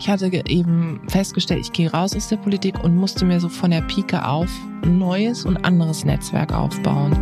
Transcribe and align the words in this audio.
Ich 0.00 0.08
hatte 0.08 0.30
eben 0.46 1.02
festgestellt, 1.08 1.60
ich 1.60 1.72
gehe 1.72 1.92
raus 1.92 2.16
aus 2.16 2.28
der 2.28 2.38
Politik 2.38 2.82
und 2.82 2.96
musste 2.96 3.26
mir 3.26 3.38
so 3.38 3.50
von 3.50 3.70
der 3.70 3.82
Pike 3.82 4.26
auf 4.26 4.48
ein 4.82 4.98
neues 4.98 5.44
und 5.44 5.58
anderes 5.58 6.06
Netzwerk 6.06 6.54
aufbauen. 6.54 7.12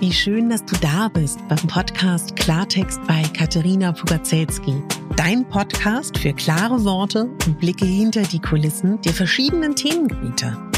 Wie 0.00 0.10
schön, 0.10 0.48
dass 0.48 0.64
du 0.64 0.74
da 0.80 1.08
bist 1.08 1.38
beim 1.48 1.68
Podcast 1.68 2.34
Klartext 2.36 3.06
bei 3.06 3.22
Katharina 3.36 3.92
Pugacelski. 3.92 4.82
Dein 5.16 5.46
Podcast 5.46 6.16
für 6.16 6.32
klare 6.32 6.82
Worte 6.82 7.24
und 7.46 7.58
Blicke 7.60 7.84
hinter 7.84 8.22
die 8.22 8.40
Kulissen 8.40 8.98
der 9.02 9.12
verschiedenen 9.12 9.76
Themengebiete. 9.76 10.71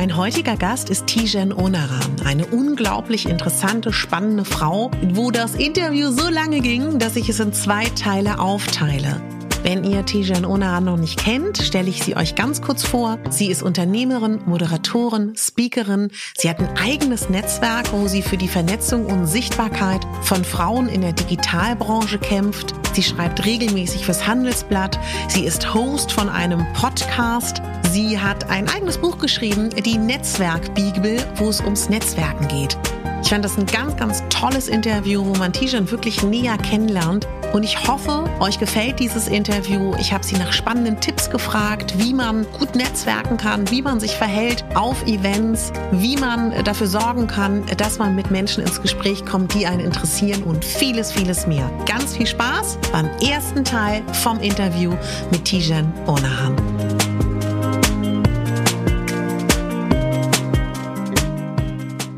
Mein 0.00 0.16
heutiger 0.16 0.56
Gast 0.56 0.88
ist 0.88 1.08
Tijen 1.08 1.52
Onaran, 1.52 2.22
eine 2.24 2.46
unglaublich 2.46 3.28
interessante, 3.28 3.92
spannende 3.92 4.46
Frau, 4.46 4.90
wo 5.12 5.30
das 5.30 5.54
Interview 5.54 6.10
so 6.10 6.30
lange 6.30 6.60
ging, 6.60 6.98
dass 6.98 7.16
ich 7.16 7.28
es 7.28 7.38
in 7.38 7.52
zwei 7.52 7.84
Teile 7.84 8.38
aufteile. 8.38 9.20
Wenn 9.62 9.84
ihr 9.84 10.06
Tijan 10.06 10.46
Onaran 10.46 10.84
noch 10.84 10.96
nicht 10.96 11.18
kennt, 11.18 11.58
stelle 11.58 11.90
ich 11.90 12.02
sie 12.02 12.16
euch 12.16 12.34
ganz 12.34 12.62
kurz 12.62 12.82
vor. 12.82 13.18
Sie 13.28 13.50
ist 13.50 13.62
Unternehmerin, 13.62 14.40
Moderatorin, 14.46 15.34
Speakerin. 15.36 16.08
Sie 16.34 16.48
hat 16.48 16.60
ein 16.60 16.78
eigenes 16.78 17.28
Netzwerk, 17.28 17.92
wo 17.92 18.08
sie 18.08 18.22
für 18.22 18.38
die 18.38 18.48
Vernetzung 18.48 19.04
und 19.04 19.26
Sichtbarkeit 19.26 20.00
von 20.22 20.44
Frauen 20.44 20.88
in 20.88 21.02
der 21.02 21.12
Digitalbranche 21.12 22.18
kämpft. 22.18 22.72
Sie 22.94 23.02
schreibt 23.02 23.44
regelmäßig 23.44 24.06
fürs 24.06 24.26
Handelsblatt. 24.26 24.98
Sie 25.28 25.44
ist 25.44 25.74
Host 25.74 26.10
von 26.10 26.30
einem 26.30 26.64
Podcast. 26.72 27.60
Sie 27.92 28.20
hat 28.20 28.48
ein 28.48 28.68
eigenes 28.68 28.98
Buch 28.98 29.18
geschrieben, 29.18 29.70
die 29.70 29.98
Netzwerk-Bibel, 29.98 31.16
wo 31.36 31.48
es 31.48 31.60
ums 31.60 31.88
Netzwerken 31.88 32.46
geht. 32.46 32.78
Ich 33.20 33.30
fand 33.30 33.44
das 33.44 33.58
ein 33.58 33.66
ganz, 33.66 33.96
ganz 33.96 34.22
tolles 34.28 34.68
Interview, 34.68 35.24
wo 35.26 35.34
man 35.34 35.52
Tijan 35.52 35.90
wirklich 35.90 36.22
näher 36.22 36.56
kennenlernt. 36.56 37.26
Und 37.52 37.64
ich 37.64 37.88
hoffe, 37.88 38.30
euch 38.38 38.60
gefällt 38.60 39.00
dieses 39.00 39.26
Interview. 39.26 39.92
Ich 39.98 40.12
habe 40.12 40.24
sie 40.24 40.36
nach 40.36 40.52
spannenden 40.52 41.00
Tipps 41.00 41.30
gefragt, 41.30 41.94
wie 41.98 42.14
man 42.14 42.46
gut 42.52 42.76
netzwerken 42.76 43.36
kann, 43.36 43.68
wie 43.72 43.82
man 43.82 43.98
sich 43.98 44.14
verhält 44.14 44.64
auf 44.74 45.04
Events, 45.06 45.72
wie 45.90 46.16
man 46.16 46.54
dafür 46.62 46.86
sorgen 46.86 47.26
kann, 47.26 47.64
dass 47.76 47.98
man 47.98 48.14
mit 48.14 48.30
Menschen 48.30 48.62
ins 48.62 48.80
Gespräch 48.80 49.26
kommt, 49.26 49.52
die 49.52 49.66
einen 49.66 49.80
interessieren 49.80 50.44
und 50.44 50.64
vieles, 50.64 51.10
vieles 51.10 51.48
mehr. 51.48 51.68
Ganz 51.86 52.16
viel 52.16 52.26
Spaß 52.26 52.78
beim 52.92 53.10
ersten 53.20 53.64
Teil 53.64 54.02
vom 54.12 54.38
Interview 54.38 54.94
mit 55.32 55.44
Tijan 55.44 55.92
Onahan. 56.06 56.54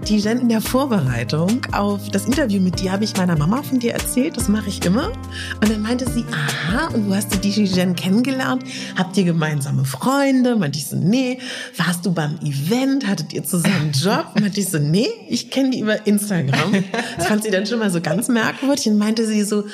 Die 0.09 0.19
Jen 0.19 0.41
in 0.41 0.49
der 0.49 0.61
Vorbereitung 0.61 1.65
auf 1.73 2.09
das 2.11 2.27
Interview 2.27 2.61
mit 2.61 2.81
dir 2.81 2.93
habe 2.93 3.05
ich 3.05 3.17
meiner 3.17 3.37
Mama 3.37 3.63
von 3.63 3.79
dir 3.79 3.93
erzählt. 3.93 4.37
Das 4.37 4.49
mache 4.49 4.69
ich 4.69 4.85
immer. 4.85 5.13
Und 5.61 5.71
dann 5.71 5.81
meinte 5.81 6.11
sie, 6.11 6.25
aha, 6.33 6.89
und 6.89 7.09
wo 7.09 7.15
hast 7.15 7.33
du 7.33 7.39
die 7.39 7.51
Jen 7.51 7.95
kennengelernt? 7.95 8.65
Habt 8.97 9.17
ihr 9.17 9.25
gemeinsame 9.25 9.85
Freunde? 9.85 10.57
Meinte 10.57 10.79
ich 10.79 10.87
so, 10.87 10.97
nee. 10.97 11.39
Warst 11.77 12.05
du 12.05 12.13
beim 12.13 12.39
Event? 12.43 13.07
Hattet 13.07 13.33
ihr 13.33 13.45
zusammen 13.45 13.75
einen 13.75 13.93
Job? 13.93 14.33
Meinte 14.41 14.61
ich 14.61 14.69
so, 14.69 14.79
nee, 14.79 15.09
ich 15.29 15.51
kenne 15.51 15.71
die 15.71 15.81
über 15.81 16.07
Instagram. 16.07 16.85
Das 17.17 17.27
fand 17.27 17.45
sie 17.45 17.51
dann 17.51 17.67
schon 17.67 17.79
mal 17.79 17.91
so 17.91 18.01
ganz 18.01 18.29
merkwürdig. 18.29 18.89
Und 18.89 18.99
meinte 18.99 19.27
sie 19.27 19.43
so, 19.45 19.65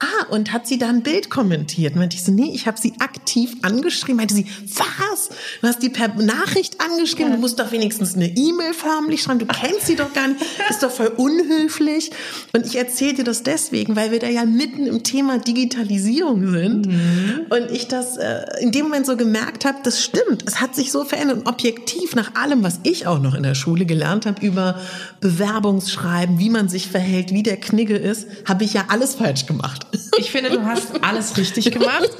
ah, 0.00 0.26
und 0.30 0.52
hat 0.52 0.66
sie 0.66 0.78
da 0.78 0.88
ein 0.88 1.02
Bild 1.02 1.28
kommentiert? 1.28 1.96
Meinte 1.96 2.16
ich 2.16 2.22
so, 2.22 2.30
nee, 2.30 2.52
ich 2.54 2.66
habe 2.66 2.78
sie 2.78 2.94
aktiv 3.00 3.52
angeschrieben. 3.62 4.16
Meinte 4.16 4.34
sie, 4.34 4.46
was? 4.66 5.30
Du 5.60 5.66
hast 5.66 5.82
die 5.82 5.88
per 5.88 6.08
Nachricht 6.14 6.80
angeschrieben? 6.80 7.32
Du 7.32 7.38
musst 7.38 7.58
doch 7.58 7.72
wenigstens 7.72 8.14
eine 8.14 8.28
E-Mail 8.28 8.74
förmlich 8.74 9.22
schreiben. 9.22 9.40
Du 9.40 9.46
kennst 9.46 9.86
sie 9.86 9.96
doch 9.96 10.12
gar 10.12 10.28
nicht, 10.28 10.40
ist 10.70 10.82
doch 10.82 10.90
voll 10.90 11.08
unhöflich. 11.16 12.10
Und 12.54 12.66
ich 12.66 12.76
erzähle 12.76 13.14
dir 13.14 13.24
das 13.24 13.42
deswegen, 13.42 13.96
weil 13.96 14.12
wir 14.12 14.20
da 14.20 14.28
ja 14.28 14.44
mitten 14.44 14.86
im 14.86 15.02
Thema 15.02 15.38
Digitalisierung 15.38 16.48
sind. 16.50 16.86
Mhm. 16.86 17.46
Und 17.50 17.70
ich 17.72 17.88
das 17.88 18.16
äh, 18.16 18.42
in 18.60 18.70
dem 18.70 18.84
Moment 18.84 19.06
so 19.06 19.16
gemerkt 19.16 19.64
habe, 19.64 19.78
das 19.82 20.02
stimmt. 20.02 20.44
Es 20.46 20.60
hat 20.60 20.76
sich 20.76 20.92
so 20.92 21.04
verändert. 21.04 21.38
Und 21.38 21.46
objektiv 21.48 22.14
nach 22.14 22.34
allem, 22.36 22.62
was 22.62 22.80
ich 22.84 23.06
auch 23.06 23.18
noch 23.20 23.34
in 23.34 23.42
der 23.42 23.54
Schule 23.54 23.84
gelernt 23.84 24.26
habe 24.26 24.44
über 24.46 24.80
Bewerbungsschreiben, 25.20 26.38
wie 26.38 26.50
man 26.50 26.68
sich 26.68 26.86
verhält, 26.86 27.32
wie 27.32 27.42
der 27.42 27.56
Knigge 27.56 27.96
ist, 27.96 28.28
habe 28.46 28.62
ich 28.62 28.74
ja 28.74 28.84
alles 28.88 29.16
falsch 29.16 29.46
gemacht. 29.46 29.87
Ich 30.18 30.30
finde, 30.30 30.50
du 30.50 30.64
hast 30.64 31.02
alles 31.02 31.36
richtig 31.36 31.70
gemacht. 31.70 32.10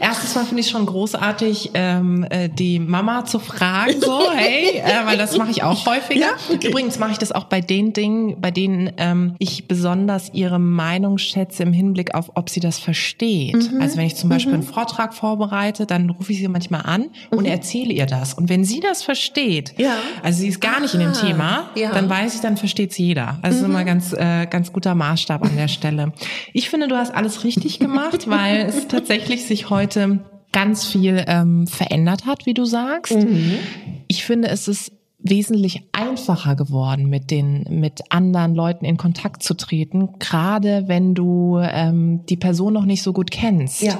Erstens 0.00 0.34
mal 0.34 0.44
finde 0.44 0.60
ich 0.60 0.70
schon 0.70 0.86
großartig, 0.86 1.70
ähm, 1.74 2.26
äh, 2.30 2.48
die 2.48 2.78
Mama 2.78 3.24
zu 3.24 3.38
fragen, 3.38 4.00
so, 4.00 4.30
hey, 4.32 4.78
äh, 4.78 5.06
weil 5.06 5.18
das 5.18 5.36
mache 5.36 5.50
ich 5.50 5.62
auch 5.62 5.86
häufiger. 5.86 6.20
Ja? 6.20 6.28
Okay. 6.52 6.68
Übrigens 6.68 6.98
mache 6.98 7.12
ich 7.12 7.18
das 7.18 7.32
auch 7.32 7.44
bei 7.44 7.60
den 7.60 7.92
Dingen, 7.92 8.40
bei 8.40 8.50
denen 8.50 8.92
ähm, 8.96 9.34
ich 9.38 9.66
besonders 9.66 10.30
ihre 10.32 10.58
Meinung 10.58 11.18
schätze 11.18 11.62
im 11.62 11.72
Hinblick 11.72 12.14
auf, 12.14 12.30
ob 12.34 12.50
sie 12.50 12.60
das 12.60 12.78
versteht. 12.78 13.72
Mhm. 13.72 13.80
Also 13.80 13.96
wenn 13.96 14.06
ich 14.06 14.16
zum 14.16 14.28
Beispiel 14.28 14.52
mhm. 14.52 14.60
einen 14.60 14.68
Vortrag 14.68 15.14
vorbereite, 15.14 15.86
dann 15.86 16.10
rufe 16.10 16.32
ich 16.32 16.38
sie 16.38 16.48
manchmal 16.48 16.82
an 16.82 17.02
mhm. 17.30 17.38
und 17.38 17.44
erzähle 17.44 17.92
ihr 17.92 18.06
das. 18.06 18.34
Und 18.34 18.48
wenn 18.48 18.64
sie 18.64 18.80
das 18.80 19.02
versteht, 19.02 19.74
ja. 19.78 19.96
also 20.22 20.40
sie 20.40 20.48
ist 20.48 20.60
gar 20.60 20.80
nicht 20.80 20.94
ah, 20.94 20.98
in 20.98 21.00
dem 21.00 21.12
ah, 21.12 21.20
Thema, 21.20 21.70
ja. 21.74 21.92
dann 21.92 22.08
weiß 22.08 22.34
ich, 22.34 22.40
dann 22.40 22.56
versteht 22.56 22.92
es 22.92 22.98
jeder. 22.98 23.38
Also 23.42 23.60
mhm. 23.60 23.70
immer 23.70 23.84
ganz, 23.84 24.12
äh, 24.12 24.46
ganz 24.46 24.72
guter 24.72 24.94
Maßstab 24.94 25.42
an 25.42 25.56
der 25.56 25.68
Stelle. 25.68 26.12
Ich 26.52 26.70
finde, 26.70 26.88
du 26.88 26.96
hast 26.96 27.14
alles 27.18 27.44
richtig 27.44 27.80
gemacht, 27.80 28.30
weil 28.30 28.66
es 28.66 28.88
tatsächlich 28.88 29.44
sich 29.44 29.70
heute 29.70 30.20
ganz 30.52 30.86
viel 30.86 31.24
ähm, 31.26 31.66
verändert 31.66 32.26
hat, 32.26 32.46
wie 32.46 32.54
du 32.54 32.64
sagst. 32.64 33.16
Mhm. 33.16 33.58
Ich 34.06 34.24
finde, 34.24 34.48
es 34.48 34.68
ist 34.68 34.92
wesentlich 35.18 35.82
einfacher 35.92 36.54
geworden, 36.54 37.08
mit 37.08 37.32
den 37.32 37.64
mit 37.80 38.02
anderen 38.10 38.54
Leuten 38.54 38.84
in 38.84 38.96
Kontakt 38.96 39.42
zu 39.42 39.54
treten, 39.54 40.18
gerade 40.20 40.84
wenn 40.86 41.14
du 41.14 41.58
ähm, 41.60 42.24
die 42.26 42.36
Person 42.36 42.72
noch 42.72 42.84
nicht 42.84 43.02
so 43.02 43.12
gut 43.12 43.32
kennst. 43.32 43.82
Ja. 43.82 43.98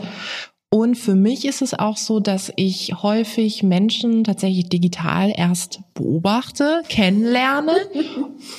Und 0.70 0.96
für 0.96 1.14
mich 1.14 1.46
ist 1.46 1.62
es 1.62 1.72
auch 1.72 1.96
so, 1.96 2.20
dass 2.20 2.52
ich 2.56 2.92
häufig 3.02 3.62
Menschen 3.62 4.22
tatsächlich 4.22 4.68
digital 4.68 5.32
erst 5.34 5.80
beobachte, 5.94 6.82
kennenlerne 6.90 7.72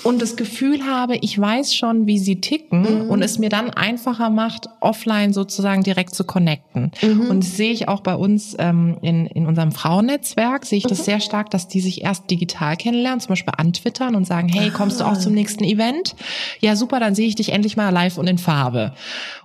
und 0.03 0.19
das 0.19 0.35
Gefühl 0.35 0.85
habe, 0.85 1.17
ich 1.21 1.39
weiß 1.39 1.73
schon, 1.75 2.07
wie 2.07 2.17
sie 2.17 2.41
ticken 2.41 3.03
mhm. 3.03 3.09
und 3.11 3.21
es 3.21 3.37
mir 3.37 3.49
dann 3.49 3.69
einfacher 3.69 4.31
macht, 4.31 4.67
offline 4.81 5.33
sozusagen 5.33 5.83
direkt 5.83 6.15
zu 6.15 6.23
connecten. 6.23 6.91
Mhm. 6.99 7.29
Und 7.29 7.43
das 7.43 7.55
sehe 7.55 7.71
ich 7.71 7.87
auch 7.87 8.01
bei 8.01 8.15
uns 8.15 8.55
ähm, 8.57 8.97
in, 9.03 9.27
in 9.27 9.45
unserem 9.45 9.71
Frauennetzwerk, 9.71 10.65
sehe 10.65 10.79
ich 10.79 10.85
das 10.85 10.99
mhm. 11.01 11.03
sehr 11.03 11.19
stark, 11.19 11.51
dass 11.51 11.67
die 11.67 11.79
sich 11.79 12.03
erst 12.03 12.31
digital 12.31 12.75
kennenlernen, 12.75 13.19
zum 13.19 13.29
Beispiel 13.29 13.53
antwittern 13.55 14.15
und 14.15 14.25
sagen, 14.25 14.49
hey, 14.49 14.71
kommst 14.71 14.99
du 14.99 15.05
auch 15.05 15.11
ah. 15.11 15.19
zum 15.19 15.33
nächsten 15.33 15.63
Event? 15.63 16.15
Ja, 16.59 16.75
super, 16.75 16.99
dann 16.99 17.13
sehe 17.13 17.27
ich 17.27 17.35
dich 17.35 17.51
endlich 17.51 17.77
mal 17.77 17.89
live 17.89 18.17
und 18.17 18.27
in 18.27 18.39
Farbe. 18.39 18.93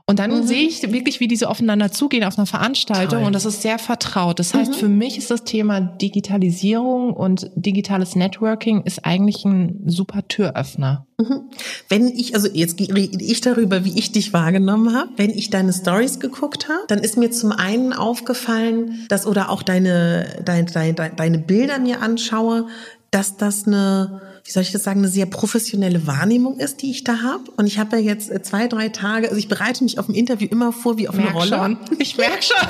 Und 0.07 0.19
dann 0.19 0.31
mhm. 0.33 0.47
sehe 0.47 0.69
ich 0.69 0.83
wirklich, 0.93 1.21
wie 1.21 1.29
diese 1.29 1.49
aufeinander 1.49 1.91
zugehen 1.91 2.25
auf 2.25 2.37
einer 2.37 2.47
Veranstaltung 2.47 3.21
Toll. 3.21 3.27
und 3.27 3.33
das 3.33 3.47
ist 3.47 3.63
sehr 3.63 3.79
vertraut. 3.79 4.39
Das 4.39 4.53
heißt, 4.53 4.73
mhm. 4.73 4.77
für 4.77 4.89
mich 4.89 5.17
ist 5.17 5.31
das 5.31 5.45
Thema 5.45 5.81
Digitalisierung 5.81 7.15
und 7.15 7.51
digitales 7.55 8.15
Networking 8.15 8.83
ist 8.83 9.07
eigentlich 9.07 9.47
ein 9.47 9.81
super 9.87 10.29
Türöffner. 10.29 11.07
Mhm. 11.19 11.49
Wenn 11.89 12.09
ich, 12.09 12.35
also 12.35 12.49
jetzt 12.53 12.79
rede 12.79 13.25
ich 13.25 13.41
darüber, 13.41 13.87
wie 13.87 13.99
ich 13.99 14.13
dich 14.13 14.35
wahrgenommen 14.35 14.95
habe, 14.95 15.09
wenn 15.17 15.31
ich 15.31 15.49
deine 15.49 15.73
Stories 15.73 16.21
geguckt 16.21 16.69
habe, 16.69 16.85
dann 16.89 16.99
ist 16.99 17.17
mir 17.17 17.31
zum 17.31 17.53
einen 17.53 17.95
aufgefallen, 17.95 19.07
dass 19.09 19.27
oder 19.27 19.49
auch 19.49 19.63
deine, 19.63 20.43
deine, 20.45 20.67
deine, 20.67 21.13
deine 21.17 21.39
Bilder 21.39 21.79
mir 21.79 22.03
anschaue, 22.03 22.67
dass 23.11 23.39
das 23.39 23.67
eine 23.67 24.21
wie 24.47 24.51
soll 24.51 24.63
ich 24.63 24.73
das 24.73 24.83
sagen, 24.85 25.01
eine 25.01 25.09
sehr 25.09 25.25
professionelle 25.25 26.07
Wahrnehmung 26.07 26.59
ist, 26.59 26.83
die 26.83 26.91
ich 26.91 27.03
da 27.03 27.23
habe. 27.23 27.45
Und 27.57 27.67
ich 27.67 27.79
habe 27.79 27.97
ja 27.97 28.03
jetzt 28.03 28.31
äh, 28.31 28.43
zwei, 28.43 28.69
drei 28.69 28.91
Tage, 28.91 29.29
also 29.29 29.39
ich 29.39 29.49
bereite 29.49 29.83
mich 29.83 29.99
auf 29.99 30.07
ein 30.07 30.15
Interview 30.15 30.47
immer 30.51 30.71
vor 30.71 30.99
wie 30.99 31.09
auf 31.09 31.15
Merk 31.15 31.31
eine 31.31 31.39
Rolle. 31.39 31.57
Schon. 31.57 31.79
Ich 31.99 32.19
merke 32.19 32.43
schon. 32.43 32.69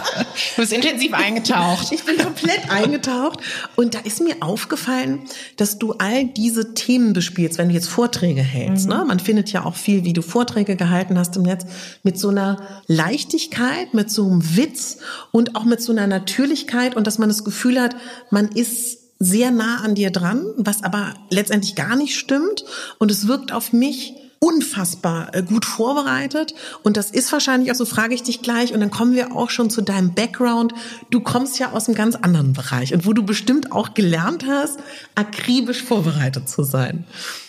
Du 0.55 0.63
bist 0.63 0.73
intensiv 0.73 1.13
eingetaucht. 1.13 1.91
Ich 1.91 2.05
bin 2.05 2.17
komplett 2.17 2.71
eingetaucht. 2.71 3.41
Und 3.75 3.97
da 3.97 3.99
ist 3.99 4.21
mir 4.21 4.37
aufgefallen, 4.39 5.23
dass 5.57 5.79
du 5.79 5.95
all 5.95 6.27
diese 6.27 6.75
Themen 6.75 7.13
bespielst, 7.13 7.59
wenn 7.59 7.69
du 7.69 7.75
jetzt 7.75 7.89
Vorträge 7.89 8.43
hältst. 8.43 8.87
Mhm. 8.87 8.95
Ne? 8.95 9.05
Man 9.09 9.19
findet 9.19 9.51
ja 9.51 9.65
auch 9.65 9.75
viel, 9.75 10.05
wie 10.05 10.13
du 10.13 10.23
Vorträge 10.23 10.77
gehalten 10.77 11.19
hast 11.19 11.35
im 11.37 11.43
Netz, 11.43 11.67
mit 12.05 12.21
so 12.21 12.29
einer 12.29 12.59
Leichtigkeit, 12.87 13.95
mit 13.95 14.13
so 14.13 14.25
einem 14.31 14.57
Witz 14.57 14.99
und 15.33 15.57
auch 15.57 15.65
mit 15.65 15.83
so 15.83 15.91
einer 15.91 16.07
Natürlichkeit 16.07 16.95
und 16.95 17.09
dass 17.09 17.19
man 17.19 17.29
das 17.29 17.43
Gefühl 17.43 17.81
hat, 17.81 17.97
man 18.31 18.49
ist 18.49 19.04
sehr 19.19 19.51
nah 19.51 19.81
an 19.83 19.95
dir 19.95 20.11
dran, 20.11 20.45
was 20.57 20.83
aber 20.83 21.15
letztendlich 21.31 21.75
gar 21.75 21.97
nicht 21.97 22.17
stimmt. 22.17 22.65
Und 22.99 23.11
es 23.11 23.27
wirkt 23.27 23.53
auf 23.53 23.73
mich 23.73 24.15
unfassbar 24.45 25.35
äh, 25.35 25.43
gut 25.43 25.65
vorbereitet. 25.65 26.55
Und 26.83 26.97
das 26.97 27.11
ist 27.11 27.33
wahrscheinlich 27.33 27.71
auch 27.71 27.77
so, 27.77 27.87
frage 27.87 28.15
ich 28.15 28.23
dich 28.23 28.43
gleich. 28.43 28.75
Und 28.75 28.81
dann 28.81 28.91
kommen 28.91 29.15
wir 29.15 29.35
auch 29.35 29.49
schon 29.49 29.71
zu 29.71 29.81
deinem 29.81 30.15
Background. 30.15 30.75
Du 31.11 31.21
kommst 31.21 31.59
ja 31.59 31.73
aus 31.73 31.89
einem 31.89 31.97
ganz 31.97 32.15
anderen 32.15 32.53
Bereich 32.53 32.93
und 32.93 33.07
wo 33.07 33.15
du 33.15 33.23
bestimmt 33.23 33.73
auch 33.73 33.95
gelernt 33.95 34.45
hast, 34.47 34.79
akribisch 35.15 35.83
vorbereitet 35.83 36.49
zu 36.49 36.63
sein. 36.63 37.07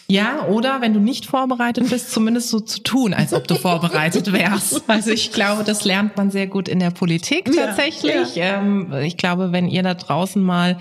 Ja, 0.07 0.45
oder 0.45 0.81
wenn 0.81 0.93
du 0.93 0.99
nicht 0.99 1.25
vorbereitet 1.25 1.89
bist, 1.89 2.11
zumindest 2.11 2.49
so 2.49 2.59
zu 2.59 2.83
tun, 2.83 3.13
als 3.13 3.33
ob 3.33 3.47
du 3.47 3.55
vorbereitet 3.55 4.31
wärst. 4.31 4.83
Also 4.95 5.11
ich 5.11 5.31
glaube, 5.31 5.63
das 5.63 5.83
lernt 5.83 6.15
man 6.15 6.31
sehr 6.31 6.47
gut 6.47 6.69
in 6.69 6.79
der 6.79 6.91
Politik 6.91 7.51
tatsächlich. 7.53 8.35
Ja, 8.35 8.45
ja. 8.45 8.61
Ähm, 8.61 8.93
ich 9.03 9.17
glaube, 9.17 9.51
wenn 9.51 9.67
ihr 9.67 9.83
da 9.83 9.93
draußen 9.93 10.41
mal 10.41 10.77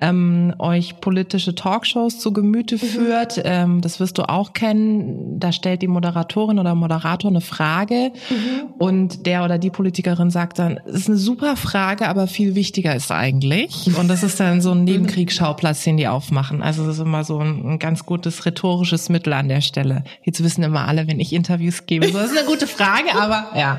ähm, 0.00 0.54
euch 0.58 1.00
politische 1.00 1.54
Talkshows 1.54 2.18
zu 2.18 2.32
Gemüte 2.32 2.74
mhm. 2.74 2.80
führt, 2.80 3.40
ähm, 3.44 3.80
das 3.80 4.00
wirst 4.00 4.18
du 4.18 4.28
auch 4.28 4.52
kennen, 4.52 5.38
da 5.38 5.52
stellt 5.52 5.82
die 5.82 5.88
Moderatorin 5.88 6.58
oder 6.58 6.74
Moderator 6.74 7.30
eine 7.30 7.40
Frage 7.40 8.12
mhm. 8.28 8.72
und 8.78 9.24
der 9.24 9.44
oder 9.44 9.58
die 9.58 9.70
Politikerin 9.70 10.30
sagt 10.30 10.58
dann, 10.58 10.80
es 10.86 10.94
ist 10.94 11.08
eine 11.08 11.16
super 11.16 11.56
Frage, 11.56 12.08
aber 12.08 12.26
viel 12.26 12.54
wichtiger 12.54 12.94
ist 12.94 13.12
eigentlich. 13.12 13.88
Und 13.96 14.08
das 14.08 14.22
ist 14.22 14.40
dann 14.40 14.60
so 14.60 14.72
ein 14.72 14.84
Nebenkriegsschauplatz, 14.84 15.84
den 15.84 15.96
die 15.96 16.08
aufmachen. 16.08 16.62
Also 16.62 16.84
das 16.86 16.96
ist 16.96 17.02
immer 17.02 17.24
so 17.24 17.38
ein, 17.38 17.64
ein 17.64 17.78
ganz 17.78 18.04
gutes 18.04 18.44
Ritual 18.44 18.63
rhetorisches 18.64 19.08
Mittel 19.08 19.32
an 19.32 19.48
der 19.48 19.60
Stelle? 19.60 20.04
Jetzt 20.22 20.42
wissen 20.42 20.62
immer 20.62 20.88
alle, 20.88 21.06
wenn 21.06 21.20
ich 21.20 21.32
Interviews 21.32 21.86
gebe. 21.86 22.06
So, 22.08 22.18
das 22.18 22.32
ist 22.32 22.38
eine 22.38 22.46
gute 22.46 22.66
Frage, 22.66 23.14
aber 23.14 23.50
ja. 23.56 23.78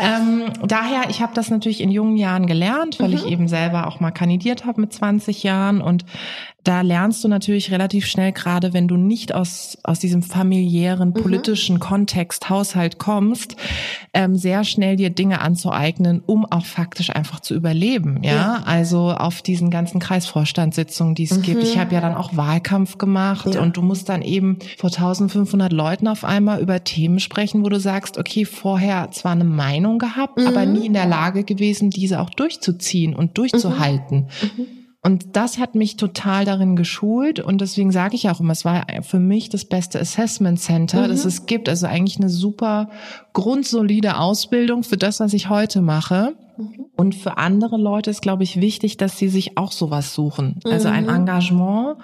Ähm, 0.00 0.44
daher, 0.66 1.10
ich 1.10 1.20
habe 1.20 1.34
das 1.34 1.50
natürlich 1.50 1.80
in 1.80 1.90
jungen 1.90 2.16
Jahren 2.16 2.46
gelernt, 2.46 2.98
weil 2.98 3.10
mhm. 3.10 3.16
ich 3.16 3.26
eben 3.26 3.48
selber 3.48 3.86
auch 3.86 4.00
mal 4.00 4.10
kandidiert 4.10 4.64
habe 4.64 4.80
mit 4.80 4.92
20 4.92 5.42
Jahren 5.42 5.80
und 5.80 6.04
da 6.64 6.82
lernst 6.82 7.24
du 7.24 7.28
natürlich 7.28 7.72
relativ 7.72 8.06
schnell, 8.06 8.32
gerade 8.32 8.72
wenn 8.72 8.86
du 8.86 8.96
nicht 8.96 9.34
aus, 9.34 9.78
aus 9.82 9.98
diesem 9.98 10.22
familiären, 10.22 11.08
mhm. 11.08 11.14
politischen 11.14 11.76
mhm. 11.76 11.80
Kontext, 11.80 12.50
Haushalt 12.50 12.98
kommst, 12.98 13.56
ähm, 14.14 14.36
sehr 14.36 14.62
schnell 14.62 14.96
dir 14.96 15.10
Dinge 15.10 15.40
anzueignen, 15.40 16.22
um 16.24 16.44
auch 16.44 16.64
faktisch 16.64 17.10
einfach 17.10 17.40
zu 17.40 17.54
überleben. 17.54 18.22
Ja, 18.22 18.32
ja. 18.32 18.62
also 18.64 19.10
auf 19.10 19.42
diesen 19.42 19.70
ganzen 19.70 19.98
Kreisvorstandssitzungen, 19.98 21.14
die 21.14 21.24
es 21.24 21.36
mhm. 21.36 21.42
gibt. 21.42 21.62
Ich 21.64 21.78
habe 21.78 21.94
ja 21.94 22.00
dann 22.00 22.14
auch 22.14 22.36
Wahlkampf 22.36 22.96
gemacht 22.96 23.54
ja. 23.54 23.60
und 23.60 23.76
du 23.76 23.82
musst 23.82 24.08
dann 24.08 24.22
eben 24.22 24.58
vor 24.78 24.90
1500 24.90 25.72
Leuten 25.72 26.06
auf 26.06 26.24
einmal 26.24 26.60
über 26.60 26.84
Themen 26.84 27.18
sprechen, 27.18 27.64
wo 27.64 27.68
du 27.68 27.80
sagst, 27.80 28.18
okay, 28.18 28.44
vorher 28.44 29.10
zwar 29.10 29.32
eine 29.32 29.44
Meinung 29.44 29.98
gehabt, 29.98 30.38
mhm. 30.38 30.46
aber 30.46 30.64
nie 30.64 30.86
in 30.86 30.92
der 30.92 31.06
Lage 31.06 31.42
gewesen, 31.42 31.90
diese 31.90 32.20
auch 32.20 32.30
durchzuziehen 32.30 33.16
und 33.16 33.36
durchzuhalten. 33.36 34.28
Und 35.04 35.34
das 35.34 35.58
hat 35.58 35.74
mich 35.74 35.96
total 35.96 36.44
darin 36.44 36.76
geschult 36.76 37.40
und 37.40 37.60
deswegen 37.60 37.90
sage 37.90 38.14
ich 38.14 38.30
auch 38.30 38.38
immer, 38.38 38.52
es 38.52 38.64
war 38.64 38.86
für 39.02 39.18
mich 39.18 39.48
das 39.48 39.64
beste 39.64 39.98
Assessment 39.98 40.60
Center, 40.60 41.02
mhm. 41.02 41.08
das 41.10 41.24
es 41.24 41.46
gibt. 41.46 41.68
Also 41.68 41.88
eigentlich 41.88 42.18
eine 42.18 42.28
super 42.28 42.88
grundsolide 43.32 44.18
Ausbildung 44.18 44.82
für 44.82 44.96
das, 44.96 45.20
was 45.20 45.32
ich 45.32 45.48
heute 45.48 45.80
mache. 45.80 46.34
Mhm. 46.56 46.86
Und 46.96 47.14
für 47.14 47.38
andere 47.38 47.78
Leute 47.78 48.10
ist, 48.10 48.20
glaube 48.20 48.42
ich, 48.42 48.60
wichtig, 48.60 48.96
dass 48.96 49.18
sie 49.18 49.28
sich 49.28 49.56
auch 49.56 49.72
sowas 49.72 50.14
suchen. 50.14 50.60
Also 50.64 50.88
ein 50.88 51.04
mhm. 51.04 51.10
Engagement, 51.10 51.96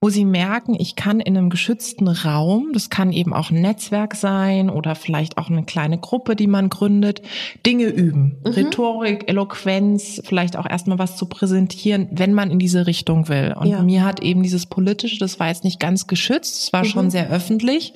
wo 0.00 0.08
sie 0.08 0.24
merken, 0.24 0.76
ich 0.78 0.94
kann 0.94 1.20
in 1.20 1.36
einem 1.36 1.50
geschützten 1.50 2.06
Raum, 2.06 2.68
das 2.72 2.90
kann 2.90 3.12
eben 3.12 3.34
auch 3.34 3.50
ein 3.50 3.60
Netzwerk 3.60 4.14
sein 4.14 4.70
oder 4.70 4.94
vielleicht 4.94 5.36
auch 5.36 5.50
eine 5.50 5.64
kleine 5.64 5.98
Gruppe, 5.98 6.36
die 6.36 6.46
man 6.46 6.70
gründet, 6.70 7.22
Dinge 7.66 7.86
üben. 7.86 8.38
Mhm. 8.44 8.52
Rhetorik, 8.52 9.28
Eloquenz, 9.28 10.22
vielleicht 10.24 10.56
auch 10.56 10.66
erstmal 10.66 10.98
was 10.98 11.16
zu 11.16 11.26
präsentieren, 11.26 12.08
wenn 12.12 12.32
man 12.32 12.50
in 12.50 12.60
diese 12.60 12.86
Richtung 12.86 13.28
will. 13.28 13.54
Und 13.58 13.66
ja. 13.66 13.82
mir 13.82 14.04
hat 14.04 14.20
eben 14.22 14.42
dieses 14.42 14.66
Politische, 14.66 15.18
das 15.18 15.40
war 15.40 15.48
jetzt 15.48 15.64
nicht 15.64 15.80
ganz 15.80 16.06
geschützt, 16.06 16.62
es 16.62 16.72
war 16.72 16.84
mhm. 16.84 16.88
schon 16.88 17.10
sehr 17.10 17.28
öffentlich, 17.30 17.92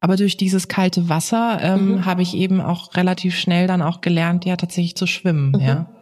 aber 0.00 0.16
durch 0.16 0.36
dieses 0.36 0.68
kalte 0.68 1.08
Wasser 1.08 1.58
ähm, 1.62 1.88
mhm. 1.88 2.04
habe 2.04 2.22
ich 2.22 2.34
eben 2.34 2.60
auch 2.60 2.94
relativ 2.96 3.36
schnell 3.36 3.66
dann 3.66 3.82
auch 3.82 4.00
gelernt, 4.00 4.44
ja 4.44 4.56
tatsächlich 4.56 4.96
zu 4.96 5.06
schwimmen. 5.06 5.52
Mhm. 5.52 5.60
Ja. 5.60 5.95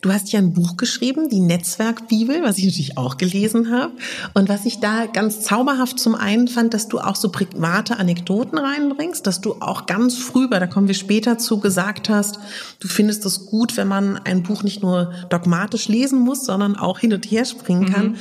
Du 0.00 0.12
hast 0.12 0.32
ja 0.32 0.38
ein 0.38 0.52
Buch 0.52 0.76
geschrieben, 0.76 1.28
die 1.28 1.40
Netzwerkbibel, 1.40 2.42
was 2.42 2.58
ich 2.58 2.64
natürlich 2.64 2.98
auch 2.98 3.16
gelesen 3.16 3.70
habe. 3.70 3.92
Und 4.34 4.48
was 4.48 4.64
ich 4.66 4.80
da 4.80 5.06
ganz 5.06 5.40
zauberhaft 5.40 5.98
zum 5.98 6.14
einen 6.14 6.48
fand, 6.48 6.74
dass 6.74 6.88
du 6.88 6.98
auch 6.98 7.16
so 7.16 7.30
private 7.30 7.98
Anekdoten 7.98 8.58
reinbringst, 8.58 9.26
dass 9.26 9.40
du 9.40 9.56
auch 9.60 9.86
ganz 9.86 10.18
früh, 10.18 10.50
weil 10.50 10.60
da 10.60 10.66
kommen 10.66 10.88
wir 10.88 10.94
später 10.94 11.38
zu, 11.38 11.60
gesagt 11.60 12.08
hast, 12.08 12.38
du 12.80 12.88
findest 12.88 13.24
es 13.26 13.46
gut, 13.46 13.76
wenn 13.76 13.88
man 13.88 14.18
ein 14.18 14.42
Buch 14.42 14.62
nicht 14.62 14.82
nur 14.82 15.12
dogmatisch 15.30 15.88
lesen 15.88 16.20
muss, 16.20 16.44
sondern 16.44 16.76
auch 16.76 16.98
hin 16.98 17.12
und 17.12 17.30
her 17.30 17.44
springen 17.44 17.92
kann. 17.92 18.06
Mhm. 18.08 18.16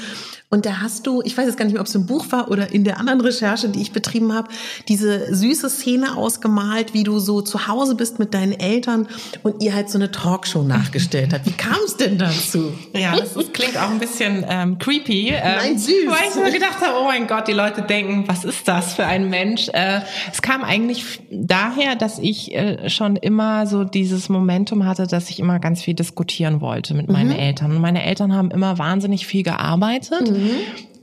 Und 0.52 0.66
da 0.66 0.82
hast 0.82 1.08
du, 1.08 1.22
ich 1.24 1.38
weiß 1.38 1.46
jetzt 1.46 1.58
gar 1.58 1.64
nicht 1.64 1.74
mehr, 1.74 1.82
ob 1.82 1.88
es 1.88 1.96
im 1.96 2.06
Buch 2.06 2.26
war 2.32 2.52
oder 2.52 2.74
in 2.74 2.84
der 2.84 3.00
anderen 3.00 3.22
Recherche, 3.22 3.70
die 3.70 3.82
ich 3.82 3.94
betrieben 3.94 4.34
habe, 4.34 4.50
diese 4.90 5.34
süße 5.34 5.70
Szene 5.70 6.18
ausgemalt, 6.18 6.94
wie 6.94 7.04
du 7.04 7.20
so 7.20 7.42
zu 7.42 7.70
Hause 7.70 7.96
bist 7.96 8.20
mit 8.20 8.34
deinen 8.34 8.52
Eltern 8.52 9.08
und 9.44 9.64
ihr 9.64 9.74
halt 9.74 9.90
so 9.90 9.98
eine 9.98 10.12
Talkshow 10.12 10.64
nachgestellt 10.64 11.21
habt. 11.32 11.46
Wie 11.46 11.52
kam 11.52 11.78
es 11.86 11.98
denn 11.98 12.18
dazu? 12.18 12.74
Ja, 12.94 13.16
das, 13.16 13.34
das 13.34 13.52
klingt 13.54 13.78
auch 13.78 13.90
ein 13.90 14.00
bisschen 14.00 14.46
ähm, 14.48 14.78
creepy. 14.78 15.30
Ähm, 15.30 15.42
Nein, 15.58 15.78
süß. 15.78 16.08
Weil 16.08 16.30
ich 16.30 16.36
mir 16.36 16.52
gedacht 16.52 16.82
habe, 16.82 16.98
oh 17.00 17.06
mein 17.06 17.28
Gott, 17.28 17.48
die 17.48 17.54
Leute 17.54 17.82
denken, 17.82 18.24
was 18.28 18.44
ist 18.44 18.68
das 18.68 18.94
für 18.94 19.06
ein 19.06 19.30
Mensch? 19.30 19.70
Äh, 19.70 20.02
es 20.32 20.42
kam 20.42 20.64
eigentlich 20.64 21.22
daher, 21.30 21.96
dass 21.96 22.20
ich 22.20 22.54
äh, 22.54 22.90
schon 22.90 23.16
immer 23.16 23.68
so 23.68 23.84
dieses 23.84 24.30
Momentum 24.30 24.86
hatte, 24.86 25.08
dass 25.08 25.30
ich 25.30 25.40
immer 25.40 25.60
ganz 25.60 25.82
viel 25.82 25.94
diskutieren 25.94 26.62
wollte 26.62 26.94
mit 26.94 27.10
meinen 27.10 27.30
mhm. 27.30 27.40
Eltern. 27.40 27.72
Und 27.72 27.82
meine 27.82 28.04
Eltern 28.04 28.36
haben 28.36 28.52
immer 28.52 28.78
wahnsinnig 28.78 29.28
viel 29.28 29.44
gearbeitet. 29.44 30.30
Mhm. 30.30 30.52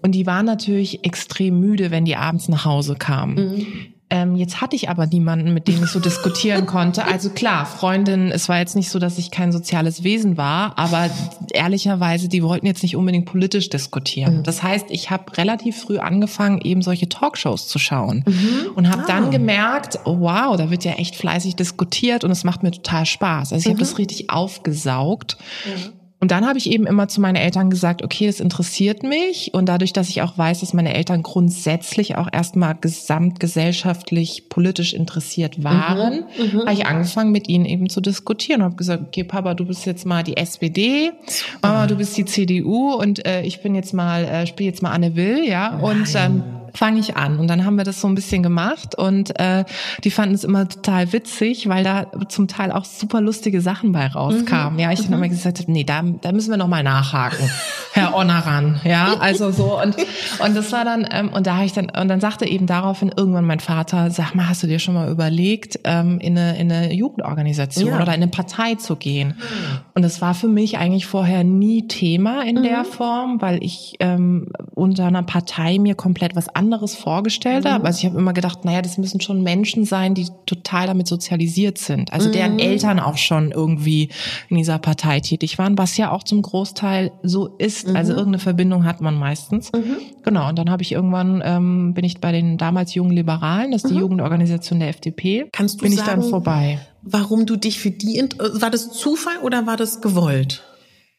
Und 0.02 0.12
die 0.12 0.26
waren 0.26 0.46
natürlich 0.46 1.04
extrem 1.04 1.58
müde, 1.60 1.90
wenn 1.90 2.04
die 2.04 2.16
abends 2.16 2.48
nach 2.48 2.64
Hause 2.64 2.94
kamen. 2.96 3.34
Mhm. 3.34 3.66
Ähm, 4.10 4.36
jetzt 4.36 4.62
hatte 4.62 4.74
ich 4.74 4.88
aber 4.88 5.06
niemanden, 5.06 5.52
mit 5.52 5.68
dem 5.68 5.84
ich 5.84 5.90
so 5.90 6.00
diskutieren 6.00 6.66
konnte. 6.66 7.04
Also 7.04 7.28
klar, 7.30 7.66
Freundin, 7.66 8.30
es 8.30 8.48
war 8.48 8.58
jetzt 8.58 8.74
nicht 8.74 8.90
so, 8.90 8.98
dass 8.98 9.18
ich 9.18 9.30
kein 9.30 9.52
soziales 9.52 10.02
Wesen 10.02 10.36
war, 10.36 10.78
aber 10.78 11.10
ehrlicherweise, 11.52 12.28
die 12.28 12.42
wollten 12.42 12.66
jetzt 12.66 12.82
nicht 12.82 12.96
unbedingt 12.96 13.26
politisch 13.26 13.68
diskutieren. 13.68 14.38
Mhm. 14.38 14.42
Das 14.44 14.62
heißt, 14.62 14.86
ich 14.88 15.10
habe 15.10 15.36
relativ 15.36 15.82
früh 15.82 15.98
angefangen, 15.98 16.60
eben 16.62 16.80
solche 16.80 17.08
Talkshows 17.08 17.68
zu 17.68 17.78
schauen 17.78 18.24
mhm. 18.26 18.72
und 18.74 18.88
habe 18.88 19.02
ah. 19.02 19.06
dann 19.06 19.30
gemerkt, 19.30 19.98
oh, 20.04 20.20
wow, 20.20 20.56
da 20.56 20.70
wird 20.70 20.84
ja 20.84 20.92
echt 20.92 21.14
fleißig 21.14 21.56
diskutiert 21.56 22.24
und 22.24 22.30
es 22.30 22.44
macht 22.44 22.62
mir 22.62 22.70
total 22.70 23.04
Spaß. 23.04 23.52
Also 23.52 23.60
ich 23.60 23.66
mhm. 23.66 23.72
habe 23.72 23.80
das 23.80 23.98
richtig 23.98 24.30
aufgesaugt. 24.30 25.36
Mhm. 26.20 26.28
Und 26.28 26.30
dann 26.30 26.46
habe 26.46 26.58
ich 26.58 26.70
eben 26.70 26.86
immer 26.86 27.08
zu 27.08 27.20
meinen 27.20 27.36
Eltern 27.36 27.70
gesagt, 27.70 28.02
okay, 28.02 28.26
das 28.26 28.40
interessiert 28.40 29.02
mich. 29.02 29.54
Und 29.54 29.66
dadurch, 29.68 29.92
dass 29.92 30.08
ich 30.08 30.22
auch 30.22 30.36
weiß, 30.36 30.60
dass 30.60 30.74
meine 30.74 30.94
Eltern 30.94 31.22
grundsätzlich 31.22 32.16
auch 32.16 32.28
erstmal 32.32 32.74
gesamtgesellschaftlich 32.74 34.48
politisch 34.48 34.94
interessiert 34.94 35.62
waren, 35.62 36.24
mhm, 36.36 36.58
mhm. 36.58 36.60
habe 36.60 36.72
ich 36.72 36.86
angefangen, 36.86 37.32
mit 37.32 37.48
ihnen 37.48 37.64
eben 37.64 37.88
zu 37.88 38.00
diskutieren. 38.00 38.60
Und 38.60 38.66
habe 38.66 38.76
gesagt, 38.76 39.04
okay, 39.06 39.24
Papa, 39.24 39.54
du 39.54 39.64
bist 39.64 39.86
jetzt 39.86 40.06
mal 40.06 40.22
die 40.22 40.36
SPD, 40.36 41.12
Mama, 41.62 41.86
du 41.86 41.96
bist 41.96 42.16
die 42.16 42.24
CDU 42.24 42.94
und 42.94 43.24
äh, 43.24 43.42
ich 43.42 43.62
bin 43.62 43.74
jetzt 43.74 43.94
mal, 43.94 44.24
äh, 44.24 44.46
spiele 44.46 44.70
jetzt 44.70 44.82
mal 44.82 44.90
Anne 44.90 45.16
Will, 45.16 45.44
ja. 45.48 45.70
Nein. 45.70 45.80
Und 45.82 46.14
ähm, 46.14 46.42
fange 46.74 47.00
ich 47.00 47.16
an. 47.16 47.38
Und 47.38 47.48
dann 47.48 47.64
haben 47.64 47.76
wir 47.76 47.84
das 47.84 48.00
so 48.00 48.08
ein 48.08 48.14
bisschen 48.14 48.42
gemacht 48.42 48.94
und 48.96 49.38
äh, 49.38 49.64
die 50.04 50.10
fanden 50.10 50.34
es 50.34 50.44
immer 50.44 50.68
total 50.68 51.12
witzig, 51.12 51.68
weil 51.68 51.84
da 51.84 52.06
zum 52.28 52.48
Teil 52.48 52.72
auch 52.72 52.84
super 52.84 53.20
lustige 53.20 53.60
Sachen 53.60 53.92
bei 53.92 54.06
rauskamen. 54.06 54.74
Mhm. 54.74 54.80
Ja, 54.80 54.92
ich 54.92 55.00
mhm. 55.00 55.04
dann 55.04 55.14
immer 55.14 55.28
gesagt 55.28 55.60
habe, 55.60 55.70
nee, 55.70 55.84
da, 55.84 56.02
da 56.02 56.32
müssen 56.32 56.50
wir 56.50 56.56
noch 56.56 56.68
mal 56.68 56.82
nachhaken, 56.82 57.50
Herr 57.92 58.14
Onneran. 58.14 58.80
Ja, 58.84 59.16
also 59.18 59.50
so 59.50 59.80
und 59.80 59.96
und 60.44 60.56
das 60.56 60.72
war 60.72 60.84
dann 60.84 61.06
ähm, 61.10 61.30
und 61.30 61.46
da 61.46 61.56
habe 61.56 61.66
ich 61.66 61.72
dann 61.72 61.90
und 61.90 62.08
dann 62.08 62.20
sagte 62.20 62.46
eben 62.46 62.66
daraufhin 62.66 63.12
irgendwann 63.16 63.44
mein 63.44 63.60
Vater, 63.60 64.10
sag 64.10 64.34
mal, 64.34 64.48
hast 64.48 64.62
du 64.62 64.66
dir 64.66 64.78
schon 64.78 64.94
mal 64.94 65.10
überlegt, 65.10 65.80
ähm, 65.84 66.18
in 66.20 66.38
eine 66.38 66.58
in 66.58 66.70
eine 66.70 66.92
Jugendorganisation 66.92 67.90
ja. 67.90 67.96
oder 67.96 68.14
in 68.14 68.22
eine 68.22 68.28
Partei 68.28 68.74
zu 68.74 68.96
gehen? 68.96 69.34
Und 69.94 70.02
das 70.02 70.20
war 70.20 70.34
für 70.34 70.48
mich 70.48 70.78
eigentlich 70.78 71.06
vorher 71.06 71.44
nie 71.44 71.88
Thema 71.88 72.42
in 72.44 72.56
mhm. 72.56 72.62
der 72.62 72.84
Form, 72.84 73.40
weil 73.40 73.62
ich 73.62 73.96
ähm, 74.00 74.48
unter 74.74 75.06
einer 75.06 75.22
Partei 75.22 75.78
mir 75.78 75.94
komplett 75.94 76.36
was 76.36 76.48
anderes 76.58 76.94
vorgestellt 76.94 77.64
habe. 77.64 77.84
Also 77.86 78.00
ich 78.00 78.04
habe 78.06 78.18
immer 78.18 78.32
gedacht, 78.32 78.64
naja, 78.64 78.82
das 78.82 78.98
müssen 78.98 79.20
schon 79.20 79.42
Menschen 79.42 79.84
sein, 79.84 80.14
die 80.14 80.26
total 80.46 80.86
damit 80.88 81.06
sozialisiert 81.06 81.78
sind. 81.78 82.12
Also 82.12 82.30
deren 82.30 82.54
Mhm. 82.54 82.58
Eltern 82.58 83.00
auch 83.00 83.16
schon 83.16 83.52
irgendwie 83.52 84.10
in 84.48 84.56
dieser 84.58 84.78
Partei 84.78 85.20
tätig 85.20 85.56
waren, 85.58 85.78
was 85.78 85.96
ja 85.96 86.10
auch 86.10 86.22
zum 86.24 86.42
Großteil 86.42 87.12
so 87.22 87.46
ist. 87.58 87.86
Also 87.88 88.12
Mhm. 88.12 88.18
irgendeine 88.18 88.38
Verbindung 88.40 88.84
hat 88.84 89.00
man 89.00 89.14
meistens. 89.18 89.70
Genau, 90.24 90.48
und 90.48 90.58
dann 90.58 90.70
habe 90.70 90.82
ich 90.82 90.92
irgendwann, 90.92 91.42
ähm, 91.44 91.94
bin 91.94 92.04
ich 92.04 92.20
bei 92.20 92.32
den 92.32 92.58
damals 92.58 92.94
jungen 92.94 93.12
Liberalen, 93.12 93.70
das 93.72 93.84
ist 93.84 93.90
die 93.90 93.96
Jugendorganisation 93.98 94.80
der 94.80 94.88
FDP, 94.88 95.44
Mhm. 95.44 95.48
Kannst 95.52 95.78
du 95.78 95.82
bin 95.84 95.92
ich 95.92 95.98
dann 95.98 96.20
sagen- 96.20 96.30
vorbei. 96.30 96.80
Warum 97.02 97.46
du 97.46 97.56
dich 97.56 97.78
für 97.78 97.90
die, 97.92 98.22
war 98.54 98.70
das 98.70 98.90
Zufall 98.92 99.38
oder 99.42 99.66
war 99.66 99.76
das 99.76 100.00
gewollt? 100.00 100.64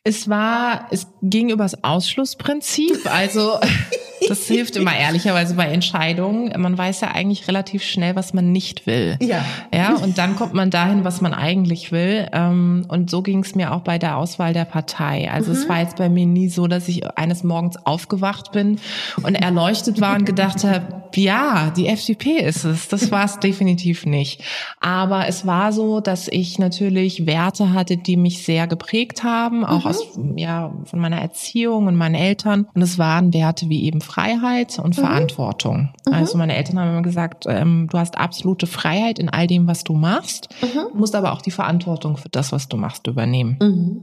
Es 0.06 0.30
war, 0.30 0.88
es 0.92 1.08
ging 1.22 1.50
übers 1.50 1.84
Ausschlussprinzip. 1.84 3.06
Also 3.12 3.60
das 4.30 4.48
hilft 4.48 4.78
immer 4.78 4.96
ehrlicherweise 4.96 5.56
bei 5.56 5.66
Entscheidungen. 5.66 6.54
Man 6.60 6.78
weiß 6.78 7.02
ja 7.02 7.10
eigentlich 7.10 7.50
relativ 7.50 7.84
schnell, 7.84 8.16
was 8.16 8.34
man 8.34 8.54
nicht 8.54 8.88
will. 8.88 9.18
Ja. 9.22 9.44
Ja, 9.74 9.96
und 9.96 10.18
dann 10.18 10.38
kommt 10.38 10.54
man 10.54 10.70
dahin, 10.70 11.04
was 11.04 11.20
man 11.20 11.34
eigentlich 11.34 11.92
will. 11.92 12.28
Ähm, 12.32 12.86
Und 12.88 13.10
so 13.10 13.22
ging 13.22 13.44
es 13.44 13.56
mir 13.56 13.74
auch 13.74 13.82
bei 13.82 13.98
der 13.98 14.16
Auswahl 14.16 14.54
der 14.54 14.66
Partei. 14.66 15.30
Also 15.30 15.52
es 15.52 15.68
war 15.68 15.82
jetzt 15.82 15.98
bei 15.98 16.08
mir 16.08 16.26
nie 16.26 16.48
so, 16.48 16.68
dass 16.68 16.88
ich 16.88 17.06
eines 17.18 17.44
Morgens 17.44 17.76
aufgewacht 17.86 18.54
bin 18.54 18.80
und 19.22 19.36
erleuchtet 19.36 20.00
war 20.00 20.16
und 20.16 20.26
gedacht 20.26 20.64
habe, 20.64 21.04
ja, 21.16 21.72
die 21.76 21.88
FDP 21.88 22.38
ist 22.40 22.64
es. 22.64 22.88
Das 22.88 23.12
war 23.12 23.26
es 23.26 23.40
definitiv 23.40 24.06
nicht. 24.06 24.44
Aber 24.80 25.28
es 25.28 25.46
war 25.46 25.74
so, 25.74 26.00
dass 26.00 26.30
ich 26.30 26.58
natürlich 26.58 27.26
Werte 27.26 27.74
hatte, 27.74 27.98
die 27.98 28.16
mich 28.16 28.44
sehr 28.44 28.68
geprägt 28.68 29.24
haben, 29.24 29.66
auch 29.66 29.89
aus, 29.90 30.20
ja, 30.36 30.74
von 30.86 31.00
meiner 31.00 31.20
Erziehung 31.22 31.88
und 31.88 31.96
meinen 31.96 32.16
Eltern. 32.16 32.68
Und 32.74 32.82
es 32.82 32.98
waren 32.98 33.34
Werte 33.34 33.70
wie 33.70 33.84
eben 33.84 34.02
Freiheit 34.02 34.80
und 34.80 34.96
Verantwortung. 34.96 35.90
Also 36.12 36.38
meine 36.38 36.56
Eltern 36.56 36.80
haben 36.80 36.90
immer 36.90 37.02
gesagt, 37.02 37.46
ähm, 37.48 37.88
du 37.90 37.98
hast 37.98 38.18
absolute 38.18 38.68
Freiheit 38.68 39.20
in 39.20 39.30
all 39.30 39.48
dem, 39.48 39.68
was 39.68 39.84
du 39.84 39.94
machst, 39.94 40.50
musst 40.94 41.16
aber 41.16 41.34
auch 41.34 41.42
die 41.42 41.52
Verantwortung 41.52 42.18
für 42.18 42.30
das, 42.30 42.52
was 42.52 42.68
du 42.68 42.78
machst, 42.78 43.08
übernehmen. 43.08 43.58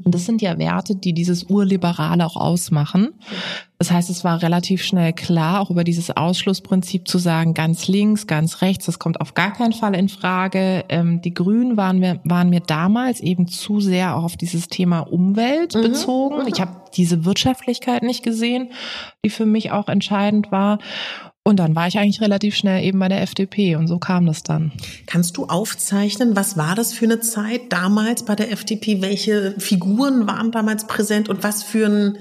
Und 0.05 0.15
das 0.15 0.25
sind 0.25 0.43
ja 0.43 0.59
Werte, 0.59 0.97
die 0.97 1.13
dieses 1.13 1.45
Urliberale 1.45 2.25
auch 2.25 2.37
ausmachen. 2.37 3.11
Das 3.79 3.91
heißt, 3.91 4.09
es 4.09 4.25
war 4.25 4.43
relativ 4.43 4.83
schnell 4.83 5.13
klar, 5.13 5.61
auch 5.61 5.71
über 5.71 5.85
dieses 5.85 6.11
Ausschlussprinzip 6.11 7.07
zu 7.07 7.19
sagen, 7.19 7.53
ganz 7.53 7.89
links, 7.89 8.27
ganz 8.27 8.63
rechts, 8.63 8.87
das 8.87 8.99
kommt 8.99 9.21
auf 9.21 9.35
gar 9.35 9.53
keinen 9.53 9.75
Fall 9.75 9.95
in 9.95 10.09
Frage. 10.09 10.85
Ähm, 10.89 11.21
die 11.21 11.35
Grünen 11.35 11.77
waren 11.77 11.99
mir, 11.99 12.21
waren 12.25 12.49
mir 12.49 12.61
damals 12.61 13.21
eben 13.21 13.49
zu 13.49 13.81
sehr 13.81 14.17
auch 14.17 14.25
auf 14.25 14.37
dieses 14.37 14.69
Thema 14.69 15.01
Umwelt 15.01 15.75
bezogen. 15.75 16.47
Ich 16.47 16.61
habe 16.61 16.73
diese 16.95 17.27
Wirtschaftlichkeit 17.27 18.03
nicht 18.03 18.23
gesehen, 18.23 18.71
die 19.25 19.31
für 19.31 19.47
mich 19.47 19.73
auch 19.73 19.89
entscheidend 19.89 20.51
war. 20.51 20.79
Und 21.43 21.61
dann 21.61 21.77
war 21.77 21.87
ich 21.87 21.99
eigentlich 21.99 22.21
relativ 22.21 22.57
schnell 22.57 22.83
eben 22.83 22.99
bei 22.99 23.09
der 23.09 23.23
FDP 23.23 23.77
und 23.77 23.87
so 23.87 23.99
kam 23.99 24.27
das 24.27 24.43
dann. 24.43 24.73
Kannst 25.07 25.37
du 25.37 25.45
aufzeichnen, 25.47 26.35
was 26.35 26.57
war 26.57 26.75
das 26.75 26.93
für 26.93 27.05
eine 27.05 27.21
Zeit 27.21 27.61
damals 27.69 28.25
bei 28.25 28.35
der 28.35 28.51
FDP? 28.51 29.01
Welche 29.01 29.55
Figuren 29.59 30.27
waren 30.27 30.51
damals 30.51 30.89
präsent 30.89 31.29
und 31.29 31.45
was 31.45 31.63
für 31.63 31.87
ein 31.87 32.19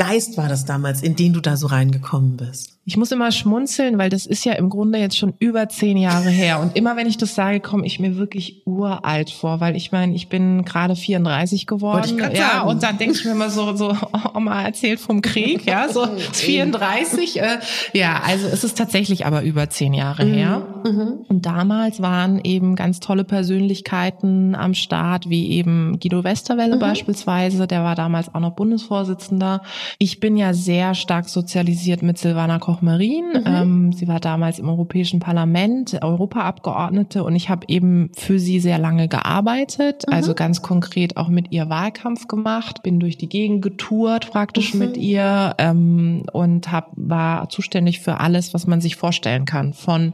Geist 0.00 0.38
war 0.38 0.48
das 0.48 0.64
damals, 0.64 1.02
in 1.02 1.14
den 1.14 1.34
du 1.34 1.42
da 1.42 1.58
so 1.58 1.66
reingekommen 1.66 2.38
bist? 2.38 2.79
Ich 2.86 2.96
muss 2.96 3.12
immer 3.12 3.30
schmunzeln, 3.30 3.98
weil 3.98 4.08
das 4.08 4.26
ist 4.26 4.44
ja 4.44 4.54
im 4.54 4.70
Grunde 4.70 4.98
jetzt 4.98 5.16
schon 5.16 5.34
über 5.38 5.68
zehn 5.68 5.96
Jahre 5.96 6.30
her. 6.30 6.60
Und 6.60 6.76
immer 6.76 6.96
wenn 6.96 7.06
ich 7.06 7.18
das 7.18 7.34
sage, 7.34 7.60
komme 7.60 7.86
ich 7.86 8.00
mir 8.00 8.16
wirklich 8.16 8.62
uralt 8.66 9.30
vor, 9.30 9.60
weil 9.60 9.76
ich 9.76 9.92
meine, 9.92 10.14
ich 10.14 10.28
bin 10.28 10.64
gerade 10.64 10.96
34 10.96 11.66
Wollte 11.70 12.14
geworden. 12.14 12.34
Ja, 12.34 12.50
sagen. 12.50 12.68
und 12.68 12.82
dann 12.82 12.96
denke 12.96 13.14
ich 13.14 13.24
mir 13.24 13.32
immer 13.32 13.50
so, 13.50 13.76
so 13.76 13.94
Oma 14.34 14.62
erzählt 14.62 14.98
vom 14.98 15.20
Krieg, 15.20 15.66
ja, 15.66 15.88
so 15.88 16.02
ist 16.16 16.36
34. 16.36 17.40
Äh, 17.40 17.58
ja, 17.92 18.22
also 18.24 18.46
es 18.48 18.64
ist 18.64 18.78
tatsächlich 18.78 19.26
aber 19.26 19.42
über 19.42 19.68
zehn 19.68 19.92
Jahre 19.92 20.24
her. 20.24 20.66
Und 20.82 21.44
damals 21.44 22.00
waren 22.00 22.40
eben 22.42 22.74
ganz 22.74 23.00
tolle 23.00 23.24
Persönlichkeiten 23.24 24.54
am 24.54 24.72
Start, 24.72 25.28
wie 25.28 25.50
eben 25.50 25.98
Guido 26.00 26.24
Westerwelle 26.24 26.78
beispielsweise, 26.78 27.66
der 27.66 27.84
war 27.84 27.94
damals 27.94 28.34
auch 28.34 28.40
noch 28.40 28.52
Bundesvorsitzender. 28.52 29.62
Ich 29.98 30.20
bin 30.20 30.36
ja 30.36 30.54
sehr 30.54 30.94
stark 30.94 31.28
sozialisiert 31.28 32.02
mit 32.02 32.18
Silvana 32.18 32.58
Koch-Marin. 32.70 33.42
Ähm, 33.46 33.92
sie 33.92 34.06
war 34.06 34.20
damals 34.20 34.60
im 34.60 34.68
Europäischen 34.68 35.18
Parlament, 35.18 35.98
Europaabgeordnete 36.00 37.24
und 37.24 37.34
ich 37.34 37.48
habe 37.48 37.64
eben 37.68 38.10
für 38.16 38.38
sie 38.38 38.60
sehr 38.60 38.78
lange 38.78 39.08
gearbeitet, 39.08 40.04
also 40.08 40.34
ganz 40.34 40.62
konkret 40.62 41.16
auch 41.16 41.28
mit 41.28 41.50
ihr 41.50 41.68
Wahlkampf 41.68 42.28
gemacht, 42.28 42.82
bin 42.84 43.00
durch 43.00 43.18
die 43.18 43.28
Gegend 43.28 43.62
getourt 43.62 44.30
praktisch 44.30 44.74
mit 44.74 44.96
ihr 44.96 45.54
ähm, 45.58 46.22
und 46.32 46.70
hab, 46.70 46.90
war 46.94 47.48
zuständig 47.48 48.00
für 48.00 48.20
alles, 48.20 48.54
was 48.54 48.68
man 48.68 48.80
sich 48.80 48.94
vorstellen 48.94 49.46
kann, 49.46 49.72
von 49.72 50.12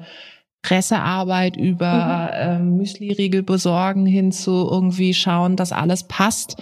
Pressearbeit 0.67 1.57
über 1.57 2.31
ähm, 2.35 2.77
Müsli-Riegel 2.77 3.45
besorgen 3.45 4.05
hin 4.05 4.33
zu 4.33 4.51
irgendwie 4.69 5.15
schauen, 5.15 5.55
dass 5.55 5.71
alles 5.71 6.03
passt, 6.03 6.57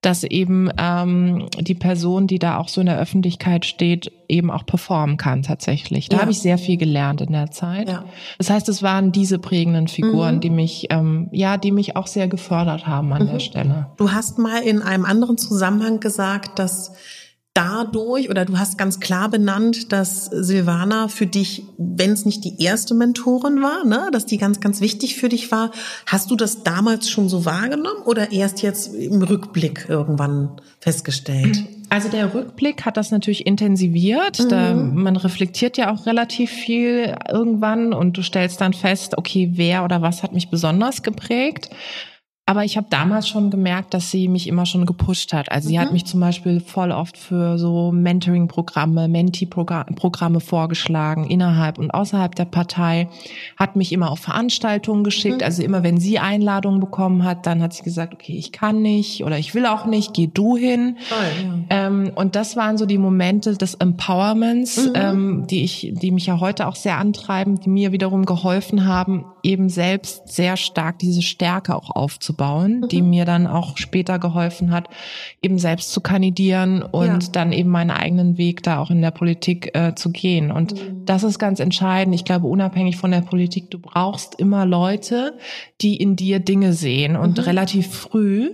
dass 0.00 0.22
eben 0.22 0.70
ähm, 0.78 1.48
die 1.58 1.74
Person, 1.74 2.28
die 2.28 2.38
da 2.38 2.58
auch 2.58 2.68
so 2.68 2.80
in 2.80 2.86
der 2.86 3.00
Öffentlichkeit 3.00 3.64
steht, 3.66 4.12
eben 4.28 4.52
auch 4.52 4.64
performen 4.64 5.16
kann 5.16 5.42
tatsächlich. 5.42 6.08
Da 6.08 6.16
Ja. 6.16 6.22
habe 6.22 6.30
ich 6.30 6.38
sehr 6.40 6.56
viel 6.58 6.76
gelernt 6.76 7.20
in 7.20 7.32
der 7.32 7.50
Zeit. 7.50 7.88
Ja. 7.88 8.04
Das 8.36 8.48
heißt, 8.48 8.68
es 8.68 8.82
waren 8.84 9.10
diese 9.10 9.40
prägenden 9.40 9.88
Figuren, 9.88 10.40
die 10.40 10.50
mich 10.50 10.86
ähm, 10.90 11.28
ja, 11.32 11.56
die 11.56 11.72
mich 11.72 11.96
auch 11.96 12.06
sehr 12.06 12.28
gefördert 12.28 12.86
haben 12.86 13.12
an 13.12 13.26
der 13.26 13.40
Stelle. 13.40 13.86
Du 13.96 14.12
hast 14.12 14.38
mal 14.38 14.62
in 14.62 14.82
einem 14.82 15.04
anderen 15.04 15.36
Zusammenhang 15.36 15.98
gesagt, 15.98 16.60
dass 16.60 16.92
dadurch 17.58 18.30
oder 18.30 18.44
du 18.44 18.56
hast 18.56 18.78
ganz 18.78 19.00
klar 19.00 19.28
benannt, 19.28 19.90
dass 19.92 20.26
Silvana 20.26 21.08
für 21.08 21.26
dich, 21.26 21.64
wenn 21.76 22.12
es 22.12 22.24
nicht 22.24 22.44
die 22.44 22.62
erste 22.62 22.94
Mentorin 22.94 23.60
war, 23.62 23.84
ne, 23.84 24.10
dass 24.12 24.26
die 24.26 24.38
ganz, 24.38 24.60
ganz 24.60 24.80
wichtig 24.80 25.16
für 25.16 25.28
dich 25.28 25.50
war. 25.50 25.72
Hast 26.06 26.30
du 26.30 26.36
das 26.36 26.62
damals 26.62 27.10
schon 27.10 27.28
so 27.28 27.44
wahrgenommen 27.44 28.02
oder 28.04 28.30
erst 28.30 28.62
jetzt 28.62 28.94
im 28.94 29.22
Rückblick 29.22 29.86
irgendwann 29.88 30.60
festgestellt? 30.78 31.64
Also 31.90 32.08
der 32.08 32.32
Rückblick 32.32 32.84
hat 32.84 32.96
das 32.96 33.10
natürlich 33.10 33.44
intensiviert. 33.44 34.52
Da, 34.52 34.74
man 34.74 35.16
reflektiert 35.16 35.76
ja 35.78 35.92
auch 35.92 36.06
relativ 36.06 36.50
viel 36.50 37.16
irgendwann 37.28 37.92
und 37.92 38.16
du 38.16 38.22
stellst 38.22 38.60
dann 38.60 38.72
fest, 38.72 39.18
okay, 39.18 39.50
wer 39.54 39.84
oder 39.84 40.00
was 40.00 40.22
hat 40.22 40.32
mich 40.32 40.48
besonders 40.48 41.02
geprägt. 41.02 41.70
Aber 42.48 42.64
ich 42.64 42.78
habe 42.78 42.86
damals 42.88 43.28
schon 43.28 43.50
gemerkt, 43.50 43.92
dass 43.92 44.10
sie 44.10 44.26
mich 44.26 44.46
immer 44.46 44.64
schon 44.64 44.86
gepusht 44.86 45.34
hat. 45.34 45.52
Also 45.52 45.68
sie 45.68 45.78
hat 45.78 45.92
mich 45.92 46.06
zum 46.06 46.18
Beispiel 46.20 46.60
voll 46.60 46.92
oft 46.92 47.18
für 47.18 47.58
so 47.58 47.92
Mentoring-Programme, 47.92 49.06
Menti-Programme 49.06 50.40
vorgeschlagen, 50.40 51.26
innerhalb 51.26 51.78
und 51.78 51.90
außerhalb 51.90 52.34
der 52.34 52.46
Partei, 52.46 53.08
hat 53.58 53.76
mich 53.76 53.92
immer 53.92 54.10
auf 54.10 54.20
Veranstaltungen 54.20 55.04
geschickt. 55.04 55.42
Also 55.42 55.62
immer, 55.62 55.82
wenn 55.82 56.00
sie 56.00 56.18
Einladungen 56.18 56.80
bekommen 56.80 57.22
hat, 57.22 57.44
dann 57.44 57.62
hat 57.62 57.74
sie 57.74 57.82
gesagt, 57.82 58.14
okay, 58.14 58.38
ich 58.38 58.50
kann 58.50 58.80
nicht 58.80 59.24
oder 59.24 59.38
ich 59.38 59.54
will 59.54 59.66
auch 59.66 59.84
nicht, 59.84 60.14
geh 60.14 60.26
du 60.26 60.56
hin. 60.56 60.96
Ähm, 61.68 62.12
und 62.14 62.34
das 62.34 62.56
waren 62.56 62.78
so 62.78 62.86
die 62.86 62.96
Momente 62.96 63.58
des 63.58 63.74
Empowerments, 63.74 64.90
ähm, 64.94 65.46
die 65.50 65.64
ich, 65.64 65.92
die 65.92 66.10
mich 66.10 66.24
ja 66.24 66.40
heute 66.40 66.66
auch 66.66 66.76
sehr 66.76 66.96
antreiben, 66.96 67.60
die 67.60 67.68
mir 67.68 67.92
wiederum 67.92 68.24
geholfen 68.24 68.86
haben, 68.86 69.26
eben 69.48 69.68
selbst 69.70 70.28
sehr 70.28 70.56
stark 70.56 70.98
diese 70.98 71.22
Stärke 71.22 71.74
auch 71.74 71.90
aufzubauen, 71.90 72.86
die 72.90 73.02
mir 73.02 73.24
dann 73.24 73.46
auch 73.46 73.78
später 73.78 74.18
geholfen 74.18 74.70
hat, 74.70 74.88
eben 75.42 75.58
selbst 75.58 75.90
zu 75.92 76.00
kandidieren 76.00 76.82
und 76.82 77.06
Ja. 77.06 77.18
dann 77.32 77.52
eben 77.52 77.70
meinen 77.70 77.90
eigenen 77.90 78.36
Weg 78.36 78.62
da 78.62 78.78
auch 78.78 78.90
in 78.90 79.00
der 79.00 79.10
Politik 79.10 79.74
äh, 79.74 79.94
zu 79.94 80.10
gehen. 80.10 80.50
Und 80.52 80.74
das 81.06 81.22
ist 81.22 81.38
ganz 81.38 81.58
entscheidend. 81.60 82.14
Ich 82.14 82.24
glaube, 82.24 82.46
unabhängig 82.46 82.96
von 82.96 83.10
der 83.10 83.22
Politik, 83.22 83.70
du 83.70 83.78
brauchst 83.78 84.34
immer 84.34 84.66
Leute, 84.66 85.38
die 85.80 85.96
in 85.96 86.14
dir 86.14 86.38
Dinge 86.40 86.74
sehen 86.74 87.16
und 87.16 87.44
relativ 87.46 87.88
früh 87.88 88.50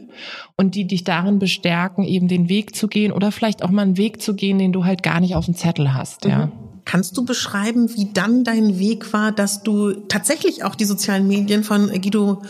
und 0.56 0.76
die 0.76 0.86
dich 0.86 1.02
darin 1.02 1.40
bestärken, 1.40 2.04
eben 2.04 2.28
den 2.28 2.48
Weg 2.48 2.76
zu 2.76 2.86
gehen 2.86 3.10
oder 3.10 3.32
vielleicht 3.32 3.64
auch 3.64 3.70
mal 3.70 3.82
einen 3.82 3.96
Weg 3.96 4.22
zu 4.22 4.34
gehen, 4.36 4.58
den 4.58 4.72
du 4.72 4.84
halt 4.84 5.02
gar 5.02 5.18
nicht 5.18 5.34
auf 5.34 5.46
dem 5.46 5.54
Zettel 5.54 5.92
hast, 5.94 6.24
ja. 6.26 6.52
Kannst 6.84 7.16
du 7.16 7.24
beschreiben, 7.24 7.94
wie 7.94 8.12
dann 8.12 8.44
dein 8.44 8.78
Weg 8.78 9.12
war, 9.12 9.32
dass 9.32 9.62
du 9.62 9.92
tatsächlich 9.92 10.64
auch 10.64 10.74
die 10.74 10.84
sozialen 10.84 11.26
Medien 11.26 11.64
von 11.64 11.88
Guido 11.88 12.42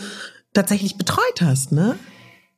tatsächlich 0.53 0.97
betreut 0.97 1.41
hast, 1.41 1.71
ne? 1.71 1.95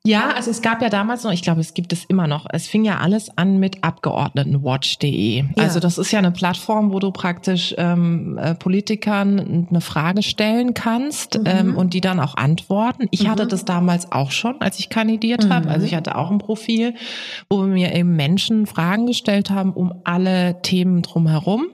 Ja, 0.07 0.29
also 0.29 0.51
es 0.51 0.61
gab 0.61 0.81
ja 0.81 0.87
damals 0.87 1.25
noch, 1.25 1.33
ich 1.33 1.41
glaube, 1.41 1.59
es 1.59 1.73
gibt 1.73 1.91
es 1.91 2.05
immer 2.05 2.27
noch. 2.27 2.45
Es 2.49 2.65
fing 2.65 2.85
ja 2.85 2.99
alles 2.99 3.37
an 3.37 3.57
mit 3.57 3.83
Abgeordnetenwatch.de. 3.83 5.39
Ja. 5.39 5.45
Also 5.57 5.81
das 5.81 5.97
ist 5.97 6.11
ja 6.13 6.19
eine 6.19 6.31
Plattform, 6.31 6.93
wo 6.93 6.99
du 6.99 7.11
praktisch 7.11 7.75
ähm, 7.77 8.37
äh, 8.37 8.55
Politikern 8.55 9.67
eine 9.69 9.81
Frage 9.81 10.23
stellen 10.23 10.73
kannst 10.73 11.41
ähm, 11.43 11.75
und 11.75 11.93
die 11.93 11.99
dann 11.99 12.21
auch 12.21 12.37
antworten. 12.37 13.09
Ich 13.11 13.27
hatte 13.27 13.47
das 13.47 13.65
damals 13.65 14.09
auch 14.13 14.31
schon, 14.31 14.61
als 14.61 14.79
ich 14.79 14.87
kandidiert 14.87 15.49
habe. 15.49 15.67
Also 15.69 15.85
ich 15.85 15.93
hatte 15.93 16.15
auch 16.15 16.31
ein 16.31 16.37
Profil, 16.37 16.93
wo 17.49 17.63
mir 17.63 17.93
eben 17.93 18.15
Menschen 18.15 18.65
Fragen 18.65 19.07
gestellt 19.07 19.49
haben 19.49 19.73
um 19.73 19.93
alle 20.05 20.61
Themen 20.61 21.01
drumherum. 21.01 21.65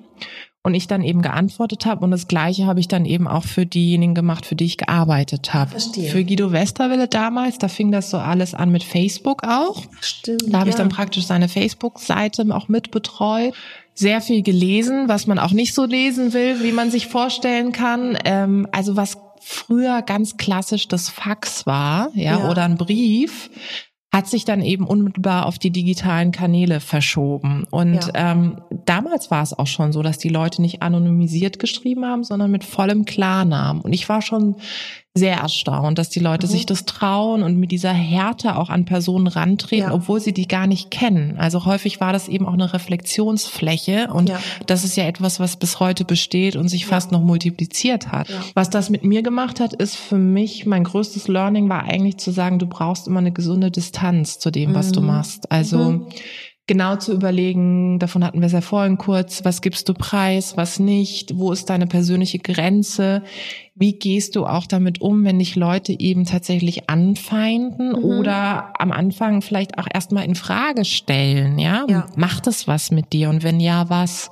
Und 0.65 0.73
ich 0.75 0.87
dann 0.87 1.03
eben 1.03 1.21
geantwortet 1.21 1.85
habe 1.85 2.05
und 2.05 2.11
das 2.11 2.27
gleiche 2.27 2.65
habe 2.65 2.79
ich 2.79 2.87
dann 2.87 3.03
eben 3.05 3.27
auch 3.27 3.43
für 3.43 3.65
diejenigen 3.65 4.15
gemacht, 4.15 4.45
für 4.45 4.55
die 4.55 4.63
ich 4.63 4.77
gearbeitet 4.77 5.53
habe. 5.53 5.71
Verstehe. 5.71 6.09
Für 6.09 6.23
Guido 6.23 6.53
Westerwelle 6.53 7.09
damals, 7.09 7.57
da 7.57 7.67
fing 7.67 7.91
das 7.91 8.09
so 8.09 8.17
alles 8.17 8.53
an 8.53 8.71
mit 8.71 8.83
Facebook 8.83 9.43
auch. 9.43 9.83
Stimmt. 9.99 10.43
Da 10.47 10.59
habe 10.59 10.69
ich 10.69 10.75
ja. 10.75 10.79
dann 10.79 10.89
praktisch 10.89 11.25
seine 11.25 11.49
Facebook-Seite 11.49 12.45
auch 12.51 12.69
mit 12.69 12.91
betreut. 12.91 13.53
Sehr 13.93 14.21
viel 14.21 14.41
gelesen, 14.41 15.09
was 15.09 15.27
man 15.27 15.37
auch 15.37 15.51
nicht 15.51 15.73
so 15.73 15.85
lesen 15.85 16.33
will, 16.33 16.63
wie 16.63 16.71
man 16.71 16.89
sich 16.89 17.07
vorstellen 17.07 17.73
kann. 17.73 18.17
Ähm, 18.23 18.65
also 18.71 18.95
was 18.95 19.17
früher 19.41 20.01
ganz 20.01 20.37
klassisch 20.37 20.87
das 20.87 21.09
Fax 21.09 21.65
war, 21.65 22.09
ja, 22.15 22.39
Ja. 22.39 22.49
oder 22.49 22.63
ein 22.63 22.77
Brief, 22.77 23.49
hat 24.13 24.27
sich 24.27 24.45
dann 24.45 24.61
eben 24.61 24.85
unmittelbar 24.85 25.47
auf 25.47 25.57
die 25.57 25.71
digitalen 25.71 26.31
Kanäle 26.31 26.79
verschoben. 26.79 27.65
Und 27.71 27.95
Ja. 27.95 28.31
ähm, 28.31 28.61
damals 28.85 29.31
war 29.31 29.41
es 29.41 29.57
auch 29.57 29.65
schon 29.65 29.91
so, 29.91 30.03
dass 30.03 30.19
die 30.19 30.29
Leute 30.29 30.61
nicht 30.61 30.83
anonymisiert 30.83 31.57
geschrieben 31.57 32.05
haben, 32.05 32.23
sondern 32.23 32.51
mit 32.51 32.63
vollem 32.63 33.05
Klarnamen. 33.05 33.81
Und 33.81 33.91
ich 33.91 34.07
war 34.09 34.21
schon 34.21 34.55
sehr 35.15 35.37
erstaunt, 35.37 35.99
dass 35.99 36.09
die 36.09 36.19
Leute 36.19 36.47
Mhm. 36.47 36.51
sich 36.51 36.65
das 36.65 36.85
trauen 36.85 37.43
und 37.43 37.57
mit 37.57 37.71
dieser 37.71 37.93
Härte 37.93 38.55
auch 38.57 38.69
an 38.71 38.85
Personen 38.85 39.27
rantreten, 39.27 39.89
Ja. 39.89 39.93
obwohl 39.93 40.19
sie 40.19 40.33
die 40.33 40.47
gar 40.47 40.65
nicht 40.65 40.89
kennen. 40.89 41.35
Also 41.37 41.65
häufig 41.65 42.01
war 42.01 42.11
das 42.13 42.27
eben 42.27 42.47
auch 42.47 42.53
eine 42.53 42.73
Reflexionsfläche 42.73 44.07
und 44.11 44.29
Ja. 44.29 44.39
das 44.65 44.83
ist 44.83 44.95
ja 44.97 45.03
etwas, 45.05 45.39
was 45.39 45.57
bis 45.57 45.79
heute 45.79 46.03
besteht 46.03 46.55
und 46.55 46.67
sich 46.67 46.87
fast 46.87 47.11
noch 47.11 47.21
multipliziert 47.21 48.11
hat. 48.11 48.27
Was 48.55 48.71
das 48.71 48.89
mit 48.89 49.03
mir 49.03 49.21
gemacht 49.21 49.59
hat, 49.59 49.73
ist 49.73 49.95
für 49.95 50.17
mich, 50.17 50.65
mein 50.65 50.83
größtes 50.83 51.27
Learning 51.27 51.69
war 51.69 51.83
eigentlich 51.83 52.17
zu 52.17 52.31
sagen, 52.31 52.57
du 52.57 52.65
brauchst 52.65 53.07
immer 53.07 53.19
eine 53.19 53.31
gesunde 53.31 53.69
Distanz 53.69 54.39
zu 54.39 54.49
dem, 54.49 54.73
was 54.73 54.91
du 54.91 55.01
Mhm. 55.01 55.07
machst. 55.07 55.51
Also 55.51 55.77
Mhm. 55.91 56.07
genau 56.65 56.95
zu 56.95 57.13
überlegen, 57.13 57.99
davon 57.99 58.23
hatten 58.23 58.39
wir 58.39 58.47
es 58.47 58.53
ja 58.53 58.61
vorhin 58.61 58.97
kurz, 58.97 59.45
was 59.45 59.61
gibst 59.61 59.89
du 59.89 59.93
preis, 59.93 60.57
was 60.57 60.79
nicht, 60.79 61.37
wo 61.37 61.51
ist 61.51 61.69
deine 61.69 61.85
persönliche 61.87 62.39
Grenze, 62.39 63.21
wie 63.75 63.97
gehst 63.97 64.35
du 64.35 64.45
auch 64.45 64.67
damit 64.67 65.01
um, 65.01 65.23
wenn 65.23 65.39
dich 65.39 65.55
Leute 65.55 65.99
eben 65.99 66.25
tatsächlich 66.25 66.89
anfeinden 66.89 67.89
Mhm. 67.89 68.03
oder 68.03 68.73
am 68.79 68.91
Anfang 68.91 69.41
vielleicht 69.41 69.77
auch 69.79 69.87
erstmal 69.91 70.25
in 70.25 70.35
Frage 70.35 70.85
stellen, 70.85 71.57
ja? 71.57 71.85
Ja. 71.89 72.05
Macht 72.15 72.47
es 72.47 72.67
was 72.67 72.91
mit 72.91 73.13
dir 73.13 73.29
und 73.29 73.43
wenn 73.43 73.59
ja, 73.59 73.89
was? 73.89 74.29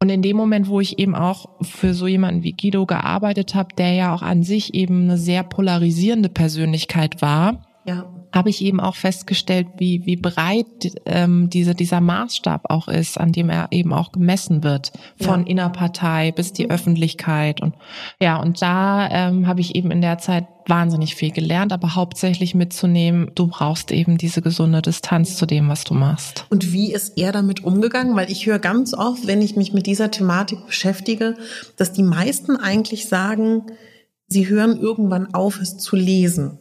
Und 0.00 0.10
in 0.10 0.22
dem 0.22 0.36
Moment, 0.36 0.68
wo 0.68 0.80
ich 0.80 0.98
eben 0.98 1.14
auch 1.14 1.46
für 1.62 1.94
so 1.94 2.06
jemanden 2.06 2.42
wie 2.42 2.52
Guido 2.52 2.84
gearbeitet 2.84 3.54
habe, 3.54 3.74
der 3.76 3.92
ja 3.92 4.14
auch 4.14 4.22
an 4.22 4.42
sich 4.42 4.74
eben 4.74 5.04
eine 5.04 5.18
sehr 5.18 5.42
polarisierende 5.42 6.28
Persönlichkeit 6.28 7.22
war, 7.22 7.64
Ja. 7.86 8.06
habe 8.32 8.48
ich 8.50 8.62
eben 8.64 8.80
auch 8.80 8.96
festgestellt, 8.96 9.66
wie, 9.76 10.06
wie 10.06 10.16
breit 10.16 10.66
ähm, 11.04 11.50
diese, 11.50 11.74
dieser 11.74 12.00
Maßstab 12.00 12.62
auch 12.70 12.88
ist, 12.88 13.20
an 13.20 13.30
dem 13.30 13.50
er 13.50 13.68
eben 13.70 13.92
auch 13.92 14.10
gemessen 14.10 14.64
wird, 14.64 14.92
von 15.20 15.42
Ja. 15.42 15.46
Innerpartei 15.46 16.32
bis 16.32 16.52
die 16.52 16.70
Öffentlichkeit. 16.70 17.60
Und 17.60 17.74
ja, 18.20 18.36
und 18.38 18.62
da 18.62 19.08
ähm, 19.10 19.46
habe 19.46 19.60
ich 19.60 19.74
eben 19.74 19.90
in 19.90 20.00
der 20.00 20.18
Zeit 20.18 20.46
wahnsinnig 20.66 21.14
viel 21.14 21.30
gelernt, 21.30 21.72
aber 21.74 21.94
hauptsächlich 21.94 22.54
mitzunehmen, 22.54 23.30
du 23.34 23.48
brauchst 23.48 23.92
eben 23.92 24.16
diese 24.16 24.40
gesunde 24.40 24.80
Distanz 24.80 25.36
zu 25.36 25.44
dem, 25.46 25.68
was 25.68 25.84
du 25.84 25.92
machst. 25.94 26.46
Und 26.48 26.72
wie 26.72 26.92
ist 26.92 27.18
er 27.18 27.32
damit 27.32 27.64
umgegangen? 27.64 28.16
Weil 28.16 28.30
ich 28.30 28.46
höre 28.46 28.58
ganz 28.58 28.94
oft, 28.94 29.26
wenn 29.26 29.42
ich 29.42 29.56
mich 29.56 29.74
mit 29.74 29.86
dieser 29.86 30.10
Thematik 30.10 30.64
beschäftige, 30.66 31.36
dass 31.76 31.92
die 31.92 32.02
meisten 32.02 32.56
eigentlich 32.56 33.08
sagen, 33.08 33.64
sie 34.26 34.48
hören 34.48 34.78
irgendwann 34.80 35.34
auf, 35.34 35.60
es 35.60 35.76
zu 35.76 35.96
lesen. 35.96 36.58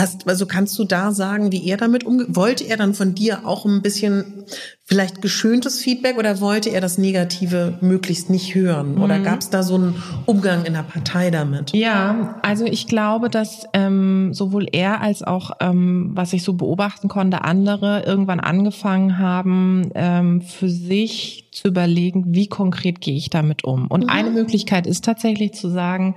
Hast, 0.00 0.26
also 0.26 0.46
kannst 0.46 0.78
du 0.78 0.84
da 0.84 1.12
sagen, 1.12 1.52
wie 1.52 1.68
er 1.68 1.76
damit 1.76 2.04
umgeht? 2.04 2.28
Wollte 2.30 2.64
er 2.64 2.76
dann 2.76 2.94
von 2.94 3.14
dir 3.14 3.46
auch 3.46 3.66
ein 3.66 3.82
bisschen 3.82 4.44
vielleicht 4.90 5.22
geschöntes 5.22 5.78
Feedback 5.78 6.18
oder 6.18 6.40
wollte 6.40 6.70
er 6.70 6.80
das 6.80 6.98
Negative 6.98 7.78
möglichst 7.80 8.30
nicht 8.30 8.54
hören? 8.54 8.98
Oder 8.98 9.20
gab 9.20 9.40
es 9.40 9.50
da 9.50 9.62
so 9.62 9.76
einen 9.76 10.02
Umgang 10.26 10.64
in 10.64 10.72
der 10.72 10.82
Partei 10.82 11.30
damit? 11.30 11.72
Ja, 11.72 12.40
also 12.42 12.64
ich 12.64 12.88
glaube, 12.88 13.28
dass 13.28 13.66
ähm, 13.72 14.34
sowohl 14.34 14.66
er 14.72 15.00
als 15.00 15.22
auch, 15.22 15.52
ähm, 15.60 16.10
was 16.14 16.32
ich 16.32 16.42
so 16.42 16.54
beobachten 16.54 17.08
konnte, 17.08 17.44
andere 17.44 18.02
irgendwann 18.04 18.40
angefangen 18.40 19.18
haben, 19.18 19.90
ähm, 19.94 20.40
für 20.40 20.68
sich 20.68 21.50
zu 21.52 21.68
überlegen, 21.68 22.24
wie 22.28 22.48
konkret 22.48 23.00
gehe 23.00 23.16
ich 23.16 23.30
damit 23.30 23.64
um. 23.64 23.86
Und 23.86 24.08
eine 24.08 24.30
Möglichkeit 24.30 24.86
ist 24.86 25.04
tatsächlich 25.04 25.52
zu 25.52 25.68
sagen, 25.68 26.16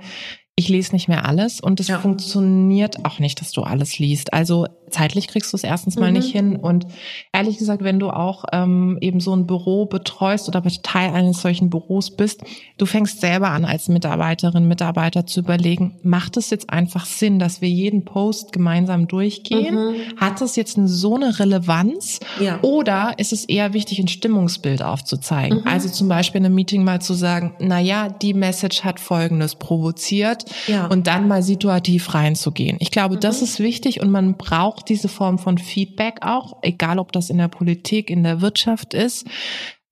ich 0.56 0.68
lese 0.68 0.92
nicht 0.92 1.08
mehr 1.08 1.26
alles 1.26 1.60
und 1.60 1.80
es 1.80 1.88
Ja. 1.88 1.98
funktioniert 1.98 3.04
auch 3.04 3.18
nicht, 3.18 3.40
dass 3.40 3.50
du 3.52 3.62
alles 3.62 3.98
liest. 3.98 4.32
Also 4.32 4.66
zeitlich 4.94 5.28
kriegst 5.28 5.52
du 5.52 5.56
es 5.56 5.64
erstens 5.64 5.96
mal 5.96 6.10
Mhm. 6.10 6.16
nicht 6.18 6.32
hin 6.32 6.56
und 6.56 6.86
ehrlich 7.32 7.58
gesagt, 7.58 7.82
wenn 7.84 7.98
du 7.98 8.10
auch 8.10 8.44
ähm, 8.52 8.98
eben 9.00 9.20
so 9.20 9.34
ein 9.34 9.46
Büro 9.46 9.86
betreust 9.86 10.48
oder 10.48 10.62
Teil 10.82 11.10
eines 11.12 11.40
solchen 11.42 11.70
Büros 11.70 12.10
bist, 12.16 12.42
du 12.78 12.86
fängst 12.86 13.20
selber 13.20 13.50
an 13.50 13.64
als 13.64 13.88
Mitarbeiterin, 13.88 14.66
Mitarbeiter 14.66 15.26
zu 15.26 15.40
überlegen, 15.40 15.96
macht 16.02 16.36
es 16.36 16.50
jetzt 16.50 16.70
einfach 16.70 17.06
Sinn, 17.06 17.38
dass 17.38 17.60
wir 17.60 17.68
jeden 17.68 18.04
Post 18.04 18.52
gemeinsam 18.52 19.08
durchgehen? 19.08 19.74
Mhm. 19.74 19.94
Hat 20.20 20.40
es 20.40 20.56
jetzt 20.56 20.78
so 20.84 21.16
eine 21.16 21.38
Relevanz? 21.38 22.20
Ja. 22.40 22.58
Oder 22.62 23.14
ist 23.18 23.32
es 23.32 23.44
eher 23.44 23.72
wichtig, 23.72 23.98
ein 23.98 24.08
Stimmungsbild 24.08 24.82
aufzuzeigen? 24.82 25.60
Mhm. 25.60 25.66
Also 25.68 25.88
zum 25.88 26.08
Beispiel 26.08 26.40
in 26.40 26.46
einem 26.46 26.54
Meeting 26.54 26.84
mal 26.84 27.00
zu 27.00 27.14
sagen, 27.14 27.54
na 27.58 27.80
ja, 27.80 28.08
die 28.08 28.34
Message 28.34 28.84
hat 28.84 29.00
Folgendes 29.00 29.56
provoziert 29.56 30.44
Ja. 30.66 30.86
und 30.86 31.06
dann 31.06 31.28
mal 31.28 31.42
situativ 31.42 32.14
reinzugehen. 32.14 32.76
Ich 32.80 32.90
glaube, 32.90 33.16
das 33.16 33.38
Mhm. 33.38 33.44
ist 33.44 33.60
wichtig 33.60 34.00
und 34.00 34.10
man 34.10 34.34
braucht 34.36 34.83
diese 34.88 35.08
Form 35.08 35.38
von 35.38 35.58
Feedback 35.58 36.18
auch, 36.22 36.56
egal 36.62 36.98
ob 36.98 37.12
das 37.12 37.30
in 37.30 37.38
der 37.38 37.48
Politik, 37.48 38.10
in 38.10 38.22
der 38.22 38.40
Wirtschaft 38.40 38.94
ist. 38.94 39.26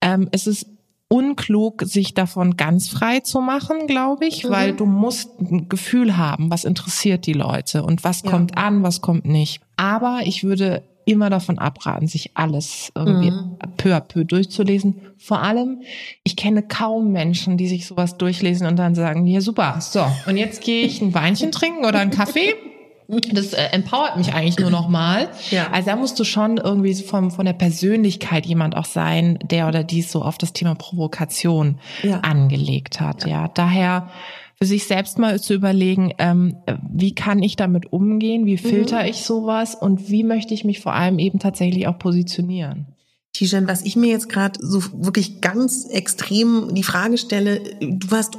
Ähm, 0.01 0.27
es 0.31 0.47
ist 0.47 0.67
unklug, 1.09 1.83
sich 1.83 2.13
davon 2.15 2.57
ganz 2.57 2.87
frei 2.89 3.19
zu 3.19 3.39
machen, 3.39 3.85
glaube 3.87 4.25
ich, 4.25 4.43
Mhm. 4.45 4.49
weil 4.49 4.73
du 4.73 4.85
musst 4.85 5.29
ein 5.39 5.69
Gefühl 5.69 6.17
haben, 6.17 6.49
was 6.49 6.63
interessiert 6.65 7.25
die 7.27 7.33
Leute 7.33 7.83
und 7.83 8.03
was 8.03 8.23
Ja. 8.23 8.31
kommt 8.31 8.57
an, 8.57 8.81
was 8.83 9.01
kommt 9.01 9.25
nicht. 9.25 9.61
Aber 9.75 10.21
ich 10.25 10.43
würde 10.43 10.81
immer 11.05 11.29
davon 11.29 11.59
abraten, 11.59 12.07
sich 12.07 12.31
alles 12.35 12.91
irgendwie 12.95 13.31
Mhm. 13.31 13.57
peu 13.77 13.93
à 13.95 13.99
peu 13.99 14.23
durchzulesen. 14.23 15.01
Vor 15.17 15.41
allem, 15.43 15.81
ich 16.23 16.35
kenne 16.37 16.63
kaum 16.63 17.11
Menschen, 17.11 17.57
die 17.57 17.67
sich 17.67 17.85
sowas 17.85 18.17
durchlesen 18.17 18.65
und 18.67 18.77
dann 18.77 18.95
sagen, 18.95 19.27
ja 19.27 19.41
super, 19.41 19.79
so, 19.81 20.05
und 20.27 20.37
jetzt 20.37 20.63
gehe 20.63 20.85
ich 20.85 21.01
ein 21.01 21.13
Weinchen 21.13 21.51
trinken 21.51 21.85
oder 21.85 21.99
einen 21.99 22.11
Kaffee. 22.11 22.55
Das 23.07 23.53
äh, 23.53 23.63
empowert 23.71 24.17
mich 24.17 24.33
eigentlich 24.33 24.59
nur 24.59 24.69
noch 24.69 24.89
mal. 24.89 25.29
Ja. 25.51 25.69
Also 25.71 25.89
da 25.91 25.95
musst 25.95 26.19
du 26.19 26.23
schon 26.23 26.57
irgendwie 26.57 26.93
so 26.93 27.03
vom, 27.03 27.31
von 27.31 27.45
der 27.45 27.53
Persönlichkeit 27.53 28.45
jemand 28.45 28.75
auch 28.75 28.85
sein, 28.85 29.39
der 29.43 29.67
oder 29.67 29.83
die 29.83 30.01
so 30.01 30.21
auf 30.21 30.37
das 30.37 30.53
Thema 30.53 30.75
Provokation 30.75 31.79
Ja. 32.01 32.19
angelegt 32.21 32.99
hat. 32.99 33.25
Ja. 33.25 33.47
daher 33.47 34.09
für 34.55 34.65
sich 34.67 34.85
selbst 34.85 35.17
mal 35.19 35.41
zu 35.41 35.53
überlegen, 35.53 36.13
ähm, 36.19 36.55
wie 36.89 37.13
kann 37.15 37.41
ich 37.43 37.55
damit 37.55 37.91
umgehen, 37.91 38.45
wie 38.45 38.57
filter 38.57 39.05
ich 39.05 39.23
sowas 39.23 39.75
und 39.75 40.09
wie 40.09 40.23
möchte 40.23 40.53
ich 40.53 40.63
mich 40.63 40.79
vor 40.79 40.93
allem 40.93 41.19
eben 41.19 41.39
tatsächlich 41.39 41.87
auch 41.87 41.97
positionieren. 41.99 42.85
Tijan, 43.33 43.67
was 43.67 43.81
ich 43.81 43.95
mir 43.95 44.09
jetzt 44.11 44.29
gerade 44.29 44.59
so 44.61 44.81
wirklich 44.93 45.41
ganz 45.41 45.85
extrem 45.85 46.75
die 46.75 46.83
Frage 46.83 47.17
stelle, 47.17 47.61
du 47.81 48.11
warst 48.11 48.37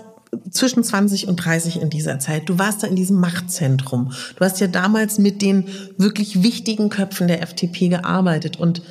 zwischen 0.51 0.85
20 0.85 1.29
und 1.29 1.37
30 1.37 1.81
in 1.81 1.91
dieser 1.91 2.19
Zeit. 2.19 2.49
Du 2.49 2.59
warst 2.59 2.83
da 2.83 2.87
in 2.87 2.97
diesem 2.97 3.19
Machtzentrum. 3.19 4.13
Du 4.37 4.45
hast 4.45 4.61
ja 4.61 4.67
damals 4.67 5.19
mit 5.19 5.43
den 5.43 5.67
wirklich 5.99 6.43
wichtigen 6.43 6.89
Köpfen 6.89 7.29
der 7.29 7.43
FDP 7.43 7.89
gearbeitet 7.89 8.59
und 8.59 8.83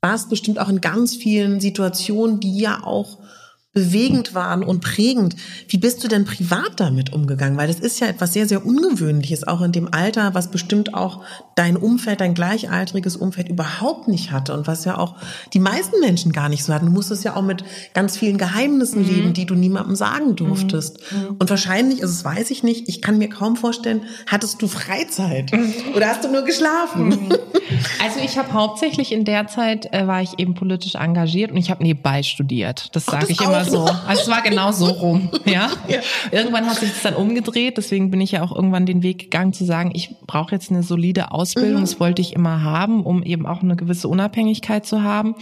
warst 0.00 0.28
bestimmt 0.28 0.58
auch 0.58 0.68
in 0.68 0.80
ganz 0.80 1.16
vielen 1.16 1.60
Situationen, 1.60 2.40
die 2.40 2.58
ja 2.58 2.82
auch 2.84 3.18
bewegend 3.76 4.34
waren 4.34 4.62
und 4.62 4.80
prägend. 4.80 5.36
Wie 5.68 5.76
bist 5.76 6.02
du 6.02 6.08
denn 6.08 6.24
privat 6.24 6.72
damit 6.80 7.12
umgegangen? 7.12 7.58
Weil 7.58 7.66
das 7.66 7.78
ist 7.78 8.00
ja 8.00 8.06
etwas 8.06 8.32
sehr, 8.32 8.48
sehr 8.48 8.64
Ungewöhnliches, 8.64 9.46
auch 9.46 9.60
in 9.60 9.70
dem 9.70 9.92
Alter, 9.92 10.32
was 10.32 10.50
bestimmt 10.50 10.94
auch 10.94 11.22
dein 11.56 11.76
Umfeld, 11.76 12.22
dein 12.22 12.32
gleichaltriges 12.32 13.16
Umfeld 13.16 13.50
überhaupt 13.50 14.08
nicht 14.08 14.32
hatte 14.32 14.54
und 14.54 14.66
was 14.66 14.86
ja 14.86 14.96
auch 14.96 15.16
die 15.52 15.58
meisten 15.58 16.00
Menschen 16.00 16.32
gar 16.32 16.48
nicht 16.48 16.64
so 16.64 16.72
hatten. 16.72 16.86
Du 16.86 16.92
musstest 16.92 17.22
ja 17.24 17.36
auch 17.36 17.42
mit 17.42 17.64
ganz 17.92 18.16
vielen 18.16 18.38
Geheimnissen 18.38 19.06
leben, 19.06 19.34
die 19.34 19.44
du 19.44 19.54
niemandem 19.54 19.94
sagen 19.94 20.36
durftest. 20.36 20.98
Und 21.38 21.50
wahrscheinlich, 21.50 22.02
also 22.02 22.14
das 22.14 22.24
weiß 22.24 22.50
ich 22.52 22.62
nicht, 22.62 22.88
ich 22.88 23.02
kann 23.02 23.18
mir 23.18 23.28
kaum 23.28 23.56
vorstellen, 23.56 24.04
hattest 24.26 24.62
du 24.62 24.68
Freizeit 24.68 25.52
oder 25.94 26.08
hast 26.08 26.24
du 26.24 26.32
nur 26.32 26.42
geschlafen? 26.46 27.28
Also 28.02 28.20
ich 28.20 28.38
habe 28.38 28.52
hauptsächlich 28.52 29.12
in 29.12 29.24
der 29.24 29.48
Zeit 29.48 29.92
äh, 29.92 30.06
war 30.06 30.22
ich 30.22 30.38
eben 30.38 30.54
politisch 30.54 30.94
engagiert 30.94 31.50
und 31.50 31.56
ich 31.56 31.70
habe 31.70 31.82
nebenbei 31.82 32.22
studiert. 32.22 32.94
Das 32.94 33.06
sage 33.06 33.26
ich 33.28 33.40
immer 33.40 33.65
so. 33.70 33.84
Also 34.06 34.22
es 34.22 34.28
war 34.28 34.42
genau 34.42 34.72
so 34.72 34.86
rum. 34.86 35.30
Ja? 35.46 35.70
Ja. 35.86 36.00
Irgendwann 36.32 36.66
hat 36.66 36.78
sich 36.78 36.90
das 36.90 37.02
dann 37.02 37.14
umgedreht. 37.14 37.76
Deswegen 37.76 38.10
bin 38.10 38.20
ich 38.20 38.32
ja 38.32 38.42
auch 38.42 38.54
irgendwann 38.54 38.84
den 38.84 39.04
Weg 39.04 39.18
gegangen 39.20 39.52
zu 39.52 39.64
sagen, 39.64 39.92
ich 39.94 40.16
brauche 40.26 40.52
jetzt 40.52 40.70
eine 40.70 40.82
solide 40.82 41.30
Ausbildung. 41.30 41.82
Das 41.82 42.00
wollte 42.00 42.20
ich 42.20 42.34
immer 42.34 42.62
haben, 42.64 43.04
um 43.04 43.22
eben 43.22 43.46
auch 43.46 43.62
eine 43.62 43.76
gewisse 43.76 44.08
Unabhängigkeit 44.08 44.84
zu 44.84 45.04
haben. 45.04 45.36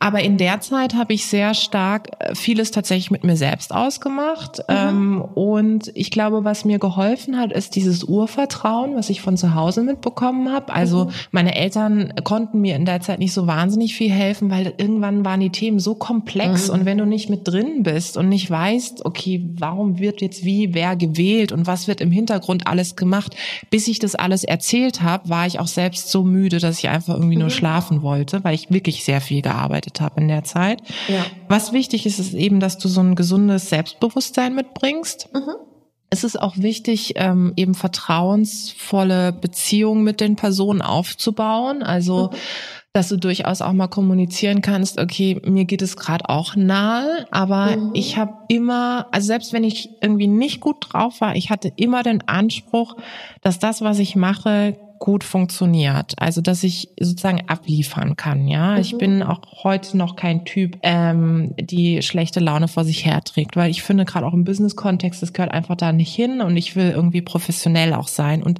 Aber 0.00 0.20
in 0.20 0.36
der 0.36 0.60
Zeit 0.60 0.94
habe 0.94 1.14
ich 1.14 1.26
sehr 1.26 1.54
stark 1.54 2.10
äh, 2.18 2.34
vieles 2.34 2.70
tatsächlich 2.70 3.10
mit 3.10 3.24
mir 3.24 3.36
selbst 3.36 3.74
ausgemacht. 3.74 4.60
Ähm, 4.68 5.22
und 5.22 5.90
ich 5.94 6.10
glaube, 6.10 6.44
was 6.44 6.66
mir 6.66 6.78
geholfen 6.78 7.38
hat, 7.38 7.52
ist 7.52 7.74
dieses 7.74 8.04
Urvertrauen, 8.04 8.96
was 8.96 9.08
ich 9.08 9.22
von 9.22 9.36
zu 9.36 9.54
Hause 9.54 9.82
mitbekommen 9.82 10.52
habe. 10.52 10.72
Also 10.72 11.10
meine 11.30 11.54
Eltern 11.54 12.12
konnten 12.24 12.60
mir 12.60 12.76
in 12.76 12.84
der 12.84 13.00
Zeit 13.00 13.18
nicht 13.18 13.32
so 13.32 13.46
wahnsinnig 13.46 13.94
viel 13.94 14.10
helfen, 14.10 14.50
weil 14.50 14.74
irgendwann 14.76 15.24
waren 15.24 15.40
die 15.40 15.50
Themen 15.50 15.78
so 15.78 15.94
komplex 15.94 16.68
und 16.70 16.84
wenn 16.84 16.98
du 16.98 17.06
nicht 17.06 17.30
mit 17.30 17.46
drin 17.46 17.57
drin 17.58 17.82
bist 17.82 18.16
und 18.16 18.28
nicht 18.28 18.50
weißt, 18.50 19.04
okay, 19.04 19.44
warum 19.54 19.98
wird 19.98 20.20
jetzt 20.20 20.44
wie 20.44 20.74
wer 20.74 20.96
gewählt 20.96 21.52
und 21.52 21.66
was 21.66 21.88
wird 21.88 22.00
im 22.00 22.10
Hintergrund 22.10 22.66
alles 22.66 22.96
gemacht, 22.96 23.34
bis 23.70 23.88
ich 23.88 23.98
das 23.98 24.14
alles 24.14 24.44
erzählt 24.44 25.02
habe, 25.02 25.28
war 25.28 25.46
ich 25.46 25.58
auch 25.58 25.66
selbst 25.66 26.10
so 26.10 26.22
müde, 26.22 26.58
dass 26.58 26.78
ich 26.78 26.88
einfach 26.88 27.14
irgendwie 27.14 27.36
nur 27.36 27.46
mhm. 27.46 27.52
schlafen 27.52 28.02
wollte, 28.02 28.44
weil 28.44 28.54
ich 28.54 28.70
wirklich 28.70 29.04
sehr 29.04 29.20
viel 29.20 29.42
gearbeitet 29.42 30.00
habe 30.00 30.20
in 30.20 30.28
der 30.28 30.44
Zeit. 30.44 30.82
Ja. 31.08 31.24
Was 31.48 31.72
wichtig 31.72 32.06
ist, 32.06 32.18
ist 32.18 32.34
eben, 32.34 32.60
dass 32.60 32.78
du 32.78 32.88
so 32.88 33.00
ein 33.00 33.14
gesundes 33.14 33.68
Selbstbewusstsein 33.68 34.54
mitbringst. 34.54 35.30
Mhm. 35.34 35.54
Es 36.10 36.24
ist 36.24 36.40
auch 36.40 36.56
wichtig, 36.56 37.14
ähm, 37.16 37.52
eben 37.56 37.74
vertrauensvolle 37.74 39.30
Beziehungen 39.32 40.04
mit 40.04 40.20
den 40.20 40.36
Personen 40.36 40.80
aufzubauen. 40.80 41.82
Also 41.82 42.30
mhm 42.32 42.36
dass 42.92 43.08
du 43.08 43.16
durchaus 43.16 43.62
auch 43.62 43.72
mal 43.72 43.88
kommunizieren 43.88 44.62
kannst, 44.62 44.98
okay, 44.98 45.40
mir 45.44 45.66
geht 45.66 45.82
es 45.82 45.96
gerade 45.96 46.28
auch 46.28 46.56
nahe, 46.56 47.26
aber 47.30 47.76
mhm. 47.76 47.90
ich 47.94 48.16
habe 48.16 48.32
immer, 48.48 49.06
also 49.12 49.26
selbst 49.26 49.52
wenn 49.52 49.64
ich 49.64 49.90
irgendwie 50.00 50.26
nicht 50.26 50.60
gut 50.60 50.76
drauf 50.80 51.20
war, 51.20 51.36
ich 51.36 51.50
hatte 51.50 51.72
immer 51.76 52.02
den 52.02 52.26
Anspruch, 52.26 52.96
dass 53.42 53.58
das, 53.58 53.82
was 53.82 53.98
ich 53.98 54.16
mache, 54.16 54.76
gut 54.98 55.24
funktioniert. 55.24 56.14
Also 56.18 56.40
dass 56.40 56.62
ich 56.64 56.90
sozusagen 57.00 57.48
abliefern 57.48 58.16
kann. 58.16 58.48
Ja, 58.48 58.72
mhm. 58.72 58.80
ich 58.80 58.98
bin 58.98 59.22
auch 59.22 59.40
heute 59.62 59.96
noch 59.96 60.16
kein 60.16 60.44
Typ, 60.44 60.78
ähm, 60.82 61.54
die 61.58 62.02
schlechte 62.02 62.40
Laune 62.40 62.68
vor 62.68 62.84
sich 62.84 63.04
herträgt, 63.04 63.56
weil 63.56 63.70
ich 63.70 63.82
finde 63.82 64.04
gerade 64.04 64.26
auch 64.26 64.32
im 64.32 64.44
Business-Kontext, 64.44 65.22
das 65.22 65.32
gehört 65.32 65.52
einfach 65.52 65.76
da 65.76 65.92
nicht 65.92 66.14
hin 66.14 66.40
und 66.40 66.56
ich 66.56 66.76
will 66.76 66.90
irgendwie 66.90 67.22
professionell 67.22 67.94
auch 67.94 68.08
sein. 68.08 68.42
Und 68.42 68.58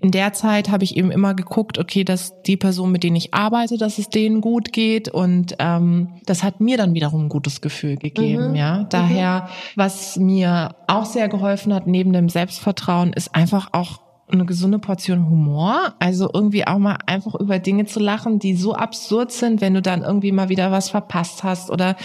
in 0.00 0.10
der 0.10 0.32
Zeit 0.32 0.70
habe 0.70 0.84
ich 0.84 0.96
eben 0.96 1.10
immer 1.10 1.34
geguckt, 1.34 1.78
okay, 1.78 2.04
dass 2.04 2.42
die 2.42 2.56
Person, 2.56 2.92
mit 2.92 3.02
denen 3.02 3.16
ich 3.16 3.34
arbeite, 3.34 3.78
dass 3.78 3.98
es 3.98 4.08
denen 4.08 4.40
gut 4.40 4.72
geht 4.72 5.08
und 5.08 5.56
ähm, 5.58 6.08
das 6.26 6.42
hat 6.42 6.60
mir 6.60 6.76
dann 6.76 6.94
wiederum 6.94 7.26
ein 7.26 7.28
gutes 7.28 7.60
Gefühl 7.60 7.96
gegeben. 7.96 8.50
Mhm. 8.50 8.56
Ja, 8.56 8.84
daher, 8.84 9.48
was 9.76 10.16
mir 10.16 10.74
auch 10.86 11.04
sehr 11.04 11.28
geholfen 11.28 11.74
hat 11.74 11.86
neben 11.86 12.12
dem 12.12 12.28
Selbstvertrauen, 12.28 13.12
ist 13.12 13.34
einfach 13.34 13.70
auch 13.72 14.00
eine 14.32 14.44
gesunde 14.44 14.78
Portion 14.78 15.28
Humor. 15.28 15.94
Also 15.98 16.30
irgendwie 16.32 16.66
auch 16.66 16.78
mal 16.78 16.98
einfach 17.06 17.34
über 17.34 17.58
Dinge 17.58 17.86
zu 17.86 18.00
lachen, 18.00 18.38
die 18.38 18.54
so 18.54 18.74
absurd 18.74 19.32
sind, 19.32 19.60
wenn 19.60 19.74
du 19.74 19.82
dann 19.82 20.02
irgendwie 20.02 20.32
mal 20.32 20.48
wieder 20.48 20.70
was 20.70 20.90
verpasst 20.90 21.42
hast 21.44 21.70
oder 21.70 21.96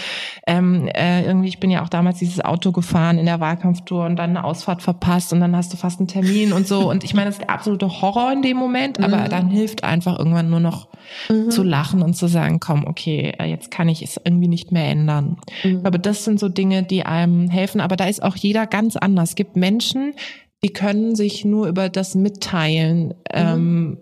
ähm, 0.46 0.88
äh, 0.88 1.24
irgendwie, 1.24 1.48
ich 1.48 1.60
bin 1.60 1.70
ja 1.70 1.82
auch 1.82 1.88
damals 1.88 2.18
dieses 2.18 2.44
Auto 2.44 2.72
gefahren 2.72 3.18
in 3.18 3.26
der 3.26 3.40
Wahlkampftour 3.40 4.06
und 4.06 4.16
dann 4.16 4.30
eine 4.30 4.44
Ausfahrt 4.44 4.82
verpasst 4.82 5.32
und 5.32 5.40
dann 5.40 5.56
hast 5.56 5.72
du 5.72 5.76
fast 5.76 6.00
einen 6.00 6.08
Termin 6.08 6.52
und 6.52 6.66
so. 6.66 6.90
Und 6.90 7.04
ich 7.04 7.14
meine, 7.14 7.26
das 7.26 7.36
ist 7.36 7.42
der 7.42 7.50
absolute 7.50 8.00
Horror 8.00 8.32
in 8.32 8.42
dem 8.42 8.56
Moment, 8.56 9.00
aber 9.00 9.18
mhm. 9.18 9.28
dann 9.28 9.48
hilft 9.48 9.84
einfach 9.84 10.18
irgendwann 10.18 10.50
nur 10.50 10.60
noch 10.60 10.88
mhm. 11.28 11.50
zu 11.50 11.62
lachen 11.62 12.02
und 12.02 12.14
zu 12.14 12.26
sagen, 12.26 12.60
komm, 12.60 12.86
okay, 12.86 13.34
äh, 13.38 13.44
jetzt 13.44 13.70
kann 13.70 13.88
ich 13.88 14.02
es 14.02 14.20
irgendwie 14.22 14.48
nicht 14.48 14.72
mehr 14.72 14.88
ändern. 14.88 15.38
Mhm. 15.64 15.80
Aber 15.84 15.98
das 15.98 16.24
sind 16.24 16.40
so 16.40 16.48
Dinge, 16.48 16.82
die 16.82 17.04
einem 17.04 17.48
helfen. 17.48 17.80
Aber 17.80 17.96
da 17.96 18.06
ist 18.06 18.22
auch 18.22 18.36
jeder 18.36 18.66
ganz 18.66 18.96
anders. 18.96 19.30
Es 19.30 19.34
gibt 19.34 19.56
Menschen, 19.56 20.14
die 20.62 20.72
können 20.72 21.14
sich 21.14 21.44
nur 21.44 21.68
über 21.68 21.88
das 21.88 22.14
mitteilen. 22.14 23.08
Mhm. 23.08 23.14
Ähm, 23.32 23.98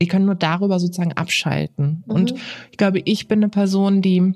die 0.00 0.06
können 0.06 0.26
nur 0.26 0.34
darüber 0.34 0.78
sozusagen 0.78 1.12
abschalten. 1.12 2.04
Mhm. 2.06 2.14
Und 2.14 2.34
ich 2.70 2.78
glaube, 2.78 3.00
ich 3.04 3.28
bin 3.28 3.40
eine 3.40 3.48
Person, 3.48 4.02
die 4.02 4.34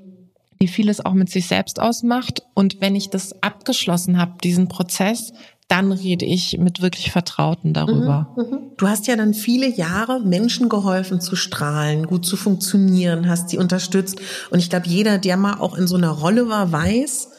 die 0.63 0.67
vieles 0.69 1.05
auch 1.05 1.13
mit 1.13 1.29
sich 1.29 1.47
selbst 1.47 1.81
ausmacht. 1.81 2.43
Und 2.53 2.79
wenn 2.79 2.95
ich 2.95 3.09
das 3.09 3.43
abgeschlossen 3.43 4.17
habe, 4.17 4.35
diesen 4.41 4.69
Prozess, 4.69 5.33
dann 5.67 5.91
rede 5.91 6.25
ich 6.25 6.57
mit 6.57 6.81
wirklich 6.81 7.11
Vertrauten 7.11 7.73
darüber. 7.73 8.33
Mhm, 8.37 8.43
mhm. 8.43 8.59
Du 8.77 8.87
hast 8.87 9.07
ja 9.07 9.17
dann 9.17 9.33
viele 9.33 9.67
Jahre 9.67 10.21
Menschen 10.21 10.69
geholfen 10.69 11.19
zu 11.19 11.35
strahlen, 11.35 12.07
gut 12.07 12.25
zu 12.25 12.37
funktionieren, 12.37 13.27
hast 13.27 13.49
sie 13.49 13.57
unterstützt. 13.57 14.21
Und 14.51 14.59
ich 14.59 14.69
glaube, 14.69 14.87
jeder, 14.87 15.17
der 15.17 15.35
mal 15.35 15.55
auch 15.59 15.77
in 15.77 15.85
so 15.85 15.97
einer 15.97 16.11
Rolle 16.11 16.47
war, 16.47 16.71
weiß, 16.71 17.29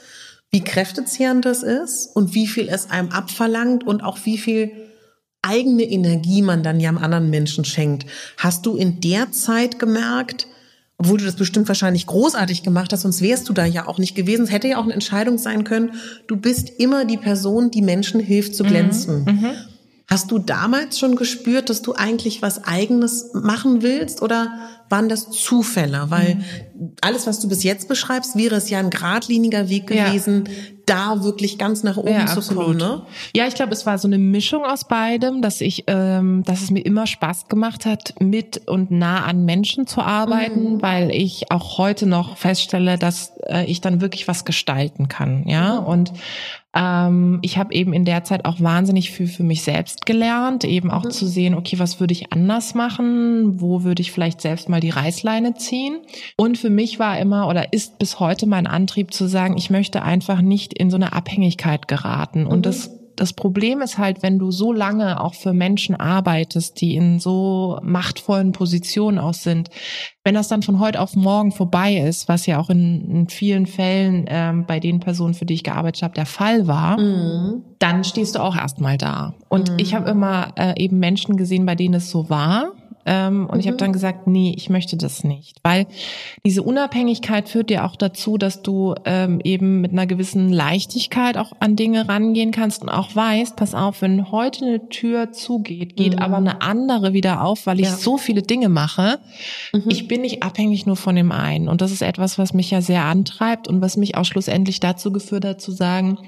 wie 0.54 0.60
kräftezehrend 0.60 1.44
das 1.44 1.64
ist 1.64 2.14
und 2.14 2.32
wie 2.36 2.46
viel 2.46 2.68
es 2.68 2.88
einem 2.88 3.08
abverlangt 3.08 3.84
und 3.84 4.04
auch 4.04 4.18
wie 4.22 4.38
viel 4.38 4.70
eigene 5.42 5.82
Energie 5.82 6.42
man 6.42 6.62
dann 6.62 6.78
ja 6.78 6.90
am 6.90 6.98
anderen 6.98 7.28
Menschen 7.28 7.64
schenkt. 7.64 8.06
Hast 8.36 8.64
du 8.64 8.76
in 8.76 9.00
der 9.00 9.32
Zeit 9.32 9.80
gemerkt, 9.80 10.46
obwohl 10.96 11.18
du 11.18 11.24
das 11.24 11.34
bestimmt 11.34 11.66
wahrscheinlich 11.66 12.06
großartig 12.06 12.62
gemacht 12.62 12.92
hast, 12.92 13.00
sonst 13.00 13.20
wärst 13.20 13.48
du 13.48 13.52
da 13.52 13.64
ja 13.64 13.88
auch 13.88 13.98
nicht 13.98 14.14
gewesen. 14.14 14.44
Es 14.44 14.52
hätte 14.52 14.68
ja 14.68 14.78
auch 14.78 14.84
eine 14.84 14.92
Entscheidung 14.92 15.38
sein 15.38 15.64
können. 15.64 15.94
Du 16.28 16.36
bist 16.36 16.70
immer 16.78 17.04
die 17.04 17.18
Person, 17.18 17.72
die 17.72 17.82
Menschen 17.82 18.20
hilft 18.20 18.54
zu 18.54 18.62
mhm, 18.62 18.68
glänzen. 18.68 19.24
Mhm, 19.24 19.50
Hast 20.06 20.30
du 20.30 20.38
damals 20.38 20.98
schon 20.98 21.16
gespürt, 21.16 21.70
dass 21.70 21.82
du 21.82 21.94
eigentlich 21.94 22.42
was 22.42 22.62
Eigenes 22.62 23.30
machen 23.32 23.82
willst 23.82 24.22
oder 24.22 24.52
waren 24.88 25.08
das 25.08 25.30
Zufälle? 25.30 26.06
Weil 26.10 26.36
mhm. 26.36 26.44
Alles, 27.00 27.26
was 27.26 27.40
du 27.40 27.48
bis 27.48 27.62
jetzt 27.62 27.88
beschreibst, 27.88 28.36
wäre 28.36 28.56
es 28.56 28.70
ja 28.70 28.78
ein 28.78 28.90
geradliniger 28.90 29.68
Weg 29.68 29.86
gewesen, 29.86 30.44
ja. 30.46 30.52
da 30.86 31.24
wirklich 31.24 31.58
ganz 31.58 31.82
nach 31.82 31.96
oben 31.96 32.10
ja, 32.10 32.26
zu 32.26 32.38
absolut. 32.38 32.64
kommen. 32.64 32.76
Ne? 32.78 33.02
Ja, 33.34 33.46
ich 33.46 33.54
glaube, 33.54 33.72
es 33.72 33.86
war 33.86 33.98
so 33.98 34.08
eine 34.08 34.18
Mischung 34.18 34.64
aus 34.64 34.84
beidem, 34.84 35.42
dass 35.42 35.60
ich, 35.60 35.84
ähm, 35.86 36.42
dass 36.44 36.62
es 36.62 36.70
mir 36.70 36.80
immer 36.80 37.06
Spaß 37.06 37.48
gemacht 37.48 37.86
hat, 37.86 38.14
mit 38.20 38.66
und 38.66 38.90
nah 38.90 39.24
an 39.24 39.44
Menschen 39.44 39.86
zu 39.86 40.00
arbeiten, 40.00 40.74
mhm. 40.74 40.82
weil 40.82 41.10
ich 41.10 41.50
auch 41.50 41.78
heute 41.78 42.06
noch 42.06 42.36
feststelle, 42.36 42.98
dass 42.98 43.32
äh, 43.46 43.64
ich 43.66 43.80
dann 43.80 44.00
wirklich 44.00 44.26
was 44.26 44.44
gestalten 44.44 45.08
kann. 45.08 45.46
Ja, 45.46 45.80
mhm. 45.80 45.86
und 45.86 46.12
ähm, 46.74 47.38
ich 47.42 47.56
habe 47.56 47.72
eben 47.72 47.92
in 47.92 48.04
der 48.04 48.24
Zeit 48.24 48.44
auch 48.44 48.60
wahnsinnig 48.60 49.12
viel 49.12 49.28
für 49.28 49.44
mich 49.44 49.62
selbst 49.62 50.06
gelernt, 50.06 50.64
eben 50.64 50.90
auch 50.90 51.04
mhm. 51.04 51.10
zu 51.10 51.26
sehen, 51.26 51.54
okay, 51.54 51.78
was 51.78 52.00
würde 52.00 52.12
ich 52.12 52.32
anders 52.32 52.74
machen, 52.74 53.60
wo 53.60 53.84
würde 53.84 54.02
ich 54.02 54.10
vielleicht 54.10 54.40
selbst 54.40 54.68
mal 54.68 54.80
die 54.80 54.90
Reißleine 54.90 55.54
ziehen. 55.54 55.98
Und 56.36 56.58
für 56.64 56.70
mich 56.70 56.98
war 56.98 57.18
immer 57.18 57.46
oder 57.46 57.74
ist 57.74 57.98
bis 57.98 58.20
heute 58.20 58.46
mein 58.46 58.66
Antrieb 58.66 59.12
zu 59.12 59.26
sagen, 59.26 59.58
ich 59.58 59.68
möchte 59.68 60.02
einfach 60.02 60.40
nicht 60.40 60.72
in 60.72 60.88
so 60.88 60.96
eine 60.96 61.12
Abhängigkeit 61.12 61.88
geraten. 61.88 62.46
Und 62.46 62.60
mhm. 62.60 62.62
das 62.62 62.90
das 63.16 63.32
Problem 63.32 63.80
ist 63.80 63.98
halt, 63.98 64.22
wenn 64.22 64.38
du 64.38 64.50
so 64.50 64.72
lange 64.72 65.20
auch 65.20 65.34
für 65.34 65.52
Menschen 65.52 65.94
arbeitest, 65.94 66.80
die 66.80 66.96
in 66.96 67.20
so 67.20 67.78
machtvollen 67.82 68.50
Positionen 68.50 69.18
auch 69.18 69.34
sind, 69.34 69.68
wenn 70.24 70.34
das 70.34 70.48
dann 70.48 70.62
von 70.62 70.80
heute 70.80 71.00
auf 71.00 71.14
morgen 71.14 71.52
vorbei 71.52 71.98
ist, 71.98 72.28
was 72.28 72.46
ja 72.46 72.58
auch 72.58 72.70
in, 72.70 73.08
in 73.10 73.28
vielen 73.28 73.66
Fällen 73.66 74.24
ähm, 74.26 74.64
bei 74.66 74.80
den 74.80 74.98
Personen, 74.98 75.34
für 75.34 75.44
die 75.44 75.54
ich 75.54 75.62
gearbeitet 75.62 76.02
habe, 76.02 76.14
der 76.14 76.26
Fall 76.26 76.66
war, 76.66 76.98
mhm. 76.98 77.62
dann 77.78 78.02
stehst 78.02 78.34
du 78.34 78.40
auch 78.40 78.56
erstmal 78.56 78.98
da. 78.98 79.34
Und 79.48 79.70
mhm. 79.70 79.78
ich 79.78 79.94
habe 79.94 80.10
immer 80.10 80.48
äh, 80.56 80.82
eben 80.82 80.98
Menschen 80.98 81.36
gesehen, 81.36 81.66
bei 81.66 81.76
denen 81.76 81.94
es 81.94 82.10
so 82.10 82.30
war 82.30 82.72
ähm, 83.06 83.46
und 83.46 83.54
mhm. 83.54 83.60
ich 83.60 83.66
habe 83.66 83.76
dann 83.76 83.92
gesagt, 83.92 84.26
nee, 84.26 84.54
ich 84.56 84.70
möchte 84.70 84.96
das 84.96 85.24
nicht. 85.24 85.58
Weil 85.62 85.86
diese 86.44 86.62
Unabhängigkeit 86.62 87.48
führt 87.48 87.70
ja 87.70 87.86
auch 87.86 87.96
dazu, 87.96 88.38
dass 88.38 88.62
du 88.62 88.94
ähm, 89.04 89.40
eben 89.44 89.80
mit 89.80 89.92
einer 89.92 90.06
gewissen 90.06 90.50
Leichtigkeit 90.50 91.36
auch 91.36 91.52
an 91.60 91.76
Dinge 91.76 92.08
rangehen 92.08 92.50
kannst 92.50 92.82
und 92.82 92.88
auch 92.88 93.14
weißt, 93.14 93.56
pass 93.56 93.74
auf, 93.74 94.02
wenn 94.02 94.30
heute 94.30 94.64
eine 94.64 94.88
Tür 94.88 95.32
zugeht, 95.32 95.96
geht 95.96 96.16
mhm. 96.16 96.22
aber 96.22 96.36
eine 96.36 96.62
andere 96.62 97.12
wieder 97.12 97.44
auf, 97.44 97.66
weil 97.66 97.80
ich 97.80 97.86
ja. 97.86 97.96
so 97.96 98.16
viele 98.16 98.42
Dinge 98.42 98.68
mache. 98.68 99.18
Mhm. 99.72 99.84
Ich 99.88 100.08
bin 100.08 100.22
nicht 100.22 100.42
abhängig 100.42 100.86
nur 100.86 100.96
von 100.96 101.16
dem 101.16 101.32
einen. 101.32 101.68
Und 101.68 101.80
das 101.80 101.92
ist 101.92 102.02
etwas, 102.02 102.38
was 102.38 102.54
mich 102.54 102.70
ja 102.70 102.80
sehr 102.80 103.04
antreibt 103.04 103.68
und 103.68 103.80
was 103.80 103.96
mich 103.96 104.16
auch 104.16 104.24
schlussendlich 104.24 104.80
dazu 104.80 105.12
geführt 105.12 105.44
hat 105.44 105.60
zu 105.60 105.72
sagen, 105.72 106.18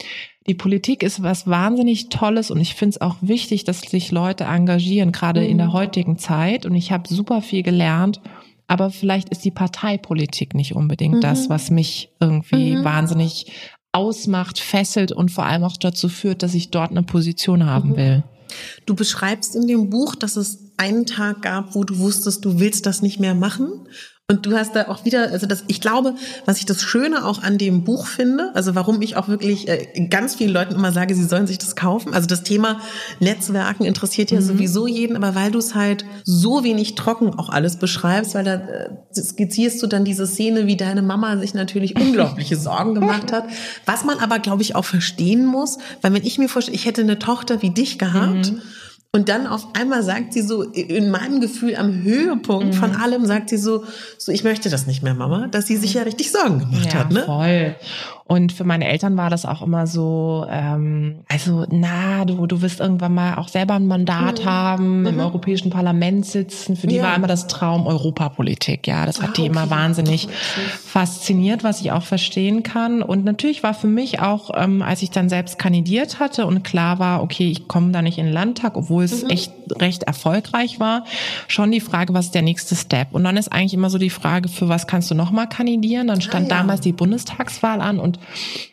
die 0.47 0.55
Politik 0.55 1.03
ist 1.03 1.23
was 1.23 1.47
wahnsinnig 1.47 2.09
Tolles 2.09 2.51
und 2.51 2.61
ich 2.61 2.75
finde 2.75 2.97
es 2.97 3.01
auch 3.01 3.17
wichtig, 3.21 3.65
dass 3.65 3.81
sich 3.81 4.13
Leute 4.13 4.45
engagieren, 4.45 5.13
gerade 5.13 5.41
mhm. 5.41 5.49
in 5.49 5.59
der 5.59 5.69
mhm. 5.69 5.73
heutigen 5.73 6.19
Zeit. 6.19 6.67
Und 6.67 6.75
ich 6.75 6.93
habe 6.93 7.09
super 7.09 7.43
viel 7.43 7.63
gelernt. 7.63 8.21
Aber 8.69 8.91
vielleicht 8.91 9.29
ist 9.29 9.45
die 9.45 9.53
Parteipolitik 9.53 10.55
nicht 10.55 10.75
unbedingt 10.75 11.17
mhm. 11.17 11.21
das, 11.21 11.49
was 11.49 11.71
mich 11.71 12.11
irgendwie 12.21 12.77
mhm. 12.77 12.85
wahnsinnig 12.85 13.47
ausmacht, 13.93 14.59
fesselt 14.59 15.13
und 15.13 15.31
vor 15.31 15.47
allem 15.47 15.65
auch 15.65 15.77
dazu 15.77 16.09
führt, 16.09 16.43
dass 16.43 16.55
ich 16.55 16.71
dort 16.71 16.91
eine 16.91 17.03
Position 17.03 17.67
haben 17.67 17.91
mhm. 17.91 17.97
will. 17.97 18.25
Du 18.85 18.95
beschreibst 18.95 19.57
in 19.57 19.67
dem 19.67 19.91
Buch, 19.91 20.15
dass 20.15 20.37
es 20.37 20.73
einen 20.77 21.07
Tag 21.07 21.43
gab, 21.43 21.75
wo 21.75 21.85
du 21.85 21.99
wusstest, 21.99 22.45
du 22.45 22.61
willst 22.61 22.87
das 22.87 23.03
nicht 23.03 23.19
mehr 23.19 23.35
machen 23.35 23.89
und 24.29 24.45
du 24.45 24.57
hast 24.57 24.75
da 24.75 24.89
auch 24.89 25.05
wieder, 25.05 25.31
also 25.31 25.47
das, 25.47 25.63
ich 25.69 25.81
glaube, 25.81 26.17
was 26.47 26.59
ich 26.59 26.67
das 26.67 26.83
Schöne 26.83 27.25
auch 27.25 27.45
an 27.45 27.59
dem 27.59 27.85
Buch 27.85 28.09
finde, 28.09 28.51
also 28.55 28.75
warum 28.75 29.01
ich 29.01 29.17
auch 29.17 29.29
wirklich 29.29 29.69
äh, 29.69 30.09
ganz 30.11 30.35
vielen 30.35 30.51
Leuten 30.51 30.75
immer 30.75 30.91
sage, 30.91 31.15
sie 31.15 31.23
sollen 31.23 31.47
sich 31.47 31.59
das 31.59 31.77
kaufen. 31.77 32.13
Also 32.13 32.27
das 32.27 32.43
Thema 32.43 32.81
Netzwerken 33.21 33.85
interessiert 33.85 34.33
ja 34.33 34.41
mhm. 34.41 34.45
sowieso 34.45 34.89
jeden, 34.89 35.17
aber 35.17 35.37
weil 35.37 35.53
du 35.53 35.61
es 35.61 35.77
halt 35.77 36.05
so 36.25 36.65
wenig 36.65 36.97
trocken 36.97 37.39
auch 37.39 37.51
alles 37.51 37.77
beschreibst, 37.77 38.35
weil 38.35 38.43
da 38.43 38.55
äh, 38.55 38.89
skizzierst 39.15 39.81
du 39.81 39.87
dann 39.87 40.05
diese 40.05 40.27
Szene, 40.27 40.67
wie 40.67 40.77
deine 40.77 41.03
Mama 41.03 41.39
sich 41.39 41.55
natürlich 41.55 41.95
unglaubliche 42.01 42.57
Sorgen 42.57 42.97
gemacht 42.97 43.31
hat. 43.31 43.45
Was 43.85 44.05
man 44.05 44.19
aber, 44.19 44.41
glaube 44.41 44.63
ich, 44.63 44.75
auch 44.75 44.85
verstehen 44.85 45.47
muss, 45.47 45.79
weil 46.03 46.13
wenn 46.13 46.25
ich 46.25 46.37
mir 46.39 46.49
vorstelle, 46.49 46.75
ich 46.75 46.87
hätte 46.87 47.03
eine 47.03 47.21
Tochter 47.21 47.63
wie 47.63 47.71
dich 47.71 47.97
gehabt, 47.97 48.51
mhm 48.51 48.63
und 49.17 49.31
dann 49.31 49.47
auf 49.47 49.69
einmal 49.73 50.03
sagt 50.03 50.35
sie 50.35 50.43
so, 50.43 50.63
in 50.63 51.11
meinem 51.11 51.41
Gefühl 51.41 51.75
am 51.77 52.03
Höhepunkt 52.03 52.67
mhm. 52.67 52.73
von 52.75 52.95
allem, 52.95 53.25
sagt 53.25 53.49
sie 53.49 53.57
so, 53.57 53.85
so, 54.19 54.31
ich 54.31 54.45
möchte 54.45 54.69
das 54.69 54.87
nicht 54.87 55.03
mehr, 55.03 55.15
Mama, 55.15 55.49
dass 55.49 55.67
sie 55.67 55.79
sich 55.79 55.95
ja 55.95 56.03
richtig 56.03 56.31
Sorgen 56.31 56.59
gemacht 56.59 56.93
ja, 56.93 56.99
hat, 56.99 57.11
ne? 57.11 57.23
Voll. 57.25 57.77
Und 58.29 58.53
für 58.53 58.65
meine 58.65 58.89
Eltern 58.89 59.17
war 59.17 59.31
das 59.31 59.47
auch 59.47 59.63
immer 59.63 59.87
so, 59.87 60.47
ähm, 60.51 61.21
also 61.29 61.65
na, 61.71 62.25
du, 62.25 62.47
du 62.49 62.61
wirst 62.61 62.81
irgendwann 62.81 63.15
mal 63.15 63.37
auch 63.37 63.47
selber 63.47 63.75
ein 63.75 63.87
Mandat 63.87 64.41
mhm. 64.41 64.45
haben, 64.45 65.01
mhm. 65.01 65.07
im 65.07 65.21
Europäischen 65.21 65.71
Parlament 65.71 66.27
sitzen. 66.27 66.75
Für 66.75 66.89
die 66.89 66.97
ja. 66.97 67.05
war 67.05 67.15
immer 67.15 67.29
das 67.29 67.47
Traum 67.47 67.87
Europapolitik. 67.87 68.89
Ja, 68.89 69.07
das 69.07 69.23
hat 69.23 69.31
ah, 69.31 69.33
die 69.37 69.43
okay. 69.43 69.51
immer 69.51 69.71
wahnsinnig 69.71 70.29
fasziniert, 70.85 71.63
was 71.63 71.81
ich 71.81 71.93
auch 71.93 72.03
verstehen 72.03 72.65
kann. 72.65 73.01
Und 73.01 73.25
natürlich 73.25 73.63
war 73.63 73.75
für 73.75 73.87
mich 73.87 74.19
auch, 74.19 74.51
ähm, 74.55 74.83
als 74.83 75.03
ich 75.03 75.13
dann 75.13 75.29
selbst 75.29 75.57
kandidiert 75.57 76.19
hatte 76.19 76.47
und 76.47 76.65
klar 76.65 76.99
war, 76.99 77.23
okay, 77.23 77.49
ich 77.49 77.69
komme 77.69 77.93
da 77.93 78.03
nicht 78.03 78.19
in 78.19 78.25
den 78.25 78.35
Landtag, 78.35 78.77
obwohl 78.77 79.05
es 79.05 79.23
mhm. 79.23 79.31
echt 79.31 79.53
recht 79.81 80.03
erfolgreich 80.03 80.81
war, 80.81 81.05
schon 81.47 81.71
die 81.71 81.81
Frage, 81.81 82.13
was 82.13 82.27
ist 82.27 82.35
der 82.35 82.43
nächste 82.43 82.75
Step? 82.75 83.09
Und 83.13 83.23
dann 83.23 83.37
ist 83.37 83.53
eigentlich 83.53 83.75
immer 83.75 83.91
so 83.91 83.99
die 83.99 84.11
Frage, 84.11 84.49
für 84.49 84.69
was 84.69 84.89
kannst 84.89 85.13
du 85.13 85.15
nochmal 85.15 85.49
kandidieren? 85.49 86.09
Dann 86.09 86.21
stand 86.21 86.47
ah, 86.47 86.55
ja. 86.55 86.59
damals 86.59 86.81
die 86.81 86.93
Bundestagswahl 86.93 87.81
an 87.81 88.01
und 88.01 88.16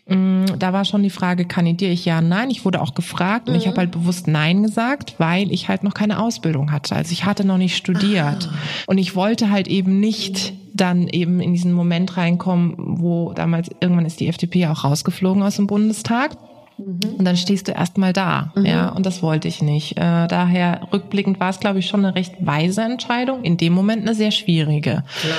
mh, 0.08 0.16
mm, 0.16 0.46
da 0.60 0.74
war 0.74 0.86
schon 0.86 1.04
die 1.04 1.10
Frage, 1.10 1.46
kandidiere 1.46 1.92
ich 1.92 2.06
ja, 2.06 2.22
nein. 2.22 2.50
Ich 2.50 2.66
wurde 2.66 2.82
auch 2.82 2.94
gefragt 2.94 3.48
mhm. 3.48 3.54
und 3.54 3.60
ich 3.60 3.68
habe 3.68 3.76
mhm. 3.76 3.80
halt 3.80 3.92
bewusst 3.92 4.28
nein 4.28 4.64
gesagt, 4.64 5.16
weil 5.18 5.52
ich 5.52 5.70
halt 5.70 5.84
noch 5.84 5.94
keine 5.94 6.20
Ausbildung 6.20 6.72
hatte. 6.72 6.96
Also 6.96 7.12
ich 7.12 7.26
hatte 7.26 7.46
noch 7.46 7.58
nicht 7.58 7.76
studiert 7.76 8.50
ah. 8.52 8.56
und 8.88 8.98
ich 8.98 9.16
wollte 9.16 9.50
halt 9.50 9.68
eben 9.68 10.00
nicht 10.00 10.54
dann 10.74 11.08
eben 11.08 11.40
in 11.40 11.54
diesen 11.54 11.72
Moment 11.72 12.18
reinkommen, 12.18 12.76
wo 12.78 13.34
damals 13.34 13.70
irgendwann 13.80 14.06
ist 14.06 14.20
die 14.20 14.28
FDP 14.28 14.68
auch 14.68 14.84
rausgeflogen 14.84 15.44
aus 15.44 15.58
dem 15.58 15.68
Bundestag. 15.68 16.36
Mhm. 16.78 17.00
Und 17.20 17.26
dann 17.26 17.38
stehst 17.38 17.68
du 17.68 17.72
erstmal 17.72 18.14
da, 18.14 18.52
mhm. 18.56 18.66
ja, 18.66 18.90
und 18.90 19.06
das 19.06 19.22
wollte 19.22 19.48
ich 19.48 19.62
nicht. 19.62 19.98
Äh, 19.98 20.28
daher 20.28 20.88
rückblickend 20.92 21.40
war 21.40 21.50
es, 21.50 21.60
glaube 21.60 21.80
ich, 21.80 21.88
schon 21.88 22.04
eine 22.04 22.16
recht 22.16 22.34
weise 22.40 22.82
Entscheidung, 22.82 23.44
in 23.44 23.58
dem 23.58 23.74
Moment 23.74 24.02
eine 24.02 24.16
sehr 24.16 24.32
schwierige. 24.32 25.04
Klar. 25.22 25.38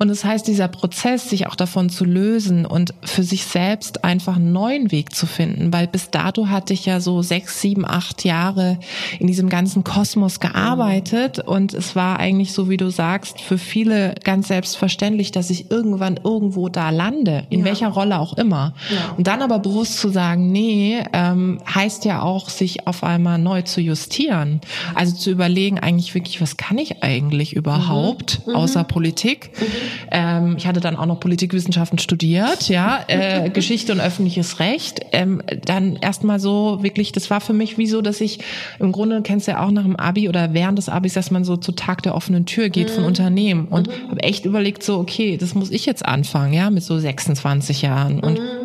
Und 0.00 0.08
das 0.08 0.24
heißt, 0.24 0.46
dieser 0.46 0.68
Prozess, 0.68 1.28
sich 1.28 1.48
auch 1.48 1.56
davon 1.56 1.90
zu 1.90 2.04
lösen 2.04 2.66
und 2.66 2.94
für 3.02 3.24
sich 3.24 3.44
selbst 3.44 4.04
einfach 4.04 4.36
einen 4.36 4.52
neuen 4.52 4.92
Weg 4.92 5.12
zu 5.12 5.26
finden, 5.26 5.72
weil 5.72 5.88
bis 5.88 6.10
dato 6.10 6.48
hatte 6.48 6.72
ich 6.72 6.86
ja 6.86 7.00
so 7.00 7.20
sechs, 7.22 7.60
sieben, 7.60 7.84
acht 7.84 8.24
Jahre 8.24 8.78
in 9.18 9.26
diesem 9.26 9.48
ganzen 9.48 9.82
Kosmos 9.82 10.38
gearbeitet 10.38 11.40
und 11.40 11.74
es 11.74 11.96
war 11.96 12.20
eigentlich 12.20 12.52
so, 12.52 12.70
wie 12.70 12.76
du 12.76 12.90
sagst, 12.90 13.40
für 13.40 13.58
viele 13.58 14.14
ganz 14.22 14.48
selbstverständlich, 14.48 15.32
dass 15.32 15.50
ich 15.50 15.70
irgendwann 15.70 16.20
irgendwo 16.22 16.68
da 16.68 16.90
lande, 16.90 17.46
in 17.50 17.60
ja. 17.60 17.64
welcher 17.64 17.88
Rolle 17.88 18.20
auch 18.20 18.38
immer. 18.38 18.74
Ja. 18.94 19.14
Und 19.16 19.26
dann 19.26 19.42
aber 19.42 19.58
bewusst 19.58 19.98
zu 19.98 20.10
sagen, 20.10 20.52
nee, 20.52 21.02
ähm, 21.12 21.58
heißt 21.74 22.04
ja 22.04 22.22
auch, 22.22 22.50
sich 22.50 22.86
auf 22.86 23.02
einmal 23.02 23.38
neu 23.38 23.62
zu 23.62 23.80
justieren. 23.80 24.60
Also 24.94 25.16
zu 25.16 25.30
überlegen, 25.30 25.80
eigentlich 25.80 26.14
wirklich, 26.14 26.40
was 26.40 26.56
kann 26.56 26.78
ich 26.78 27.02
eigentlich 27.02 27.56
überhaupt 27.56 28.46
mhm. 28.46 28.54
außer 28.54 28.84
mhm. 28.84 28.88
Politik? 28.88 29.50
Mhm. 29.58 29.87
Ähm, 30.10 30.54
ich 30.56 30.66
hatte 30.66 30.80
dann 30.80 30.96
auch 30.96 31.06
noch 31.06 31.20
Politikwissenschaften 31.20 31.98
studiert, 31.98 32.68
ja, 32.68 33.00
äh, 33.08 33.50
Geschichte 33.54 33.92
und 33.92 34.00
öffentliches 34.00 34.60
Recht. 34.60 35.00
Ähm, 35.12 35.42
dann 35.64 35.96
erstmal 35.96 36.40
so 36.40 36.78
wirklich, 36.82 37.12
das 37.12 37.30
war 37.30 37.40
für 37.40 37.52
mich 37.52 37.78
wie 37.78 37.86
so, 37.86 38.02
dass 38.02 38.20
ich 38.20 38.40
im 38.78 38.92
Grunde 38.92 39.22
kennst 39.22 39.46
du 39.46 39.52
ja 39.52 39.64
auch 39.64 39.70
nach 39.70 39.84
dem 39.84 39.96
Abi 39.96 40.28
oder 40.28 40.54
während 40.54 40.78
des 40.78 40.88
Abis, 40.88 41.14
dass 41.14 41.30
man 41.30 41.44
so 41.44 41.56
zu 41.56 41.72
Tag 41.72 42.02
der 42.02 42.14
offenen 42.14 42.46
Tür 42.46 42.68
geht 42.68 42.90
mhm. 42.90 42.94
von 42.94 43.04
Unternehmen 43.04 43.66
und 43.68 43.88
mhm. 43.88 44.10
habe 44.10 44.22
echt 44.22 44.44
überlegt 44.44 44.82
so, 44.82 44.98
okay, 44.98 45.36
das 45.36 45.54
muss 45.54 45.70
ich 45.70 45.86
jetzt 45.86 46.04
anfangen, 46.04 46.52
ja, 46.52 46.70
mit 46.70 46.82
so 46.82 46.98
26 46.98 47.82
Jahren 47.82 48.20
und 48.20 48.38
mhm 48.38 48.57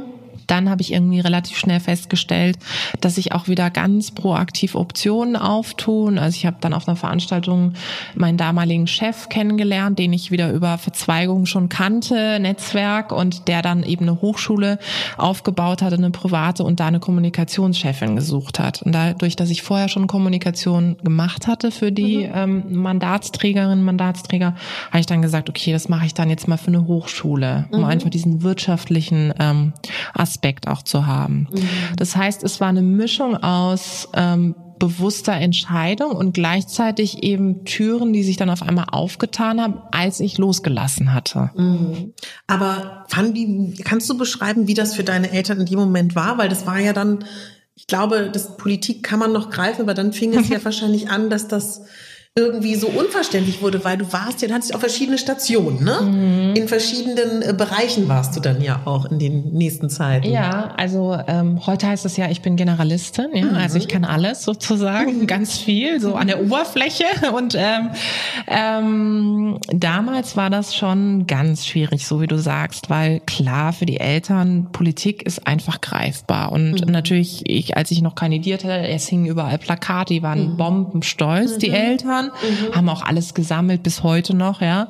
dann 0.47 0.69
habe 0.69 0.81
ich 0.81 0.93
irgendwie 0.93 1.19
relativ 1.19 1.57
schnell 1.57 1.79
festgestellt, 1.79 2.57
dass 3.01 3.17
ich 3.17 3.31
auch 3.31 3.47
wieder 3.47 3.69
ganz 3.69 4.11
proaktiv 4.11 4.75
Optionen 4.75 5.35
auftun. 5.35 6.17
Also 6.17 6.35
ich 6.35 6.45
habe 6.45 6.57
dann 6.59 6.73
auf 6.73 6.87
einer 6.87 6.95
Veranstaltung 6.95 7.73
meinen 8.15 8.37
damaligen 8.37 8.87
Chef 8.87 9.29
kennengelernt, 9.29 9.99
den 9.99 10.13
ich 10.13 10.31
wieder 10.31 10.51
über 10.51 10.77
Verzweigungen 10.77 11.45
schon 11.45 11.69
kannte, 11.69 12.39
Netzwerk 12.39 13.11
und 13.11 13.47
der 13.47 13.61
dann 13.61 13.83
eben 13.83 14.07
eine 14.07 14.21
Hochschule 14.21 14.79
aufgebaut 15.17 15.81
hatte, 15.81 15.95
eine 15.95 16.11
private 16.11 16.63
und 16.63 16.79
da 16.79 16.87
eine 16.87 16.99
Kommunikationschefin 16.99 18.15
gesucht 18.15 18.59
hat. 18.59 18.81
Und 18.81 18.93
dadurch, 18.93 19.35
dass 19.35 19.49
ich 19.49 19.61
vorher 19.61 19.89
schon 19.89 20.07
Kommunikation 20.07 20.97
gemacht 21.03 21.47
hatte 21.47 21.71
für 21.71 21.91
die 21.91 22.27
mhm. 22.27 22.31
ähm, 22.33 22.63
Mandatsträgerinnen, 22.81 23.83
Mandatsträger, 23.83 24.55
habe 24.89 24.99
ich 24.99 25.05
dann 25.05 25.21
gesagt, 25.21 25.49
okay, 25.49 25.71
das 25.71 25.89
mache 25.89 26.05
ich 26.05 26.13
dann 26.13 26.29
jetzt 26.29 26.47
mal 26.47 26.57
für 26.57 26.67
eine 26.67 26.85
Hochschule, 26.85 27.65
um 27.71 27.79
mhm. 27.79 27.85
einfach 27.85 28.09
diesen 28.09 28.43
wirtschaftlichen 28.43 29.33
ähm, 29.39 29.73
Aspekt 30.13 30.32
Aspekt 30.33 30.67
auch 30.67 30.81
zu 30.81 31.05
haben. 31.05 31.47
Mhm. 31.51 31.69
Das 31.95 32.15
heißt, 32.15 32.43
es 32.43 32.59
war 32.59 32.69
eine 32.69 32.81
Mischung 32.81 33.37
aus 33.37 34.09
ähm, 34.13 34.55
bewusster 34.79 35.33
Entscheidung 35.33 36.11
und 36.11 36.33
gleichzeitig 36.33 37.21
eben 37.23 37.65
Türen, 37.65 38.11
die 38.11 38.23
sich 38.23 38.35
dann 38.37 38.49
auf 38.49 38.63
einmal 38.63 38.87
aufgetan 38.91 39.61
haben, 39.61 39.75
als 39.91 40.19
ich 40.19 40.39
losgelassen 40.39 41.13
hatte. 41.13 41.51
Mhm. 41.55 42.13
Aber 42.47 43.05
Fandi, 43.09 43.75
kannst 43.83 44.09
du 44.09 44.17
beschreiben, 44.17 44.67
wie 44.67 44.73
das 44.73 44.95
für 44.95 45.03
deine 45.03 45.31
Eltern 45.31 45.59
in 45.59 45.67
dem 45.67 45.79
Moment 45.79 46.15
war? 46.15 46.37
Weil 46.39 46.49
das 46.49 46.65
war 46.65 46.79
ja 46.79 46.93
dann, 46.93 47.23
ich 47.75 47.85
glaube, 47.85 48.29
das 48.33 48.57
Politik 48.57 49.03
kann 49.03 49.19
man 49.19 49.31
noch 49.31 49.51
greifen, 49.51 49.83
aber 49.83 49.93
dann 49.93 50.13
fing 50.13 50.33
es 50.33 50.49
ja 50.49 50.57
wahrscheinlich 50.65 51.09
an, 51.09 51.29
dass 51.29 51.47
das 51.47 51.83
irgendwie 52.35 52.73
so 52.73 52.87
unverständlich 52.87 53.61
wurde, 53.61 53.83
weil 53.85 53.95
du 53.95 54.11
warst 54.11 54.41
ja, 54.41 54.47
du 54.47 54.55
hattest 54.55 54.71
ja 54.71 54.77
auch 54.77 54.79
verschiedene 54.79 55.19
Stationen, 55.19 55.83
ne? 55.83 56.01
Mhm. 56.01 56.55
In 56.55 56.67
verschiedenen 56.67 57.43
äh, 57.43 57.53
Bereichen 57.55 58.09
warst 58.09 58.35
du 58.35 58.39
dann 58.39 58.59
ja 58.59 58.81
auch 58.85 59.05
in 59.05 59.19
den 59.19 59.53
nächsten 59.53 59.87
Zeiten. 59.87 60.31
Ja, 60.31 60.73
also 60.75 61.15
ähm, 61.27 61.63
heute 61.67 61.85
heißt 61.85 62.05
es 62.05 62.17
ja, 62.17 62.31
ich 62.31 62.41
bin 62.41 62.55
Generalistin, 62.55 63.27
ja, 63.35 63.45
mhm. 63.45 63.55
also 63.55 63.77
ich 63.77 63.87
kann 63.87 64.03
alles 64.03 64.41
sozusagen, 64.41 65.27
ganz 65.27 65.59
viel, 65.59 66.01
so 66.01 66.15
an 66.15 66.25
der 66.25 66.41
Oberfläche. 66.41 67.05
Und 67.35 67.53
ähm, 67.55 67.91
ähm, 68.47 69.59
damals 69.67 70.35
war 70.35 70.49
das 70.49 70.75
schon 70.75 71.27
ganz 71.27 71.67
schwierig, 71.67 72.07
so 72.07 72.19
wie 72.19 72.27
du 72.27 72.39
sagst, 72.39 72.89
weil 72.89 73.19
klar 73.19 73.73
für 73.73 73.85
die 73.85 73.99
Eltern 73.99 74.69
Politik 74.71 75.21
ist 75.21 75.45
einfach 75.45 75.81
greifbar 75.81 76.51
und 76.51 76.83
mhm. 76.83 76.91
natürlich 76.91 77.43
ich, 77.45 77.77
als 77.77 77.91
ich 77.91 78.01
noch 78.01 78.15
kandidiert 78.15 78.63
hatte, 78.63 78.87
es 78.87 79.07
hingen 79.07 79.27
überall 79.27 79.59
Plakate, 79.59 80.15
die 80.15 80.23
waren 80.23 80.53
mhm. 80.53 80.57
bombenstolz, 80.57 81.59
die 81.59 81.69
mhm. 81.69 81.75
Eltern 82.31 82.69
mhm. 82.69 82.75
haben 82.75 82.89
auch 82.89 83.01
alles 83.01 83.33
gesammelt 83.33 83.83
bis 83.83 84.03
heute 84.03 84.35
noch, 84.35 84.61
ja. 84.61 84.87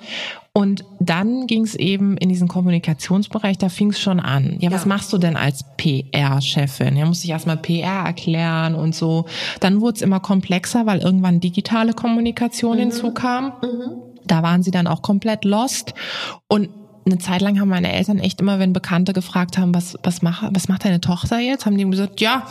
Und 0.55 0.85
dann 0.99 1.47
ging 1.47 1.63
es 1.63 1.73
eben 1.73 2.15
in 2.17 2.29
diesen 2.29 2.47
Kommunikationsbereich, 2.47 3.57
da 3.57 3.69
fing 3.69 3.89
es 3.89 3.99
schon 3.99 4.19
an. 4.19 4.57
Ja, 4.59 4.69
was 4.71 4.85
machst 4.85 5.11
du 5.11 5.17
denn 5.17 5.35
als 5.35 5.65
PR-Chefin? 5.77 6.95
Ja, 6.95 7.07
musste 7.07 7.25
ich 7.25 7.31
erstmal 7.31 7.57
PR 7.57 8.05
erklären 8.05 8.75
und 8.75 8.93
so. 8.93 9.25
Dann 9.61 9.81
wurde 9.81 9.95
es 9.95 10.01
immer 10.03 10.19
komplexer, 10.19 10.85
weil 10.85 10.99
irgendwann 10.99 11.39
digitale 11.39 11.93
Kommunikation 11.93 12.75
mhm. 12.75 12.81
hinzukam. 12.81 13.53
Mhm. 13.63 14.03
Da 14.27 14.43
waren 14.43 14.61
sie 14.61 14.69
dann 14.69 14.85
auch 14.85 15.01
komplett 15.01 15.43
lost. 15.43 15.95
Und 16.47 16.69
eine 17.05 17.17
Zeit 17.17 17.41
lang 17.41 17.59
haben 17.59 17.69
meine 17.69 17.91
Eltern 17.91 18.19
echt 18.19 18.39
immer, 18.39 18.59
wenn 18.59 18.73
Bekannte 18.73 19.13
gefragt 19.13 19.57
haben, 19.57 19.73
was, 19.73 19.97
was, 20.03 20.21
mach, 20.21 20.43
was 20.51 20.67
macht 20.67 20.85
deine 20.85 21.01
Tochter 21.01 21.39
jetzt, 21.39 21.65
haben 21.65 21.77
die 21.77 21.89
gesagt, 21.89 22.21
ja, 22.21 22.47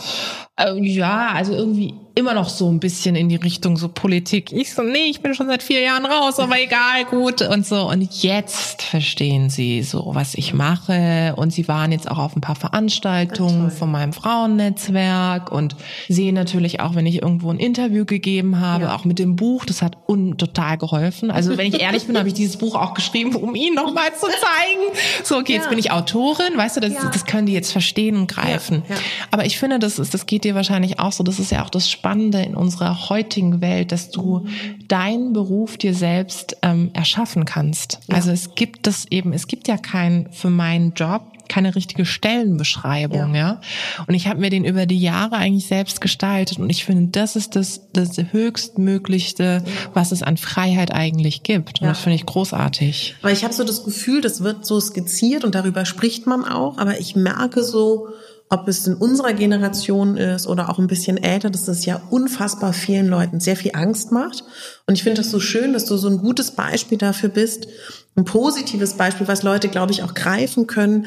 ja, 0.59 1.29
also 1.35 1.55
irgendwie 1.55 1.95
immer 2.15 2.35
noch 2.35 2.49
so 2.49 2.71
ein 2.71 2.79
bisschen 2.79 3.17
in 3.17 3.29
die 3.29 3.37
Richtung 3.37 3.77
so 3.77 3.89
Politik. 3.89 4.53
Ich 4.53 4.75
so, 4.75 4.83
nee, 4.83 5.07
ich 5.09 5.21
bin 5.21 5.35
schon 5.35 5.47
seit 5.47 5.63
vier 5.63 5.81
Jahren 5.81 6.05
raus, 6.05 6.39
aber 6.39 6.61
egal, 6.63 7.05
gut 7.11 7.43
und 7.43 7.67
so. 7.67 7.89
Und 7.89 8.03
jetzt 8.23 8.83
verstehen 8.83 9.51
sie 9.51 9.83
so, 9.83 10.11
was 10.13 10.35
ich 10.35 10.53
mache. 10.53 11.35
Und 11.37 11.53
sie 11.53 11.69
waren 11.69 11.93
jetzt 11.93 12.11
auch 12.11 12.19
auf 12.19 12.37
ein 12.37 12.41
paar 12.41 12.55
Veranstaltungen 12.55 13.71
von 13.71 13.91
meinem 13.91 14.13
Frauennetzwerk 14.13 15.51
und 15.51 15.77
sehen 16.09 16.35
natürlich 16.35 16.81
auch, 16.81 16.95
wenn 16.95 17.07
ich 17.07 17.23
irgendwo 17.23 17.51
ein 17.51 17.59
Interview 17.59 18.05
gegeben 18.05 18.61
habe, 18.61 18.85
ja. 18.85 18.95
auch 18.95 19.05
mit 19.05 19.19
dem 19.19 19.37
Buch. 19.37 19.65
Das 19.65 19.81
hat 19.81 19.97
un 20.07 20.37
total 20.37 20.77
geholfen. 20.77 21.31
Also 21.31 21.57
wenn 21.57 21.67
ich 21.67 21.81
ehrlich 21.81 22.07
bin, 22.07 22.17
habe 22.19 22.29
ich 22.29 22.35
dieses 22.35 22.59
Buch 22.59 22.75
auch 22.75 22.95
geschrieben, 22.95 23.35
um 23.37 23.55
ihnen 23.55 23.75
nochmal 23.75 24.13
zu 24.15 24.27
zeigen. 24.27 24.99
So, 25.25 25.39
okay, 25.39 25.55
ja. 25.55 25.59
jetzt 25.61 25.71
bin 25.71 25.79
ich 25.79 25.91
Autorin, 25.91 26.57
weißt 26.57 26.77
du, 26.77 26.81
das, 26.81 26.93
ja. 26.93 27.11
das 27.11 27.25
können 27.25 27.47
die 27.47 27.55
jetzt 27.55 27.73
verstehen 27.73 28.17
und 28.17 28.27
greifen. 28.27 28.83
Aber 29.31 29.47
ich 29.47 29.59
finde, 29.59 29.79
das 29.79 29.99
ist, 29.99 30.13
das 30.13 30.27
geht 30.27 30.45
dir 30.45 30.52
wahrscheinlich 30.55 30.99
auch 30.99 31.13
so. 31.13 31.25
Das 31.25 31.39
ist 31.39 31.51
ja 31.51 31.65
auch 31.65 31.71
das 31.71 31.91
Spannende 31.91 32.43
in 32.43 32.55
unserer 32.55 33.09
heutigen 33.09 33.61
Welt, 33.61 33.93
dass 33.93 34.11
du 34.11 34.47
deinen 34.89 35.33
Beruf 35.33 35.77
dir 35.77 35.95
selbst 35.95 36.57
ähm, 36.63 36.91
erschaffen 36.93 37.45
kannst. 37.45 38.01
Ja. 38.09 38.17
Also 38.17 38.31
es 38.31 38.55
gibt 38.55 38.87
das 38.87 39.07
eben, 39.11 39.33
es 39.33 39.47
gibt 39.47 39.69
ja 39.69 39.77
keinen 39.77 40.31
für 40.33 40.51
meinen 40.51 40.93
Job 40.95 41.33
keine 41.53 41.75
richtige 41.75 42.07
Stellenbeschreibung, 42.07 43.35
ja. 43.35 43.41
ja? 43.41 43.61
Und 44.07 44.15
ich 44.15 44.27
habe 44.27 44.41
mir 44.41 44.49
den 44.49 44.65
über 44.65 44.87
die 44.87 44.99
Jahre 44.99 45.37
eigentlich 45.37 45.67
selbst 45.67 46.01
gestaltet 46.01 46.59
und 46.59 46.71
ich 46.71 46.87
finde, 46.87 47.11
das 47.11 47.37
ist 47.37 47.57
das, 47.57 47.83
das 47.93 48.17
höchstmöglichste, 48.17 49.63
was 49.93 50.13
es 50.13 50.23
an 50.23 50.39
Freiheit 50.39 50.95
eigentlich 50.95 51.43
gibt. 51.43 51.81
Und 51.81 51.87
ja. 51.87 51.93
das 51.93 52.01
finde 52.01 52.17
ich 52.17 52.25
großartig. 52.25 53.17
Weil 53.21 53.35
ich 53.35 53.45
habe 53.45 53.53
so 53.53 53.65
das 53.65 53.85
Gefühl, 53.85 54.23
das 54.23 54.43
wird 54.43 54.65
so 54.65 54.81
skizziert 54.81 55.45
und 55.45 55.55
darüber 55.55 55.85
spricht 55.85 56.27
man 56.27 56.47
auch, 56.47 56.79
aber 56.79 56.99
ich 56.99 57.17
merke 57.17 57.63
so, 57.63 58.09
ob 58.53 58.69
es 58.69 58.87
in 58.87 58.95
unserer 58.95 59.33
Generation 59.33 60.19
ist 60.19 60.47
oder 60.47 60.69
auch 60.69 60.79
ein 60.79 60.87
bisschen 60.87 61.17
älter, 61.17 61.49
dass 61.49 61.65
das 61.65 61.87
ja 61.87 62.03
unfassbar 62.11 62.75
vielen 62.75 63.09
Leuten 63.09 63.41
sehr 63.41 63.57
viel 63.57 63.71
Angst 63.73 64.13
macht. 64.13 64.45
Und 64.87 64.95
ich 64.95 65.03
finde 65.03 65.23
das 65.23 65.31
so 65.31 65.41
schön, 65.41 65.73
dass 65.73 65.87
du 65.87 65.97
so 65.97 66.07
ein 66.09 66.19
gutes 66.19 66.51
Beispiel 66.51 66.99
dafür 66.99 67.31
bist, 67.31 67.67
ein 68.15 68.27
positives 68.27 68.93
Beispiel, 68.93 69.27
was 69.27 69.43
Leute, 69.43 69.69
glaube 69.69 69.93
ich, 69.93 70.03
auch 70.03 70.13
greifen 70.13 70.67
können. 70.67 71.07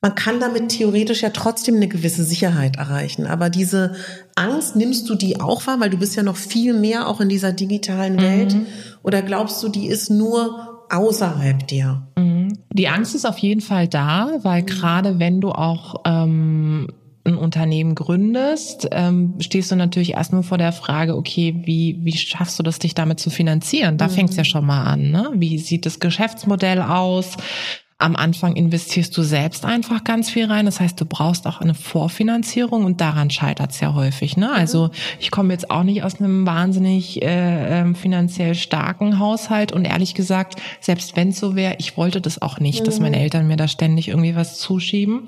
Man 0.00 0.16
kann 0.16 0.40
damit 0.40 0.70
theoretisch 0.70 1.22
ja 1.22 1.30
trotzdem 1.30 1.76
eine 1.76 1.86
gewisse 1.86 2.24
Sicherheit 2.24 2.76
erreichen. 2.76 3.24
Aber 3.28 3.50
diese 3.50 3.94
Angst, 4.34 4.74
nimmst 4.74 5.08
du 5.08 5.14
die 5.14 5.40
auch 5.40 5.68
wahr? 5.68 5.78
Weil 5.78 5.90
du 5.90 5.96
bist 5.96 6.16
ja 6.16 6.24
noch 6.24 6.36
viel 6.36 6.74
mehr 6.74 7.06
auch 7.06 7.20
in 7.20 7.28
dieser 7.28 7.52
digitalen 7.52 8.20
Welt. 8.20 8.54
Mhm. 8.54 8.66
Oder 9.04 9.22
glaubst 9.22 9.62
du, 9.62 9.68
die 9.68 9.86
ist 9.86 10.10
nur 10.10 10.69
außerhalb 10.90 11.66
dir? 11.66 12.06
Mhm. 12.16 12.58
Die 12.72 12.88
Angst 12.88 13.14
ist 13.14 13.24
auf 13.24 13.38
jeden 13.38 13.60
Fall 13.60 13.88
da, 13.88 14.30
weil 14.42 14.62
mhm. 14.62 14.66
gerade 14.66 15.18
wenn 15.18 15.40
du 15.40 15.52
auch 15.52 16.02
ähm, 16.04 16.88
ein 17.24 17.36
Unternehmen 17.36 17.94
gründest, 17.94 18.88
ähm, 18.92 19.34
stehst 19.40 19.70
du 19.70 19.76
natürlich 19.76 20.14
erstmal 20.14 20.42
vor 20.42 20.58
der 20.58 20.72
Frage, 20.72 21.16
okay, 21.16 21.62
wie, 21.64 21.98
wie 22.02 22.16
schaffst 22.16 22.58
du 22.58 22.62
das, 22.62 22.78
dich 22.78 22.94
damit 22.94 23.20
zu 23.20 23.30
finanzieren? 23.30 23.98
Da 23.98 24.08
mhm. 24.08 24.12
fängt 24.12 24.30
es 24.30 24.36
ja 24.36 24.44
schon 24.44 24.64
mal 24.64 24.84
an. 24.84 25.10
Ne? 25.10 25.30
Wie 25.34 25.58
sieht 25.58 25.86
das 25.86 26.00
Geschäftsmodell 26.00 26.80
aus? 26.80 27.36
Am 28.00 28.16
Anfang 28.16 28.56
investierst 28.56 29.14
du 29.16 29.22
selbst 29.22 29.66
einfach 29.66 30.04
ganz 30.04 30.30
viel 30.30 30.46
rein. 30.46 30.64
Das 30.64 30.80
heißt, 30.80 31.00
du 31.00 31.04
brauchst 31.04 31.46
auch 31.46 31.60
eine 31.60 31.74
Vorfinanzierung 31.74 32.84
und 32.84 33.00
daran 33.00 33.28
scheitert 33.28 33.72
es 33.72 33.80
ja 33.80 33.94
häufig. 33.94 34.38
Ne? 34.38 34.50
Also 34.50 34.86
mhm. 34.86 34.90
ich 35.20 35.30
komme 35.30 35.52
jetzt 35.52 35.70
auch 35.70 35.82
nicht 35.82 36.02
aus 36.02 36.18
einem 36.18 36.46
wahnsinnig 36.46 37.22
äh, 37.22 37.80
äh, 37.80 37.94
finanziell 37.94 38.54
starken 38.54 39.18
Haushalt 39.18 39.72
und 39.72 39.84
ehrlich 39.84 40.14
gesagt, 40.14 40.60
selbst 40.80 41.14
wenn 41.14 41.28
es 41.28 41.38
so 41.38 41.54
wäre, 41.56 41.76
ich 41.78 41.98
wollte 41.98 42.22
das 42.22 42.40
auch 42.40 42.58
nicht, 42.58 42.80
mhm. 42.80 42.84
dass 42.86 43.00
meine 43.00 43.16
mhm. 43.16 43.22
Eltern 43.22 43.46
mir 43.46 43.56
da 43.56 43.68
ständig 43.68 44.08
irgendwie 44.08 44.34
was 44.34 44.58
zuschieben. 44.58 45.26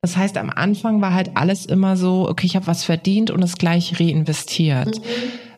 Das 0.00 0.16
heißt, 0.16 0.38
am 0.38 0.50
Anfang 0.50 1.00
war 1.00 1.12
halt 1.12 1.32
alles 1.36 1.66
immer 1.66 1.96
so, 1.96 2.28
okay, 2.28 2.46
ich 2.46 2.54
habe 2.54 2.68
was 2.68 2.84
verdient 2.84 3.32
und 3.32 3.42
es 3.42 3.56
gleich 3.56 3.98
reinvestiert. 3.98 4.98
Mhm. 4.98 5.02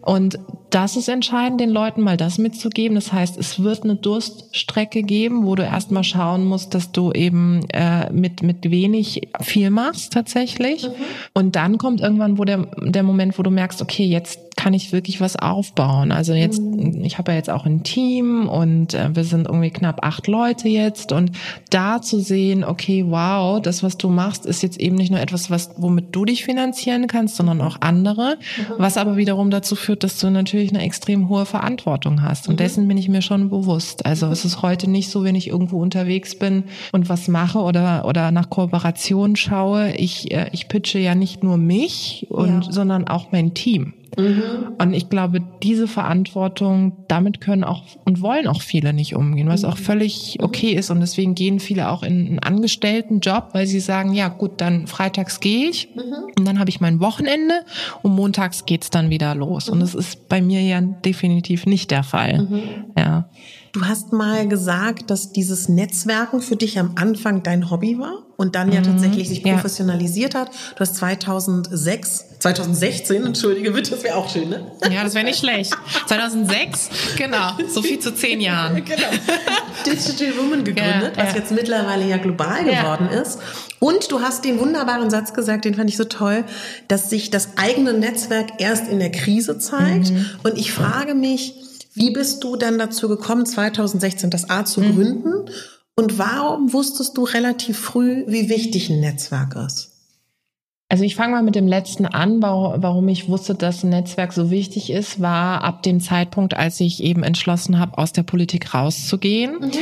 Und 0.00 0.38
das 0.74 0.96
ist 0.96 1.08
entscheidend, 1.08 1.60
den 1.60 1.70
Leuten 1.70 2.00
mal 2.00 2.16
das 2.16 2.36
mitzugeben. 2.38 2.96
Das 2.96 3.12
heißt, 3.12 3.38
es 3.38 3.62
wird 3.62 3.84
eine 3.84 3.94
Durststrecke 3.94 5.04
geben, 5.04 5.46
wo 5.46 5.54
du 5.54 5.62
erstmal 5.62 6.02
schauen 6.02 6.44
musst, 6.44 6.74
dass 6.74 6.90
du 6.90 7.12
eben 7.12 7.64
äh, 7.72 8.12
mit, 8.12 8.42
mit 8.42 8.68
wenig 8.68 9.28
viel 9.40 9.70
machst 9.70 10.12
tatsächlich. 10.12 10.82
Mhm. 10.82 10.92
Und 11.32 11.54
dann 11.54 11.78
kommt 11.78 12.00
irgendwann 12.00 12.38
wo 12.38 12.44
der, 12.44 12.66
der 12.82 13.04
Moment, 13.04 13.38
wo 13.38 13.44
du 13.44 13.50
merkst, 13.50 13.82
okay, 13.82 14.04
jetzt 14.04 14.40
kann 14.56 14.72
ich 14.72 14.92
wirklich 14.92 15.20
was 15.20 15.36
aufbauen. 15.36 16.10
Also 16.10 16.32
jetzt, 16.32 16.60
mhm. 16.60 17.04
ich 17.04 17.18
habe 17.18 17.32
ja 17.32 17.36
jetzt 17.36 17.50
auch 17.50 17.66
ein 17.66 17.82
Team 17.82 18.48
und 18.48 18.94
äh, 18.94 19.14
wir 19.14 19.24
sind 19.24 19.46
irgendwie 19.46 19.70
knapp 19.70 20.04
acht 20.04 20.26
Leute 20.26 20.68
jetzt 20.68 21.12
und 21.12 21.32
da 21.70 22.00
zu 22.00 22.18
sehen, 22.18 22.64
okay, 22.64 23.04
wow, 23.06 23.60
das, 23.60 23.82
was 23.82 23.98
du 23.98 24.08
machst, 24.08 24.46
ist 24.46 24.62
jetzt 24.62 24.80
eben 24.80 24.96
nicht 24.96 25.10
nur 25.10 25.20
etwas, 25.20 25.50
was, 25.50 25.70
womit 25.76 26.16
du 26.16 26.24
dich 26.24 26.44
finanzieren 26.44 27.06
kannst, 27.06 27.36
sondern 27.36 27.60
auch 27.60 27.76
andere, 27.80 28.38
mhm. 28.56 28.74
was 28.78 28.96
aber 28.96 29.16
wiederum 29.16 29.50
dazu 29.50 29.76
führt, 29.76 30.02
dass 30.02 30.18
du 30.18 30.30
natürlich 30.30 30.63
eine 30.70 30.82
extrem 30.82 31.28
hohe 31.28 31.46
Verantwortung 31.46 32.22
hast. 32.22 32.48
Und 32.48 32.54
mhm. 32.54 32.58
dessen 32.58 32.88
bin 32.88 32.96
ich 32.96 33.08
mir 33.08 33.22
schon 33.22 33.50
bewusst. 33.50 34.06
Also 34.06 34.26
es 34.28 34.44
ist 34.44 34.62
heute 34.62 34.88
nicht 34.88 35.10
so, 35.10 35.24
wenn 35.24 35.34
ich 35.34 35.48
irgendwo 35.48 35.80
unterwegs 35.80 36.38
bin 36.38 36.64
und 36.92 37.08
was 37.08 37.28
mache 37.28 37.58
oder, 37.58 38.04
oder 38.06 38.30
nach 38.30 38.50
Kooperation 38.50 39.36
schaue, 39.36 39.92
ich, 39.92 40.32
äh, 40.32 40.48
ich 40.52 40.68
pitche 40.68 40.98
ja 40.98 41.14
nicht 41.14 41.42
nur 41.42 41.56
mich 41.56 42.26
und, 42.30 42.66
ja. 42.66 42.72
sondern 42.72 43.08
auch 43.08 43.32
mein 43.32 43.54
Team. 43.54 43.94
Mhm. 44.16 44.74
Und 44.78 44.94
ich 44.94 45.08
glaube, 45.08 45.40
diese 45.62 45.88
Verantwortung, 45.88 47.04
damit 47.08 47.40
können 47.40 47.64
auch 47.64 47.82
und 48.04 48.20
wollen 48.20 48.46
auch 48.46 48.62
viele 48.62 48.92
nicht 48.92 49.14
umgehen, 49.14 49.48
was 49.48 49.64
auch 49.64 49.78
mhm. 49.78 49.82
völlig 49.82 50.36
mhm. 50.38 50.44
okay 50.44 50.72
ist. 50.72 50.90
Und 50.90 51.00
deswegen 51.00 51.34
gehen 51.34 51.60
viele 51.60 51.90
auch 51.90 52.02
in 52.02 52.26
einen 52.26 52.38
Angestelltenjob, 52.38 53.50
weil 53.52 53.66
sie 53.66 53.80
sagen, 53.80 54.14
ja 54.14 54.28
gut, 54.28 54.60
dann 54.60 54.86
freitags 54.86 55.40
gehe 55.40 55.68
ich 55.68 55.88
mhm. 55.94 56.32
und 56.38 56.46
dann 56.46 56.58
habe 56.58 56.70
ich 56.70 56.80
mein 56.80 57.00
Wochenende 57.00 57.54
und 58.02 58.14
montags 58.14 58.66
geht's 58.66 58.90
dann 58.90 59.10
wieder 59.10 59.34
los. 59.34 59.68
Und 59.68 59.80
das 59.80 59.94
ist 59.94 60.28
bei 60.28 60.40
mir 60.40 60.60
ja 60.60 60.80
definitiv 60.80 61.66
nicht 61.66 61.90
der 61.90 62.02
Fall. 62.02 62.46
Ja. 62.96 63.28
Du 63.74 63.84
hast 63.84 64.12
mal 64.12 64.46
gesagt, 64.46 65.10
dass 65.10 65.32
dieses 65.32 65.68
Netzwerken 65.68 66.40
für 66.40 66.54
dich 66.54 66.78
am 66.78 66.92
Anfang 66.94 67.42
dein 67.42 67.72
Hobby 67.72 67.98
war 67.98 68.22
und 68.36 68.54
dann 68.54 68.70
ja 68.70 68.78
mhm, 68.78 68.84
tatsächlich 68.84 69.28
sich 69.28 69.42
professionalisiert 69.42 70.34
ja. 70.34 70.42
hat. 70.42 70.50
Du 70.76 70.80
hast 70.80 70.94
2006, 70.94 72.24
2016, 72.38 73.26
entschuldige 73.26 73.72
bitte, 73.72 73.90
das 73.90 74.04
wäre 74.04 74.14
auch 74.14 74.30
schön, 74.30 74.48
ne? 74.48 74.64
Ja, 74.92 75.02
das 75.02 75.14
wäre 75.14 75.24
nicht 75.24 75.40
schlecht. 75.40 75.74
2006, 76.06 76.90
genau, 77.16 77.50
so 77.68 77.82
viel 77.82 77.98
zu 77.98 78.14
zehn 78.14 78.40
Jahren. 78.40 78.76
Genau. 78.76 79.08
Digital 79.84 80.38
Woman 80.38 80.62
gegründet, 80.62 81.16
ja, 81.16 81.26
was 81.26 81.34
jetzt 81.34 81.50
mittlerweile 81.50 82.08
ja 82.08 82.18
global 82.18 82.62
geworden 82.64 83.08
ist. 83.08 83.40
Und 83.80 84.12
du 84.12 84.20
hast 84.20 84.44
den 84.44 84.60
wunderbaren 84.60 85.10
Satz 85.10 85.34
gesagt, 85.34 85.64
den 85.64 85.74
fand 85.74 85.90
ich 85.90 85.96
so 85.96 86.04
toll, 86.04 86.44
dass 86.86 87.10
sich 87.10 87.30
das 87.30 87.48
eigene 87.56 87.92
Netzwerk 87.92 88.52
erst 88.58 88.86
in 88.86 89.00
der 89.00 89.10
Krise 89.10 89.58
zeigt. 89.58 90.12
Mhm. 90.12 90.26
Und 90.44 90.58
ich 90.58 90.70
frage 90.70 91.16
mich, 91.16 91.54
wie 91.94 92.12
bist 92.12 92.42
du 92.44 92.56
dann 92.56 92.78
dazu 92.78 93.08
gekommen, 93.08 93.46
2016 93.46 94.30
das 94.30 94.50
A 94.50 94.64
zu 94.64 94.80
mhm. 94.80 94.94
gründen? 94.94 95.50
Und 95.96 96.18
warum 96.18 96.72
wusstest 96.72 97.16
du 97.16 97.22
relativ 97.22 97.78
früh, 97.78 98.24
wie 98.26 98.48
wichtig 98.48 98.90
ein 98.90 99.00
Netzwerk 99.00 99.54
ist? 99.54 99.92
Also 100.88 101.04
ich 101.04 101.16
fange 101.16 101.32
mal 101.32 101.42
mit 101.42 101.54
dem 101.54 101.66
letzten 101.66 102.04
an, 102.06 102.42
warum 102.42 103.08
ich 103.08 103.28
wusste, 103.28 103.54
dass 103.54 103.82
ein 103.82 103.90
Netzwerk 103.90 104.32
so 104.32 104.50
wichtig 104.50 104.90
ist, 104.90 105.20
war 105.20 105.64
ab 105.64 105.82
dem 105.82 105.98
Zeitpunkt, 105.98 106.54
als 106.54 106.78
ich 106.78 107.02
eben 107.02 107.22
entschlossen 107.22 107.78
habe, 107.78 107.96
aus 107.96 108.12
der 108.12 108.22
Politik 108.22 108.74
rauszugehen. 108.74 109.60
Mhm. 109.60 109.72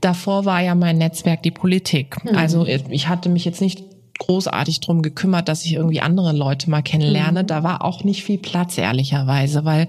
Davor 0.00 0.44
war 0.44 0.62
ja 0.62 0.74
mein 0.74 0.98
Netzwerk 0.98 1.42
die 1.42 1.50
Politik. 1.50 2.24
Mhm. 2.24 2.36
Also 2.36 2.64
ich 2.66 3.08
hatte 3.08 3.28
mich 3.28 3.44
jetzt 3.44 3.60
nicht 3.60 3.84
großartig 4.18 4.80
drum 4.80 5.02
gekümmert, 5.02 5.48
dass 5.48 5.64
ich 5.64 5.74
irgendwie 5.74 6.00
andere 6.00 6.32
Leute 6.32 6.70
mal 6.70 6.82
kennenlerne. 6.82 7.42
Mhm. 7.42 7.46
Da 7.46 7.62
war 7.62 7.84
auch 7.84 8.04
nicht 8.04 8.22
viel 8.22 8.38
Platz, 8.38 8.78
ehrlicherweise, 8.78 9.64
weil 9.64 9.88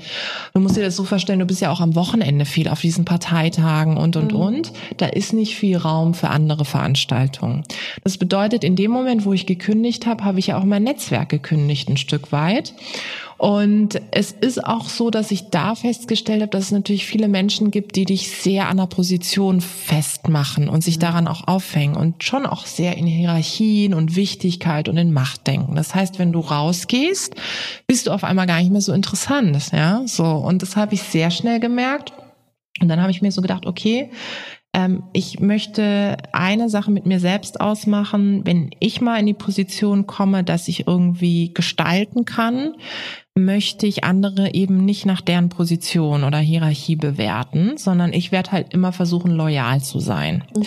du 0.53 0.59
musst 0.59 0.75
dir 0.75 0.83
das 0.83 0.95
so 0.95 1.03
vorstellen, 1.03 1.39
du 1.39 1.45
bist 1.45 1.61
ja 1.61 1.71
auch 1.71 1.81
am 1.81 1.95
Wochenende 1.95 2.45
viel 2.45 2.67
auf 2.67 2.81
diesen 2.81 3.05
Parteitagen 3.05 3.97
und, 3.97 4.15
und, 4.15 4.33
mhm. 4.33 4.39
und. 4.39 4.73
Da 4.97 5.07
ist 5.07 5.33
nicht 5.33 5.55
viel 5.55 5.77
Raum 5.77 6.13
für 6.13 6.29
andere 6.29 6.65
Veranstaltungen. 6.65 7.63
Das 8.03 8.17
bedeutet, 8.17 8.63
in 8.63 8.75
dem 8.75 8.91
Moment, 8.91 9.25
wo 9.25 9.33
ich 9.33 9.45
gekündigt 9.45 10.05
habe, 10.05 10.23
habe 10.23 10.39
ich 10.39 10.47
ja 10.47 10.57
auch 10.57 10.63
mein 10.63 10.83
Netzwerk 10.83 11.29
gekündigt 11.29 11.89
ein 11.89 11.97
Stück 11.97 12.31
weit. 12.31 12.73
Und 13.43 13.99
es 14.11 14.31
ist 14.31 14.63
auch 14.63 14.87
so, 14.87 15.09
dass 15.09 15.29
ich 15.29 15.49
da 15.49 15.75
festgestellt 15.75 16.43
habe, 16.43 16.51
dass 16.51 16.67
es 16.67 16.71
natürlich 16.71 17.05
viele 17.05 17.27
Menschen 17.27 17.71
gibt, 17.71 17.97
die 17.97 18.05
dich 18.05 18.31
sehr 18.31 18.69
an 18.69 18.77
der 18.77 18.85
Position 18.85 19.59
festmachen 19.59 20.69
und 20.69 20.81
sich 20.81 20.95
mhm. 20.95 21.01
daran 21.01 21.27
auch 21.27 21.45
aufhängen 21.45 21.97
und 21.97 22.23
schon 22.23 22.45
auch 22.45 22.65
sehr 22.65 22.95
in 22.95 23.05
Hierarchien 23.05 23.95
und 23.95 24.15
Wichtigkeit 24.15 24.87
und 24.87 24.95
in 24.95 25.11
Macht 25.11 25.45
denken. 25.45 25.75
Das 25.75 25.93
heißt, 25.93 26.19
wenn 26.19 26.31
du 26.31 26.39
rausgehst, 26.39 27.35
bist 27.85 28.07
du 28.07 28.11
auf 28.11 28.23
einmal 28.23 28.47
gar 28.47 28.59
nicht 28.59 28.71
mehr 28.71 28.79
so 28.79 28.93
interessant, 28.93 29.73
ja, 29.73 30.03
so. 30.05 30.23
Und 30.23 30.61
das 30.61 30.77
habe 30.77 30.93
ich 30.93 31.03
sehr 31.03 31.29
schnell 31.29 31.59
gemerkt. 31.59 32.13
Und 32.79 32.87
dann 32.87 33.01
habe 33.01 33.11
ich 33.11 33.21
mir 33.21 33.33
so 33.33 33.41
gedacht, 33.41 33.65
okay, 33.65 34.09
ähm, 34.73 35.03
ich 35.11 35.41
möchte 35.41 36.15
eine 36.31 36.69
Sache 36.69 36.91
mit 36.91 37.05
mir 37.05 37.19
selbst 37.19 37.59
ausmachen, 37.59 38.45
wenn 38.45 38.71
ich 38.79 39.01
mal 39.01 39.19
in 39.19 39.25
die 39.25 39.33
Position 39.33 40.07
komme, 40.07 40.45
dass 40.45 40.69
ich 40.69 40.87
irgendwie 40.87 41.53
gestalten 41.53 42.23
kann, 42.23 42.75
möchte 43.35 43.87
ich 43.87 44.03
andere 44.03 44.53
eben 44.53 44.85
nicht 44.85 45.07
nach 45.07 45.19
deren 45.19 45.49
Position 45.49 46.23
oder 46.23 46.37
Hierarchie 46.37 46.95
bewerten, 46.95 47.77
sondern 47.77 48.13
ich 48.13 48.31
werde 48.31 48.51
halt 48.51 48.73
immer 48.75 48.91
versuchen, 48.91 49.31
loyal 49.31 49.81
zu 49.81 49.99
sein. 49.99 50.43
Mhm. 50.55 50.63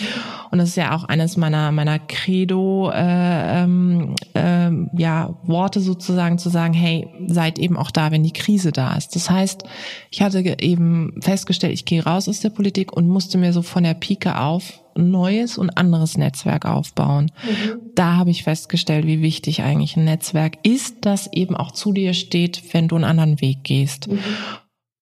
Und 0.51 0.57
das 0.57 0.69
ist 0.69 0.75
ja 0.75 0.93
auch 0.93 1.05
eines 1.05 1.37
meiner 1.37 1.71
meiner 1.71 1.97
Credo 1.97 2.91
äh, 2.93 3.63
ähm, 3.63 4.15
äh, 4.33 4.69
ja 4.97 5.33
Worte 5.43 5.79
sozusagen 5.79 6.39
zu 6.39 6.49
sagen, 6.49 6.73
hey, 6.73 7.07
seid 7.27 7.57
eben 7.57 7.77
auch 7.77 7.91
da, 7.91 8.11
wenn 8.11 8.23
die 8.23 8.33
Krise 8.33 8.73
da 8.73 8.95
ist. 8.95 9.15
Das 9.15 9.29
heißt, 9.29 9.63
ich 10.11 10.21
hatte 10.21 10.39
eben 10.59 11.13
festgestellt, 11.21 11.73
ich 11.73 11.85
gehe 11.85 12.03
raus 12.03 12.27
aus 12.27 12.41
der 12.41 12.49
Politik 12.49 12.91
und 12.91 13.07
musste 13.07 13.37
mir 13.37 13.53
so 13.53 13.61
von 13.61 13.85
der 13.85 13.93
Pike 13.93 14.39
auf 14.41 14.81
neues 14.97 15.57
und 15.57 15.77
anderes 15.77 16.17
Netzwerk 16.17 16.65
aufbauen. 16.65 17.31
Mhm. 17.43 17.79
Da 17.95 18.15
habe 18.15 18.29
ich 18.29 18.43
festgestellt, 18.43 19.05
wie 19.05 19.21
wichtig 19.21 19.61
eigentlich 19.61 19.95
ein 19.97 20.05
Netzwerk 20.05 20.57
ist, 20.63 20.97
das 21.01 21.31
eben 21.31 21.55
auch 21.55 21.71
zu 21.71 21.93
dir 21.93 22.13
steht, 22.13 22.73
wenn 22.73 22.87
du 22.87 22.95
einen 22.95 23.03
anderen 23.03 23.41
Weg 23.41 23.63
gehst. 23.63 24.07
Mhm. 24.07 24.19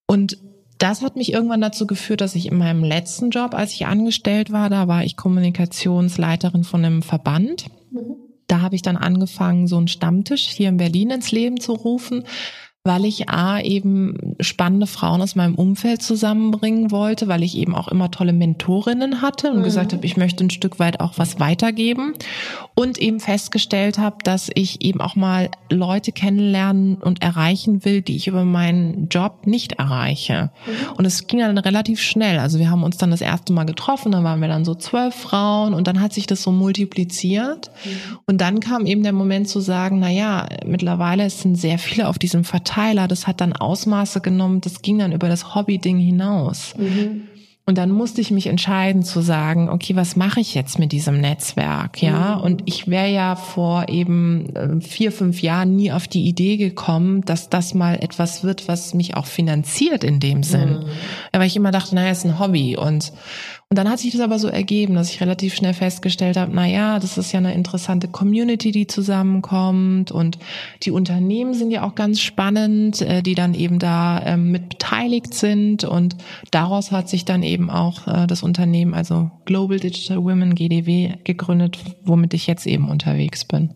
Und 0.07 0.37
das 0.77 1.01
hat 1.01 1.15
mich 1.15 1.31
irgendwann 1.31 1.61
dazu 1.61 1.87
geführt, 1.87 2.21
dass 2.21 2.35
ich 2.35 2.47
in 2.47 2.57
meinem 2.57 2.83
letzten 2.83 3.29
Job, 3.29 3.53
als 3.53 3.73
ich 3.73 3.85
angestellt 3.85 4.51
war, 4.51 4.69
da 4.69 4.87
war 4.87 5.03
ich 5.03 5.15
Kommunikationsleiterin 5.15 6.63
von 6.63 6.83
einem 6.83 7.01
Verband. 7.01 7.65
Mhm. 7.91 8.15
Da 8.47 8.61
habe 8.61 8.75
ich 8.75 8.81
dann 8.81 8.97
angefangen, 8.97 9.67
so 9.67 9.77
einen 9.77 9.87
Stammtisch 9.87 10.47
hier 10.49 10.69
in 10.69 10.77
Berlin 10.77 11.09
ins 11.09 11.31
Leben 11.31 11.59
zu 11.59 11.73
rufen 11.73 12.25
weil 12.85 13.03
ich 13.03 13.29
A 13.29 13.59
eben 13.59 14.35
spannende 14.39 14.87
Frauen 14.87 15.21
aus 15.21 15.35
meinem 15.35 15.55
Umfeld 15.55 16.01
zusammenbringen 16.03 16.91
wollte, 16.91 17.27
weil 17.27 17.43
ich 17.43 17.57
eben 17.57 17.75
auch 17.75 17.87
immer 17.87 18.11
tolle 18.11 18.31
Mentorinnen 18.31 19.21
hatte 19.21 19.51
und 19.51 19.59
mhm. 19.59 19.63
gesagt 19.63 19.91
habe, 19.91 20.05
ich 20.05 20.15
möchte 20.15 20.43
ein 20.45 20.51
Stück 20.51 20.79
weit 20.79 20.99
auch 20.99 21.13
was 21.17 21.39
weitergeben 21.39 22.13
und 22.75 22.97
eben 22.97 23.21
festgestellt 23.21 23.97
habe, 23.97 24.17
dass 24.23 24.49
ich 24.53 24.81
eben 24.81 24.99
auch 24.99 25.15
mal 25.15 25.49
Leute 25.69 26.11
kennenlernen 26.11 26.95
und 26.95 27.21
erreichen 27.21 27.85
will, 27.85 28.01
die 28.01 28.17
ich 28.17 28.27
über 28.27 28.43
meinen 28.43 29.07
Job 29.07 29.47
nicht 29.47 29.73
erreiche. 29.73 30.51
Mhm. 30.65 30.91
Und 30.97 31.05
es 31.05 31.25
ging 31.27 31.39
dann 31.39 31.57
relativ 31.57 32.01
schnell. 32.01 32.37
Also 32.37 32.59
wir 32.59 32.69
haben 32.69 32.83
uns 32.83 32.97
dann 32.97 33.11
das 33.11 33.21
erste 33.21 33.53
Mal 33.53 33.63
getroffen, 33.63 34.11
dann 34.11 34.25
waren 34.25 34.41
wir 34.41 34.49
dann 34.49 34.65
so 34.65 34.75
zwölf 34.75 35.15
Frauen 35.15 35.73
und 35.73 35.87
dann 35.87 36.01
hat 36.01 36.13
sich 36.13 36.27
das 36.27 36.43
so 36.43 36.51
multipliziert. 36.51 37.71
Mhm. 37.85 38.17
Und 38.25 38.41
dann 38.41 38.59
kam 38.59 38.85
eben 38.85 39.03
der 39.03 39.13
Moment 39.13 39.47
zu 39.47 39.61
sagen, 39.61 39.99
na 39.99 40.09
ja, 40.09 40.45
mittlerweile 40.65 41.29
sind 41.29 41.55
sehr 41.55 41.79
viele 41.79 42.09
auf 42.09 42.19
diesem 42.19 42.43
Verteiler, 42.43 43.07
das 43.07 43.25
hat 43.25 43.39
dann 43.39 43.53
Ausmaße 43.53 44.19
genommen, 44.19 44.59
das 44.59 44.81
ging 44.81 44.99
dann 44.99 45.13
über 45.13 45.29
das 45.29 45.55
Hobby-Ding 45.55 45.97
hinaus. 45.97 46.73
Mhm. 46.77 47.29
Und 47.67 47.79
dann 47.79 47.89
musste 47.89 48.21
ich 48.21 48.29
mich 48.29 48.45
entscheiden 48.45 49.01
zu 49.01 49.21
sagen, 49.21 49.69
okay, 49.69 49.95
was 49.95 50.15
mache 50.15 50.39
ich 50.39 50.53
jetzt 50.53 50.77
mit 50.77 50.91
diesem 50.91 51.19
Netzwerk, 51.19 51.99
ja? 51.99 52.35
Mhm. 52.35 52.43
Und 52.43 52.63
ich 52.65 52.87
wäre 52.87 53.09
ja 53.09 53.35
vor 53.35 53.89
eben 53.89 54.55
äh, 54.55 54.79
vier, 54.81 55.11
fünf 55.11 55.41
Jahren 55.41 55.75
nie 55.75 55.91
auf 55.91 56.07
die 56.07 56.27
Idee 56.27 56.57
gekommen, 56.57 57.25
dass 57.25 57.49
das 57.49 57.73
mal 57.73 57.95
etwas 57.95 58.43
wird, 58.43 58.67
was 58.67 58.93
mich 58.93 59.17
auch 59.17 59.25
finanziert 59.25 60.03
in 60.03 60.19
dem 60.19 60.43
Sinn. 60.43 60.79
Mhm. 60.79 60.85
Weil 61.31 61.47
ich 61.47 61.55
immer 61.55 61.71
dachte, 61.71 61.95
naja, 61.95 62.11
ist 62.11 62.23
ein 62.23 62.37
Hobby 62.37 62.77
und 62.77 63.11
Und 63.69 63.79
dann 63.79 63.89
hat 63.89 63.99
sich 63.99 64.11
das 64.11 64.21
aber 64.21 64.37
so 64.37 64.47
ergeben, 64.47 64.93
dass 64.93 65.09
ich 65.09 65.21
relativ 65.21 65.55
schnell 65.55 65.73
festgestellt 65.73 66.37
habe, 66.37 66.51
na 66.53 66.67
ja, 66.67 66.99
das 66.99 67.17
ist 67.17 67.31
ja 67.31 67.39
eine 67.39 67.53
interessante 67.55 68.07
Community, 68.07 68.71
die 68.71 68.85
zusammenkommt 68.85 70.11
und 70.11 70.37
die 70.83 70.91
Unternehmen 70.91 71.55
sind 71.55 71.71
ja 71.71 71.83
auch 71.83 71.95
ganz 71.95 72.21
spannend, 72.21 73.01
äh, 73.01 73.23
die 73.23 73.33
dann 73.33 73.55
eben 73.55 73.79
da 73.79 74.21
ähm, 74.23 74.51
mit 74.51 74.69
beteiligt 74.69 75.33
sind 75.33 75.83
und 75.83 76.15
daraus 76.51 76.91
hat 76.91 77.09
sich 77.09 77.25
dann 77.25 77.43
eben 77.43 77.69
auch 77.69 78.07
äh, 78.07 78.27
das 78.27 78.43
Unternehmen, 78.43 78.93
also 78.93 79.31
Global 79.45 79.79
Digital 79.79 80.23
Women 80.23 80.53
GDW 80.53 81.15
gegründet, 81.23 81.79
womit 82.03 82.33
ich 82.33 82.47
jetzt 82.47 82.67
eben 82.67 82.89
unterwegs 82.89 83.45
bin. 83.45 83.71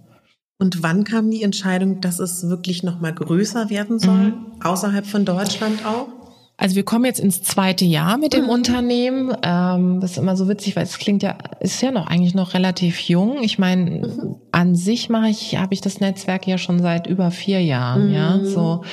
Und 0.59 0.83
wann 0.83 1.03
kam 1.03 1.31
die 1.31 1.41
Entscheidung, 1.41 2.01
dass 2.01 2.19
es 2.19 2.47
wirklich 2.47 2.83
noch 2.83 2.99
mal 2.99 3.13
größer 3.13 3.69
werden 3.69 3.97
soll, 3.97 4.31
mhm. 4.31 4.61
außerhalb 4.61 5.05
von 5.05 5.25
Deutschland 5.25 5.85
auch? 5.85 6.07
Also 6.59 6.75
wir 6.75 6.83
kommen 6.83 7.05
jetzt 7.05 7.21
ins 7.21 7.41
zweite 7.41 7.85
Jahr 7.85 8.17
mit 8.17 8.33
dem 8.33 8.43
mhm. 8.43 8.49
Unternehmen. 8.49 9.31
Ähm, 9.43 10.01
das 10.01 10.11
ist 10.11 10.17
immer 10.17 10.35
so 10.35 10.49
witzig, 10.49 10.75
weil 10.75 10.83
es 10.83 10.97
klingt 10.97 11.23
ja, 11.23 11.37
ist 11.61 11.81
ja 11.81 11.89
noch 11.89 12.07
eigentlich 12.07 12.35
noch 12.35 12.53
relativ 12.53 12.99
jung. 12.99 13.41
Ich 13.41 13.57
meine, 13.57 13.91
mhm. 13.91 14.35
an 14.51 14.75
sich 14.75 15.07
mache 15.07 15.29
ich, 15.29 15.55
habe 15.55 15.73
ich 15.73 15.79
das 15.79 16.01
Netzwerk 16.01 16.45
ja 16.47 16.57
schon 16.57 16.81
seit 16.81 17.07
über 17.07 17.31
vier 17.31 17.61
Jahren, 17.63 18.09
mhm. 18.09 18.13
ja, 18.13 18.39
so. 18.43 18.83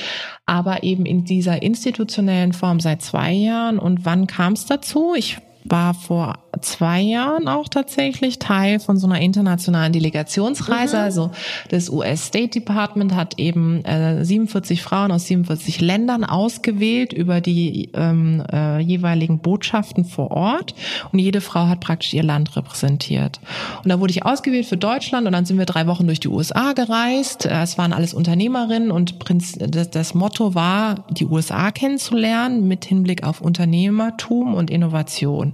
Aber 0.45 0.83
eben 0.83 1.05
in 1.05 1.25
dieser 1.25 1.61
institutionellen 1.61 2.53
Form 2.53 2.79
seit 2.79 3.01
zwei 3.01 3.33
Jahren. 3.33 3.79
Und 3.79 4.05
wann 4.05 4.27
kam 4.27 4.53
es 4.53 4.65
dazu? 4.65 5.13
Ich 5.13 5.37
war 5.69 5.93
vor 5.93 6.39
zwei 6.61 7.01
Jahren 7.01 7.47
auch 7.47 7.67
tatsächlich 7.67 8.39
Teil 8.39 8.79
von 8.79 8.97
so 8.97 9.07
einer 9.07 9.19
internationalen 9.21 9.93
Delegationsreise. 9.93 10.97
Mhm. 10.97 11.03
Also 11.03 11.31
das 11.69 11.89
US 11.89 12.25
State 12.25 12.59
Department 12.59 13.13
hat 13.13 13.37
eben 13.39 13.83
äh, 13.85 14.23
47 14.23 14.81
Frauen 14.81 15.11
aus 15.11 15.27
47 15.27 15.81
Ländern 15.81 16.23
ausgewählt 16.23 17.13
über 17.13 17.41
die 17.41 17.91
ähm, 17.93 18.43
äh, 18.51 18.79
jeweiligen 18.79 19.39
Botschaften 19.39 20.05
vor 20.05 20.31
Ort. 20.31 20.73
Und 21.11 21.19
jede 21.19 21.41
Frau 21.41 21.67
hat 21.67 21.79
praktisch 21.79 22.13
ihr 22.13 22.23
Land 22.23 22.55
repräsentiert. 22.55 23.39
Und 23.83 23.89
da 23.89 23.99
wurde 23.99 24.11
ich 24.11 24.25
ausgewählt 24.25 24.65
für 24.65 24.77
Deutschland 24.77 25.27
und 25.27 25.33
dann 25.33 25.45
sind 25.45 25.57
wir 25.57 25.65
drei 25.65 25.87
Wochen 25.87 26.07
durch 26.07 26.19
die 26.19 26.29
USA 26.29 26.73
gereist. 26.73 27.45
Äh, 27.45 27.61
es 27.61 27.77
waren 27.77 27.93
alles 27.93 28.13
Unternehmerinnen 28.13 28.91
und 28.91 29.19
Prinz, 29.19 29.53
das, 29.57 29.89
das 29.89 30.13
Motto 30.13 30.55
war, 30.55 31.05
die 31.11 31.25
USA 31.25 31.71
kennenzulernen 31.71 32.67
mit 32.67 32.85
Hinblick 32.85 33.23
auf 33.23 33.41
Unternehmertum 33.41 34.53
und 34.53 34.69
Innovation. 34.69 35.53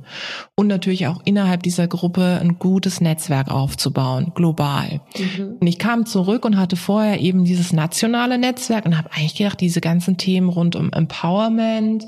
Und 0.55 0.67
natürlich 0.67 1.07
auch 1.07 1.21
innerhalb 1.25 1.63
dieser 1.63 1.87
Gruppe 1.87 2.39
ein 2.41 2.59
gutes 2.59 3.01
Netzwerk 3.01 3.49
aufzubauen, 3.49 4.31
global. 4.35 5.01
Mhm. 5.17 5.57
Und 5.59 5.67
ich 5.67 5.79
kam 5.79 6.05
zurück 6.05 6.45
und 6.45 6.57
hatte 6.57 6.75
vorher 6.75 7.19
eben 7.19 7.45
dieses 7.45 7.73
nationale 7.73 8.37
Netzwerk 8.37 8.85
und 8.85 8.97
habe 8.97 9.11
eigentlich 9.11 9.35
gedacht, 9.35 9.61
diese 9.61 9.81
ganzen 9.81 10.17
Themen 10.17 10.49
rund 10.49 10.75
um 10.75 10.91
Empowerment, 10.91 12.05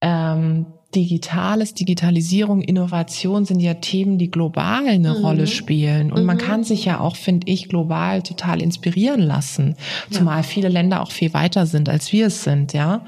ähm, 0.00 0.66
Digitales, 0.94 1.74
Digitalisierung, 1.74 2.62
Innovation 2.62 3.44
sind 3.44 3.60
ja 3.60 3.74
Themen, 3.74 4.18
die 4.18 4.30
global 4.30 4.86
eine 4.86 5.10
mhm. 5.10 5.24
Rolle 5.24 5.46
spielen. 5.46 6.10
Und 6.10 6.20
mhm. 6.20 6.26
man 6.26 6.38
kann 6.38 6.64
sich 6.64 6.86
ja 6.86 7.00
auch, 7.00 7.16
finde 7.16 7.50
ich, 7.50 7.68
global 7.68 8.22
total 8.22 8.62
inspirieren 8.62 9.20
lassen. 9.20 9.76
Zumal 10.10 10.38
ja. 10.38 10.42
viele 10.42 10.68
Länder 10.68 11.02
auch 11.02 11.10
viel 11.10 11.34
weiter 11.34 11.66
sind, 11.66 11.88
als 11.88 12.12
wir 12.12 12.28
es 12.28 12.44
sind, 12.44 12.72
ja. 12.72 13.04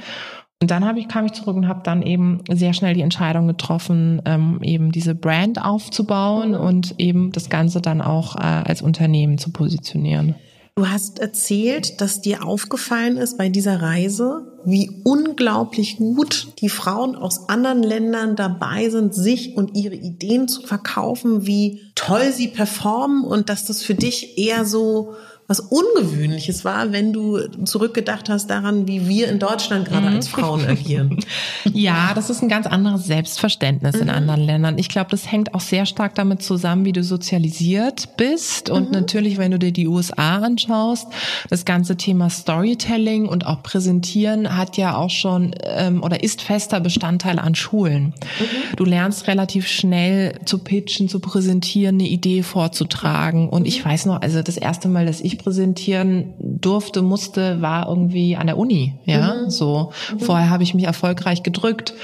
Und 0.60 0.72
dann 0.72 0.84
habe 0.84 0.98
ich, 0.98 1.06
kam 1.06 1.24
ich 1.24 1.32
zurück 1.32 1.56
und 1.56 1.68
habe 1.68 1.82
dann 1.84 2.02
eben 2.02 2.42
sehr 2.50 2.72
schnell 2.72 2.92
die 2.92 3.02
Entscheidung 3.02 3.46
getroffen, 3.46 4.20
ähm, 4.24 4.58
eben 4.62 4.90
diese 4.90 5.14
Brand 5.14 5.64
aufzubauen 5.64 6.54
und 6.56 6.96
eben 6.98 7.30
das 7.30 7.48
Ganze 7.48 7.80
dann 7.80 8.00
auch 8.00 8.34
äh, 8.34 8.40
als 8.40 8.82
Unternehmen 8.82 9.38
zu 9.38 9.50
positionieren. 9.50 10.34
Du 10.74 10.88
hast 10.88 11.18
erzählt, 11.18 12.00
dass 12.00 12.20
dir 12.20 12.44
aufgefallen 12.44 13.16
ist 13.16 13.36
bei 13.36 13.48
dieser 13.48 13.82
Reise, 13.82 14.52
wie 14.64 15.00
unglaublich 15.04 15.96
gut 15.96 16.48
die 16.60 16.68
Frauen 16.68 17.16
aus 17.16 17.48
anderen 17.48 17.82
Ländern 17.82 18.36
dabei 18.36 18.88
sind, 18.88 19.14
sich 19.14 19.56
und 19.56 19.76
ihre 19.76 19.96
Ideen 19.96 20.46
zu 20.46 20.62
verkaufen, 20.62 21.46
wie 21.46 21.80
toll 21.94 22.32
sie 22.32 22.48
performen 22.48 23.24
und 23.24 23.48
dass 23.48 23.64
das 23.64 23.82
für 23.82 23.94
dich 23.94 24.38
eher 24.38 24.64
so 24.64 25.14
was 25.48 25.60
Ungewöhnliches 25.60 26.66
war, 26.66 26.92
wenn 26.92 27.14
du 27.14 27.38
zurückgedacht 27.64 28.28
hast 28.28 28.50
daran, 28.50 28.86
wie 28.86 29.08
wir 29.08 29.28
in 29.28 29.38
Deutschland 29.38 29.88
gerade 29.88 30.10
mhm. 30.10 30.16
als 30.16 30.28
Frauen 30.28 30.66
agieren. 30.66 31.20
ja, 31.72 32.12
das 32.14 32.28
ist 32.28 32.42
ein 32.42 32.50
ganz 32.50 32.66
anderes 32.66 33.06
Selbstverständnis 33.06 33.96
mhm. 33.96 34.02
in 34.02 34.10
anderen 34.10 34.42
Ländern. 34.42 34.76
Ich 34.76 34.90
glaube, 34.90 35.10
das 35.10 35.32
hängt 35.32 35.54
auch 35.54 35.60
sehr 35.60 35.86
stark 35.86 36.14
damit 36.16 36.42
zusammen, 36.42 36.84
wie 36.84 36.92
du 36.92 37.02
sozialisiert 37.02 38.18
bist. 38.18 38.68
Und 38.68 38.88
mhm. 38.88 38.92
natürlich, 38.92 39.38
wenn 39.38 39.50
du 39.50 39.58
dir 39.58 39.72
die 39.72 39.88
USA 39.88 40.36
anschaust, 40.36 41.06
das 41.48 41.64
ganze 41.64 41.96
Thema 41.96 42.28
Storytelling 42.28 43.26
und 43.26 43.46
auch 43.46 43.62
Präsentieren 43.62 44.54
hat 44.54 44.76
ja 44.76 44.96
auch 44.96 45.10
schon 45.10 45.54
ähm, 45.62 46.02
oder 46.02 46.22
ist 46.22 46.42
fester 46.42 46.78
Bestandteil 46.80 47.38
an 47.38 47.54
Schulen. 47.54 48.12
Mhm. 48.38 48.76
Du 48.76 48.84
lernst 48.84 49.26
relativ 49.26 49.66
schnell 49.66 50.38
zu 50.44 50.58
pitchen, 50.58 51.08
zu 51.08 51.20
präsentieren, 51.20 51.94
eine 51.94 52.08
Idee 52.08 52.42
vorzutragen. 52.42 53.48
Und 53.48 53.66
ich 53.66 53.82
mhm. 53.82 53.88
weiß 53.88 54.04
noch, 54.04 54.20
also 54.20 54.42
das 54.42 54.58
erste 54.58 54.88
Mal, 54.88 55.06
dass 55.06 55.22
ich 55.22 55.37
präsentieren 55.38 56.34
durfte, 56.38 57.02
musste, 57.02 57.62
war 57.62 57.88
irgendwie 57.88 58.36
an 58.36 58.46
der 58.46 58.58
Uni. 58.58 58.94
Ja, 59.04 59.34
mhm. 59.34 59.50
so. 59.50 59.92
Mhm. 60.12 60.20
Vorher 60.20 60.50
habe 60.50 60.62
ich 60.62 60.74
mich 60.74 60.84
erfolgreich 60.84 61.42
gedrückt. 61.42 61.94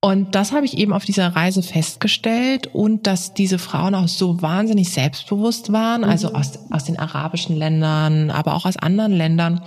Und 0.00 0.34
das 0.34 0.52
habe 0.52 0.66
ich 0.66 0.76
eben 0.76 0.92
auf 0.92 1.06
dieser 1.06 1.28
Reise 1.34 1.62
festgestellt 1.62 2.68
und 2.72 3.06
dass 3.06 3.32
diese 3.32 3.58
Frauen 3.58 3.94
auch 3.94 4.06
so 4.06 4.42
wahnsinnig 4.42 4.92
selbstbewusst 4.92 5.72
waren, 5.72 6.02
mhm. 6.02 6.08
also 6.08 6.32
aus, 6.32 6.58
aus 6.70 6.84
den 6.84 6.98
arabischen 6.98 7.56
Ländern, 7.56 8.30
aber 8.30 8.54
auch 8.54 8.66
aus 8.66 8.76
anderen 8.76 9.12
Ländern. 9.12 9.62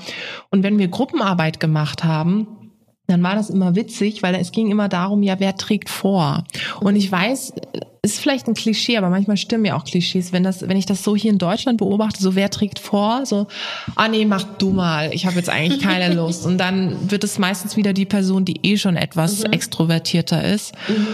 Und 0.51 0.61
wenn 0.63 0.77
wir 0.77 0.89
Gruppenarbeit 0.89 1.59
gemacht 1.59 2.03
haben, 2.03 2.66
dann 3.07 3.23
war 3.23 3.35
das 3.35 3.49
immer 3.49 3.75
witzig, 3.75 4.21
weil 4.21 4.35
es 4.35 4.51
ging 4.51 4.69
immer 4.69 4.89
darum, 4.89 5.23
ja, 5.23 5.39
wer 5.39 5.55
trägt 5.55 5.89
vor? 5.89 6.43
Und 6.81 6.97
ich 6.97 7.09
weiß, 7.09 7.53
ist 8.01 8.19
vielleicht 8.19 8.47
ein 8.47 8.53
Klischee, 8.53 8.97
aber 8.97 9.09
manchmal 9.09 9.37
stimmen 9.37 9.65
ja 9.65 9.77
auch 9.77 9.85
Klischees. 9.85 10.33
Wenn 10.33 10.43
das, 10.43 10.67
wenn 10.67 10.75
ich 10.75 10.85
das 10.85 11.03
so 11.03 11.15
hier 11.15 11.31
in 11.31 11.37
Deutschland 11.37 11.77
beobachte, 11.77 12.21
so 12.21 12.35
wer 12.35 12.49
trägt 12.49 12.79
vor, 12.79 13.25
so, 13.25 13.47
ah 13.95 14.09
nee, 14.09 14.25
mach 14.25 14.43
du 14.43 14.71
mal, 14.71 15.13
ich 15.13 15.25
habe 15.25 15.37
jetzt 15.37 15.49
eigentlich 15.49 15.81
keine 15.81 16.13
Lust. 16.15 16.45
Und 16.45 16.57
dann 16.57 17.09
wird 17.09 17.23
es 17.23 17.39
meistens 17.39 17.77
wieder 17.77 17.93
die 17.93 18.05
Person, 18.05 18.43
die 18.43 18.59
eh 18.63 18.77
schon 18.77 18.97
etwas 18.97 19.43
mhm. 19.43 19.53
extrovertierter 19.53 20.43
ist. 20.43 20.73
Mhm. 20.89 21.07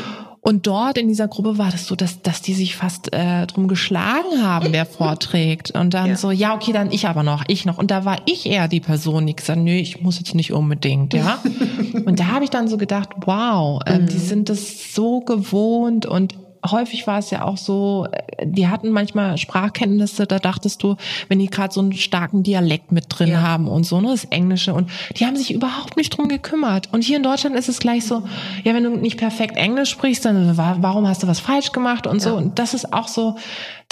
Und 0.46 0.68
dort 0.68 0.98
in 0.98 1.08
dieser 1.08 1.30
Gruppe 1.30 1.58
war 1.58 1.72
das 1.72 1.88
so, 1.88 1.96
dass, 1.96 2.22
dass 2.22 2.42
die 2.42 2.54
sich 2.54 2.76
fast 2.76 3.14
äh, 3.14 3.48
drum 3.48 3.70
geschlagen 3.70 4.44
haben, 4.44 4.68
wer 4.72 4.86
vorträgt. 4.86 5.72
Und 5.72 5.94
dann 5.94 6.10
ja. 6.10 6.16
so, 6.18 6.32
ja, 6.32 6.54
okay, 6.54 6.74
dann 6.74 6.92
ich 6.92 7.08
aber 7.08 7.24
noch, 7.24 7.46
ich 7.48 7.64
noch. 7.64 7.78
Und 7.78 7.92
da 7.92 8.04
war 8.04 8.18
ich 8.26 8.46
eher 8.46 8.68
die 8.68 8.82
Person, 8.82 9.26
die 9.26 9.38
gesagt, 9.38 9.62
nö, 9.62 9.72
ich 9.72 10.02
muss 10.02 10.20
jetzt 10.20 10.36
nicht 10.36 10.52
unbedingt, 10.52 11.14
ja. 11.14 11.40
und 12.06 12.20
da 12.20 12.28
habe 12.28 12.44
ich 12.44 12.50
dann 12.50 12.68
so 12.68 12.76
gedacht, 12.76 13.10
wow, 13.26 13.82
äh, 13.86 14.00
mhm. 14.00 14.08
die 14.08 14.18
sind 14.18 14.50
das 14.50 14.94
so 14.94 15.22
gewohnt 15.22 16.06
und 16.06 16.36
häufig 16.70 17.08
war 17.08 17.20
es 17.20 17.30
ja 17.30 17.44
auch 17.44 17.58
so, 17.58 18.08
äh, 18.12 18.46
die 18.46 18.68
hatten 18.68 18.92
manchmal 18.92 19.38
Sprachkenntnisse, 19.38 20.26
da 20.28 20.40
dachtest 20.40 20.84
du, 20.84 20.96
wenn 21.28 21.40
die 21.40 21.48
gerade 21.48 21.74
so 21.74 21.82
einen 21.82 21.94
starken 21.94 22.44
Dialekt 22.44 22.92
mit 22.92 23.06
drin 23.10 23.30
ja. 23.30 23.42
haben 23.42 23.68
und 23.68 23.86
so, 23.86 24.02
ne, 24.02 24.10
das 24.10 24.26
Englische 24.26 24.74
und 24.74 24.90
die 25.18 25.26
haben 25.26 25.36
sich 25.36 25.54
überhaupt 25.54 25.98
nicht 25.98 26.18
drum 26.18 26.28
gekümmert. 26.28 26.90
Und 26.92 27.04
hier 27.04 27.18
in 27.18 27.24
Deutschland 27.24 27.56
ist 27.56 27.70
es 27.70 27.80
gleich 27.80 28.06
so, 28.06 28.24
ja, 28.64 28.74
wenn 28.74 28.84
du 28.84 28.92
nicht 28.92 29.18
perfekt 29.18 29.58
Englisch 29.58 29.90
sprichst, 29.90 30.26
dann 30.26 30.58
warum 30.58 31.08
hast 31.08 31.24
du 31.24 31.28
was 31.28 31.40
falsch 31.40 31.72
gemacht 31.72 32.08
und 32.08 32.24
ja. 32.24 32.30
so. 32.30 32.36
Und 32.36 32.60
das 32.60 32.74
ist 32.74 32.94
auch 32.94 33.08
so, 33.08 33.36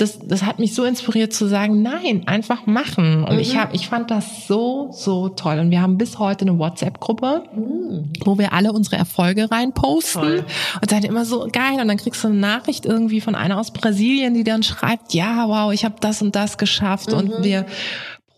das, 0.02 0.18
das 0.20 0.44
hat 0.44 0.58
mich 0.58 0.74
so 0.74 0.84
inspiriert 0.84 1.32
zu 1.32 1.46
sagen, 1.48 1.84
nein, 1.84 2.24
einfach 2.26 2.66
machen. 2.66 3.24
Und 3.24 3.36
mhm. 3.36 3.40
ich 3.40 3.56
habe, 3.56 3.76
ich 3.76 3.88
fand 3.88 4.10
das 4.10 4.48
so, 4.48 4.90
so 4.92 5.30
toll. 5.30 5.60
Und 5.60 5.70
wir 5.70 5.80
haben 5.80 6.00
bis 6.00 6.18
heute 6.18 6.42
eine 6.42 6.58
WhatsApp-Gruppe, 6.58 7.44
mhm. 7.56 8.12
wo 8.26 8.40
wir 8.40 8.52
alle 8.52 8.74
unsere 8.74 8.96
Erfolge 8.96 9.52
reinposten. 9.52 10.22
Toll. 10.22 10.46
Und 10.82 10.92
dann 10.92 11.04
immer 11.04 11.24
so 11.24 11.48
geil. 11.52 11.80
Und 11.80 11.88
dann 11.88 11.98
kriegst 11.98 12.24
du 12.24 12.30
eine 12.30 12.38
Nachricht 12.38 12.88
irgendwie 12.88 13.22
von 13.22 13.36
einer 13.36 13.60
aus 13.60 13.72
Brasilien, 13.72 14.34
die 14.34 14.44
dann 14.44 14.64
schreibt, 14.64 15.14
ja, 15.14 15.48
wow, 15.48 15.72
ich 15.72 15.86
habe 15.86 15.96
das 16.00 16.24
und 16.24 16.36
das 16.36 16.58
geschafft. 16.58 17.12
Mhm. 17.12 17.18
Und 17.18 17.44
wir 17.44 17.68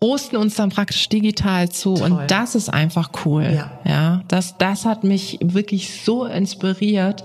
posten 0.00 0.36
uns 0.36 0.56
dann 0.56 0.68
praktisch 0.68 1.08
digital 1.08 1.70
zu 1.70 1.94
Toll. 1.94 2.12
und 2.12 2.30
das 2.30 2.54
ist 2.54 2.68
einfach 2.68 3.10
cool. 3.24 3.44
Ja. 3.44 3.70
ja, 3.86 4.22
das 4.28 4.58
das 4.58 4.84
hat 4.84 5.02
mich 5.02 5.38
wirklich 5.40 6.02
so 6.04 6.26
inspiriert 6.26 7.24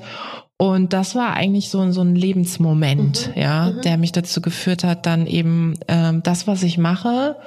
und 0.61 0.91
das 0.91 1.15
war 1.15 1.35
eigentlich 1.35 1.69
so, 1.69 1.89
so 1.91 2.01
ein 2.01 2.15
Lebensmoment, 2.15 3.29
mhm. 3.33 3.41
ja, 3.41 3.71
mhm. 3.71 3.81
der 3.81 3.97
mich 3.97 4.11
dazu 4.11 4.41
geführt 4.41 4.83
hat, 4.83 5.05
dann 5.05 5.25
eben 5.25 5.79
ähm, 5.87 6.21
das, 6.21 6.47
was 6.47 6.63
ich 6.63 6.77
mache, 6.77 7.37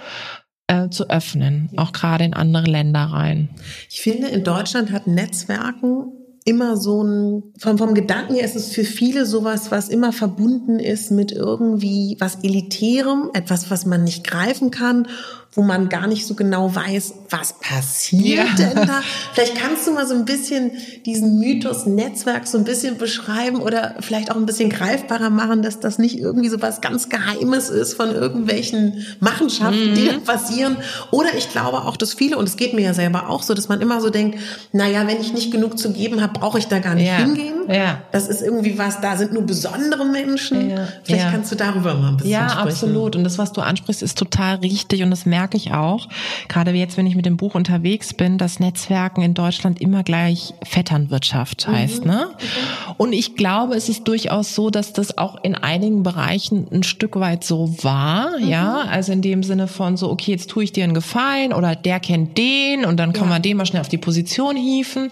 äh, 0.67 0.89
zu 0.89 1.11
öffnen, 1.11 1.69
auch 1.77 1.93
gerade 1.93 2.25
in 2.25 2.33
andere 2.33 2.71
Länder 2.71 3.01
rein. 3.01 3.51
Ich 3.91 4.01
finde, 4.01 4.29
in 4.29 4.45
Deutschland 4.45 4.93
hat 4.93 5.07
Netzwerken 5.07 6.07
immer 6.47 6.79
so 6.79 7.05
ein, 7.05 7.43
vom, 7.59 7.77
vom 7.77 7.93
Gedanken 7.93 8.35
her 8.35 8.47
ist 8.47 8.57
es 8.57 8.73
für 8.73 8.85
viele 8.85 9.27
sowas, 9.27 9.71
was 9.71 9.91
immer 9.91 10.13
verbunden 10.13 10.79
ist 10.79 11.11
mit 11.11 11.33
irgendwie 11.33 12.17
was 12.19 12.37
Elitärem, 12.43 13.29
etwas, 13.35 13.71
was 13.71 13.85
man 13.85 14.05
nicht 14.05 14.25
greifen 14.25 14.71
kann 14.71 15.07
wo 15.55 15.63
man 15.63 15.91
gar 15.91 16.07
nicht 16.07 16.27
so 16.27 16.35
genau 16.35 16.75
weiß, 16.75 17.15
was 17.29 17.55
passiert 17.61 18.59
ja. 18.59 18.67
denn 18.67 18.87
da. 18.87 19.03
Vielleicht 19.35 19.55
kannst 19.55 19.87
du 19.87 19.93
mal 19.93 20.07
so 20.07 20.15
ein 20.15 20.25
bisschen 20.25 20.73
diesen 21.05 21.39
Mythos 21.39 21.85
Netzwerk 21.85 22.47
so 22.47 22.57
ein 22.57 22.65
bisschen 22.65 22.97
beschreiben 22.97 23.61
oder 23.61 23.97
vielleicht 24.01 24.31
auch 24.31 24.37
ein 24.37 24.47
bisschen 24.47 24.71
greifbarer 24.71 25.29
machen, 25.29 25.63
dass 25.63 25.79
das 25.79 25.99
nicht 25.99 26.19
irgendwie 26.19 26.49
so 26.49 26.63
was 26.63 26.81
ganz 26.81 27.11
Geheimes 27.11 27.69
ist 27.69 27.95
von 27.95 28.15
irgendwelchen 28.15 29.05
Machenschaften, 29.21 29.91
mhm. 29.91 29.95
die 29.95 30.07
da 30.07 30.19
passieren. 30.19 30.79
Oder 31.11 31.35
ich 31.37 31.51
glaube 31.51 31.83
auch, 31.83 31.99
dass 31.99 32.15
viele, 32.15 32.39
und 32.39 32.49
es 32.49 32.57
geht 32.57 32.73
mir 32.73 32.83
ja 32.83 32.95
selber 32.95 33.29
auch 33.29 33.43
so, 33.43 33.53
dass 33.53 33.69
man 33.69 33.83
immer 33.83 34.01
so 34.01 34.09
denkt, 34.09 34.39
na 34.73 34.89
ja, 34.89 35.07
wenn 35.07 35.21
ich 35.21 35.35
nicht 35.35 35.53
genug 35.53 35.79
zu 35.79 35.93
geben 35.93 36.23
habe, 36.23 36.39
brauche 36.39 36.59
ich 36.59 36.69
da 36.69 36.79
gar 36.79 36.95
nicht 36.95 37.09
ja. 37.09 37.17
hingehen. 37.17 37.62
Ja. 37.69 38.03
Das 38.13 38.29
ist 38.29 38.43
irgendwie 38.43 38.79
was, 38.79 39.01
da 39.01 39.17
sind 39.17 39.33
nur 39.33 39.43
besondere 39.43 40.05
Menschen. 40.05 40.71
Ja. 40.71 40.89
Vielleicht 41.05 41.25
ja. 41.25 41.31
kannst 41.31 41.53
du 41.53 41.57
darüber 41.57 41.95
mal 41.95 42.09
ein 42.09 42.17
bisschen 42.17 42.33
ja, 42.33 42.49
sprechen. 42.49 42.59
Ja, 42.59 42.65
absolut. 42.65 43.17
Und 43.17 43.25
das, 43.25 43.39
was 43.39 43.53
du 43.53 43.61
ansprichst, 43.61 44.03
ist 44.03 44.19
total 44.19 44.57
richtig 44.57 45.03
und 45.03 45.11
das 45.11 45.27
merke 45.27 45.57
ich 45.57 45.73
auch. 45.73 46.09
Gerade 46.49 46.73
jetzt, 46.73 46.97
wenn 46.97 47.07
ich 47.07 47.17
mit 47.17 47.27
dem 47.27 47.37
Buch 47.37 47.55
unterwegs 47.55 48.15
bin, 48.15 48.39
dass 48.39 48.61
Netzwerken 48.61 49.23
in 49.23 49.35
Deutschland 49.35 49.81
immer 49.81 50.03
gleich 50.03 50.55
Vetternwirtschaft 50.65 51.69
mhm. 51.69 51.73
heißt. 51.73 52.05
Ne? 52.05 52.29
Mhm. 52.29 52.95
Und 52.97 53.13
ich 53.13 53.37
glaube, 53.37 53.75
es 53.75 53.89
ist 53.89 54.09
durchaus 54.09 54.55
so, 54.55 54.71
dass 54.71 54.93
das 54.93 55.19
auch 55.19 55.43
in 55.43 55.55
einigen 55.55 56.03
Bereichen 56.03 56.67
ein 56.73 56.83
Stück 56.83 57.17
weit 57.17 57.45
so 57.45 57.75
war. 57.83 58.39
Mhm. 58.39 58.49
Ja, 58.49 58.81
also 58.91 59.13
in 59.13 59.23
dem 59.23 59.43
Sinne 59.43 59.69
von 59.69 59.97
so, 59.97 60.11
okay, 60.11 60.33
jetzt 60.33 60.51
tue 60.51 60.65
ich 60.65 60.73
dir 60.73 60.85
einen 60.85 60.95
Gefallen 60.95 61.53
oder 61.53 61.77
der 61.77 62.01
kennt 62.01 62.37
den 62.39 62.85
und 62.85 62.97
dann 62.99 63.13
kann 63.13 63.29
man 63.29 63.43
den 63.43 63.57
mal 63.57 63.67
schnell 63.67 63.81
auf 63.81 63.89
die 63.89 63.99
Position 63.99 64.57
hieven. 64.57 65.11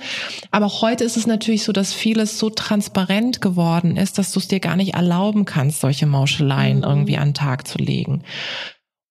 Aber 0.51 0.69
heute 0.81 1.05
ist 1.05 1.17
es 1.17 1.27
natürlich 1.27 1.65
so, 1.65 1.73
dass 1.73 1.93
vieles 1.93 2.39
so 2.41 2.51
transparent 2.51 3.41
geworden 3.41 3.97
ist, 3.97 4.19
dass 4.19 4.33
du 4.33 4.41
es 4.41 4.49
dir 4.49 4.61
gar 4.61 4.77
nicht 4.77 4.95
erlauben 4.95 5.45
kannst, 5.45 5.81
solche 5.81 6.07
Mauscheleien 6.07 6.79
mhm. 6.79 6.85
irgendwie 6.85 7.19
an 7.19 7.29
den 7.29 7.35
Tag 7.35 7.69
zu 7.69 7.79
legen. 7.79 8.25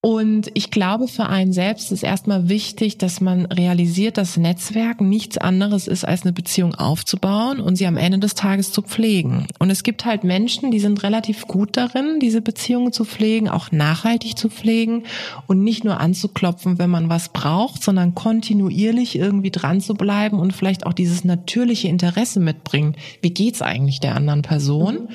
Und 0.01 0.49
ich 0.53 0.71
glaube, 0.71 1.09
für 1.09 1.25
einen 1.25 1.51
selbst 1.51 1.91
ist 1.91 2.03
erstmal 2.03 2.47
wichtig, 2.47 2.97
dass 2.97 3.19
man 3.19 3.45
realisiert, 3.47 4.17
dass 4.17 4.37
Netzwerk 4.37 5.01
nichts 5.01 5.37
anderes 5.37 5.89
ist, 5.89 6.05
als 6.05 6.23
eine 6.23 6.31
Beziehung 6.31 6.73
aufzubauen 6.73 7.59
und 7.59 7.75
sie 7.75 7.85
am 7.85 7.97
Ende 7.97 8.17
des 8.17 8.33
Tages 8.33 8.71
zu 8.71 8.81
pflegen. 8.81 9.47
Und 9.59 9.69
es 9.69 9.83
gibt 9.83 10.05
halt 10.05 10.23
Menschen, 10.23 10.71
die 10.71 10.79
sind 10.79 11.03
relativ 11.03 11.47
gut 11.47 11.75
darin, 11.75 12.21
diese 12.21 12.41
Beziehungen 12.41 12.93
zu 12.93 13.03
pflegen, 13.03 13.49
auch 13.49 13.73
nachhaltig 13.73 14.37
zu 14.37 14.47
pflegen 14.47 15.03
und 15.47 15.65
nicht 15.65 15.83
nur 15.83 15.99
anzuklopfen, 15.99 16.79
wenn 16.79 16.89
man 16.89 17.09
was 17.09 17.33
braucht, 17.33 17.83
sondern 17.83 18.15
kontinuierlich 18.15 19.17
irgendwie 19.17 19.51
dran 19.51 19.81
zu 19.81 19.95
bleiben 19.95 20.39
und 20.39 20.53
vielleicht 20.53 20.85
auch 20.85 20.93
dieses 20.93 21.25
natürliche 21.25 21.89
Interesse 21.89 22.39
mitbringen. 22.39 22.95
Wie 23.21 23.33
geht's 23.33 23.61
eigentlich 23.61 23.99
der 23.99 24.15
anderen 24.15 24.43
Person? 24.43 25.09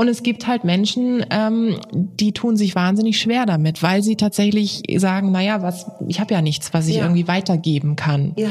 Und 0.00 0.08
es 0.08 0.22
gibt 0.22 0.46
halt 0.46 0.64
Menschen, 0.64 1.26
ähm, 1.28 1.78
die 1.92 2.32
tun 2.32 2.56
sich 2.56 2.74
wahnsinnig 2.74 3.20
schwer 3.20 3.44
damit, 3.44 3.82
weil 3.82 4.02
sie 4.02 4.16
tatsächlich 4.16 4.82
sagen, 4.96 5.30
naja, 5.30 5.60
was, 5.60 5.90
ich 6.08 6.20
habe 6.20 6.32
ja 6.32 6.40
nichts, 6.40 6.72
was 6.72 6.88
ich 6.88 6.96
ja. 6.96 7.02
irgendwie 7.02 7.28
weitergeben 7.28 7.96
kann. 7.96 8.32
Ja. 8.38 8.48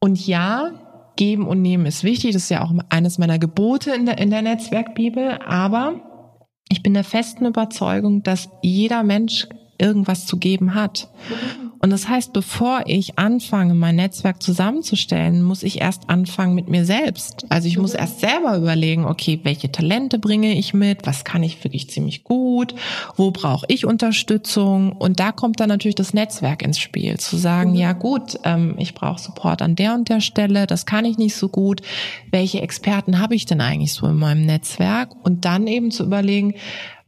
Und 0.00 0.26
ja, 0.26 0.70
geben 1.16 1.46
und 1.46 1.60
nehmen 1.60 1.84
ist 1.84 2.04
wichtig. 2.04 2.32
Das 2.32 2.44
ist 2.44 2.48
ja 2.48 2.64
auch 2.64 2.72
eines 2.88 3.18
meiner 3.18 3.38
Gebote 3.38 3.90
in 3.90 4.06
der, 4.06 4.16
in 4.16 4.30
der 4.30 4.40
Netzwerkbibel. 4.40 5.38
Aber 5.46 6.00
ich 6.70 6.82
bin 6.82 6.94
der 6.94 7.04
festen 7.04 7.44
Überzeugung, 7.44 8.22
dass 8.22 8.48
jeder 8.62 9.02
Mensch 9.02 9.46
irgendwas 9.78 10.26
zu 10.26 10.36
geben 10.36 10.74
hat. 10.74 11.08
Und 11.80 11.90
das 11.90 12.08
heißt, 12.08 12.32
bevor 12.32 12.82
ich 12.86 13.18
anfange, 13.18 13.74
mein 13.74 13.96
Netzwerk 13.96 14.42
zusammenzustellen, 14.42 15.42
muss 15.42 15.62
ich 15.62 15.80
erst 15.80 16.10
anfangen 16.10 16.54
mit 16.54 16.68
mir 16.68 16.84
selbst. 16.84 17.46
Also 17.50 17.68
ich 17.68 17.78
muss 17.78 17.94
erst 17.94 18.20
selber 18.20 18.56
überlegen, 18.56 19.04
okay, 19.04 19.38
welche 19.44 19.70
Talente 19.70 20.18
bringe 20.18 20.54
ich 20.54 20.74
mit, 20.74 21.06
was 21.06 21.24
kann 21.24 21.42
ich 21.42 21.62
wirklich 21.62 21.88
ziemlich 21.88 22.24
gut, 22.24 22.74
wo 23.16 23.30
brauche 23.30 23.66
ich 23.68 23.86
Unterstützung. 23.86 24.92
Und 24.92 25.20
da 25.20 25.30
kommt 25.30 25.60
dann 25.60 25.68
natürlich 25.68 25.94
das 25.94 26.14
Netzwerk 26.14 26.62
ins 26.62 26.80
Spiel, 26.80 27.18
zu 27.18 27.36
sagen, 27.36 27.70
mhm. 27.70 27.76
ja 27.76 27.92
gut, 27.92 28.38
ähm, 28.42 28.74
ich 28.78 28.94
brauche 28.94 29.20
Support 29.20 29.62
an 29.62 29.76
der 29.76 29.94
und 29.94 30.08
der 30.08 30.20
Stelle, 30.20 30.66
das 30.66 30.84
kann 30.84 31.04
ich 31.04 31.16
nicht 31.16 31.36
so 31.36 31.48
gut. 31.48 31.82
Welche 32.32 32.60
Experten 32.60 33.20
habe 33.20 33.36
ich 33.36 33.46
denn 33.46 33.60
eigentlich 33.60 33.92
so 33.92 34.06
in 34.06 34.16
meinem 34.16 34.44
Netzwerk? 34.44 35.10
Und 35.22 35.44
dann 35.44 35.68
eben 35.68 35.92
zu 35.92 36.04
überlegen, 36.04 36.54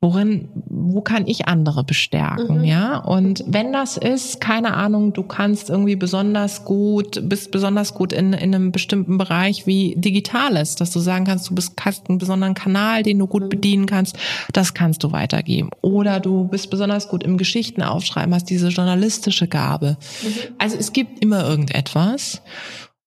worin, 0.03 0.49
wo 0.55 1.03
kann 1.03 1.27
ich 1.27 1.47
andere 1.47 1.85
bestärken, 1.85 2.59
mhm. 2.59 2.65
ja? 2.65 2.97
Und 2.99 3.45
wenn 3.47 3.71
das 3.71 3.99
ist, 3.99 4.41
keine 4.41 4.75
Ahnung, 4.75 5.13
du 5.13 5.23
kannst 5.23 5.69
irgendwie 5.69 5.97
besonders 5.97 6.65
gut, 6.65 7.21
bist 7.29 7.51
besonders 7.51 7.93
gut 7.93 8.15
in, 8.15 8.33
in 8.33 8.55
einem 8.55 8.73
bestimmten 8.73 9.19
Bereich 9.19 9.67
wie 9.67 9.95
Digitales, 9.97 10.75
dass 10.75 10.91
du 10.91 11.01
sagen 11.01 11.27
kannst, 11.27 11.51
du 11.51 11.55
bist, 11.55 11.75
hast 11.85 12.09
einen 12.09 12.17
besonderen 12.17 12.55
Kanal, 12.55 13.03
den 13.03 13.19
du 13.19 13.27
gut 13.27 13.45
mhm. 13.45 13.49
bedienen 13.51 13.87
kannst, 13.87 14.17
das 14.55 14.73
kannst 14.73 15.05
du 15.05 15.13
weitergeben. 15.13 15.69
Oder 15.83 16.19
du 16.19 16.45
bist 16.45 16.71
besonders 16.71 17.09
gut 17.09 17.23
im 17.23 17.37
Geschichten 17.37 17.83
aufschreiben, 17.83 18.35
hast 18.35 18.49
diese 18.49 18.69
journalistische 18.69 19.49
Gabe. 19.49 19.99
Mhm. 20.23 20.55
Also 20.57 20.79
es 20.79 20.95
gibt 20.95 21.23
immer 21.23 21.47
irgendetwas. 21.47 22.41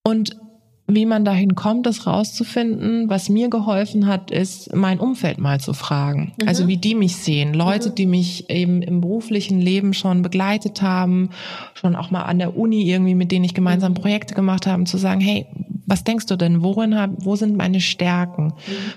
Und 0.03 0.37
wie 0.87 1.05
man 1.05 1.23
dahin 1.23 1.55
kommt, 1.55 1.85
das 1.85 2.05
rauszufinden, 2.05 3.09
was 3.09 3.29
mir 3.29 3.49
geholfen 3.49 4.05
hat, 4.05 4.31
ist, 4.31 4.75
mein 4.75 4.99
Umfeld 4.99 5.37
mal 5.37 5.59
zu 5.59 5.73
fragen. 5.73 6.33
Mhm. 6.41 6.47
Also 6.47 6.67
wie 6.67 6.77
die 6.77 6.93
mich 6.93 7.15
sehen. 7.15 7.53
Leute, 7.53 7.89
mhm. 7.89 7.95
die 7.95 8.05
mich 8.05 8.49
eben 8.49 8.81
im 8.81 8.99
beruflichen 8.99 9.61
Leben 9.61 9.93
schon 9.93 10.21
begleitet 10.21 10.81
haben, 10.81 11.29
schon 11.73 11.95
auch 11.95 12.11
mal 12.11 12.23
an 12.23 12.39
der 12.39 12.57
Uni 12.57 12.83
irgendwie, 12.83 13.15
mit 13.15 13.31
denen 13.31 13.45
ich 13.45 13.53
gemeinsam 13.53 13.93
mhm. 13.93 13.97
Projekte 13.97 14.33
gemacht 14.33 14.67
habe, 14.67 14.83
zu 14.83 14.97
sagen, 14.97 15.21
hey, 15.21 15.47
was 15.85 16.03
denkst 16.03 16.27
du 16.27 16.37
denn, 16.37 16.63
worin 16.63 16.97
hab, 16.97 17.11
wo 17.25 17.35
sind 17.35 17.57
meine 17.57 17.81
Stärken? 17.81 18.45
Mhm. 18.45 18.53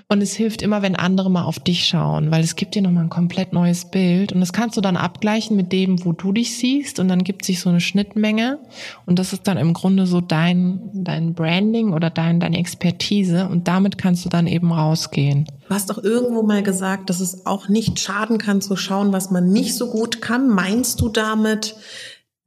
Und 0.07 0.21
es 0.21 0.35
hilft 0.35 0.61
immer, 0.61 0.81
wenn 0.81 0.95
andere 0.95 1.29
mal 1.29 1.43
auf 1.43 1.59
dich 1.59 1.85
schauen, 1.85 2.31
weil 2.31 2.43
es 2.43 2.55
gibt 2.55 2.75
dir 2.75 2.81
nochmal 2.81 3.03
ein 3.03 3.09
komplett 3.09 3.53
neues 3.53 3.89
Bild 3.89 4.33
und 4.33 4.39
das 4.39 4.53
kannst 4.53 4.77
du 4.77 4.81
dann 4.81 4.97
abgleichen 4.97 5.55
mit 5.55 5.71
dem, 5.71 6.03
wo 6.05 6.11
du 6.11 6.31
dich 6.31 6.57
siehst 6.57 6.99
und 6.99 7.07
dann 7.07 7.23
gibt 7.23 7.45
sich 7.45 7.59
so 7.59 7.69
eine 7.69 7.81
Schnittmenge 7.81 8.59
und 9.05 9.19
das 9.19 9.33
ist 9.33 9.47
dann 9.47 9.57
im 9.57 9.73
Grunde 9.73 10.05
so 10.05 10.21
dein, 10.21 10.79
dein 10.93 11.33
Branding 11.33 11.76
oder 11.85 12.09
dein, 12.09 12.39
deine 12.39 12.57
Expertise 12.57 13.47
und 13.47 13.67
damit 13.67 13.97
kannst 13.97 14.25
du 14.25 14.29
dann 14.29 14.47
eben 14.47 14.71
rausgehen. 14.71 15.47
Du 15.67 15.73
hast 15.73 15.89
doch 15.89 16.03
irgendwo 16.03 16.43
mal 16.43 16.63
gesagt, 16.63 17.09
dass 17.09 17.19
es 17.19 17.45
auch 17.45 17.69
nicht 17.69 17.99
schaden 17.99 18.37
kann 18.37 18.61
zu 18.61 18.75
schauen, 18.75 19.13
was 19.13 19.31
man 19.31 19.49
nicht 19.51 19.75
so 19.75 19.89
gut 19.89 20.21
kann. 20.21 20.47
Meinst 20.49 21.01
du 21.01 21.09
damit, 21.09 21.75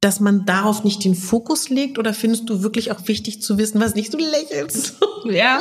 dass 0.00 0.18
man 0.20 0.46
darauf 0.46 0.82
nicht 0.82 1.04
den 1.04 1.14
Fokus 1.14 1.68
legt 1.68 1.98
oder 1.98 2.14
findest 2.14 2.48
du 2.48 2.62
wirklich 2.62 2.90
auch 2.90 3.06
wichtig 3.06 3.42
zu 3.42 3.58
wissen, 3.58 3.80
was 3.80 3.94
nicht 3.94 4.12
so 4.12 4.18
lächelst? 4.18 4.96
Ja, 5.26 5.60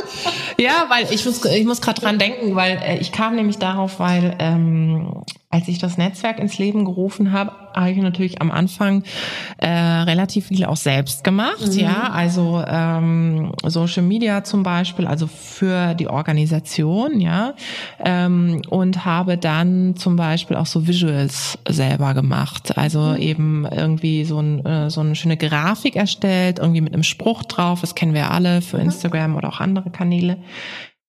ja, 0.57 0.86
weil 0.88 1.13
ich 1.13 1.26
muss, 1.26 1.43
ich 1.43 1.65
muss 1.65 1.82
gerade 1.82 1.99
dran 1.99 2.17
denken, 2.17 2.55
weil 2.55 2.80
äh, 2.82 2.97
ich 2.99 3.11
kam 3.11 3.36
nämlich 3.36 3.57
darauf, 3.57 3.99
weil 3.99 4.38
ähm, 4.39 5.26
als 5.52 5.68
ich 5.68 5.80
das 5.80 5.97
Netzwerk 5.97 6.38
ins 6.38 6.60
Leben 6.60 6.86
gerufen 6.86 7.32
habe, 7.32 7.52
habe 7.74 7.89
ich 7.89 7.97
natürlich 7.97 8.39
am 8.39 8.52
Anfang 8.52 9.04
äh, 9.58 9.68
relativ 9.68 10.47
viel 10.47 10.66
auch 10.66 10.78
selbst 10.78 11.24
gemacht. 11.24 11.74
Mhm. 11.74 11.80
Ja, 11.80 12.12
also 12.12 12.64
ähm, 12.68 13.54
Social 13.66 14.04
Media 14.04 14.43
zum 14.43 14.62
Beispiel, 14.62 15.08
also 15.08 15.26
für 15.26 15.95
die 15.95 16.08
Organisation, 16.08 17.20
ja, 17.20 17.56
ähm, 18.04 18.62
und 18.70 19.06
habe 19.06 19.39
dann 19.39 19.95
zum 19.95 20.18
Beispiel 20.18 20.56
auch 20.56 20.68
so 20.68 20.88
Visuals 20.88 21.58
selber 21.68 22.14
gemacht. 22.14 22.78
Also 22.78 23.00
mhm. 23.00 23.18
eben 23.18 23.66
irgendwie 23.66 24.26
so, 24.26 24.39
ein, 24.39 24.64
äh, 24.66 24.89
so 24.91 25.02
eine 25.02 25.16
schöne 25.16 25.38
Grafik 25.38 25.95
erstellt, 25.95 26.60
irgendwie 26.60 26.82
mit 26.82 26.93
einem 26.93 27.04
Spruch 27.04 27.43
drauf. 27.43 27.82
Das 27.82 27.95
kennen 27.95 28.14
wir 28.14 28.30
alle 28.30 28.62
für 28.62 28.78
mhm. 28.78 28.84
Instagram 28.84 29.36
oder 29.36 29.50
auch 29.50 29.62
andere 29.62 29.89
Kanäle. 29.89 30.38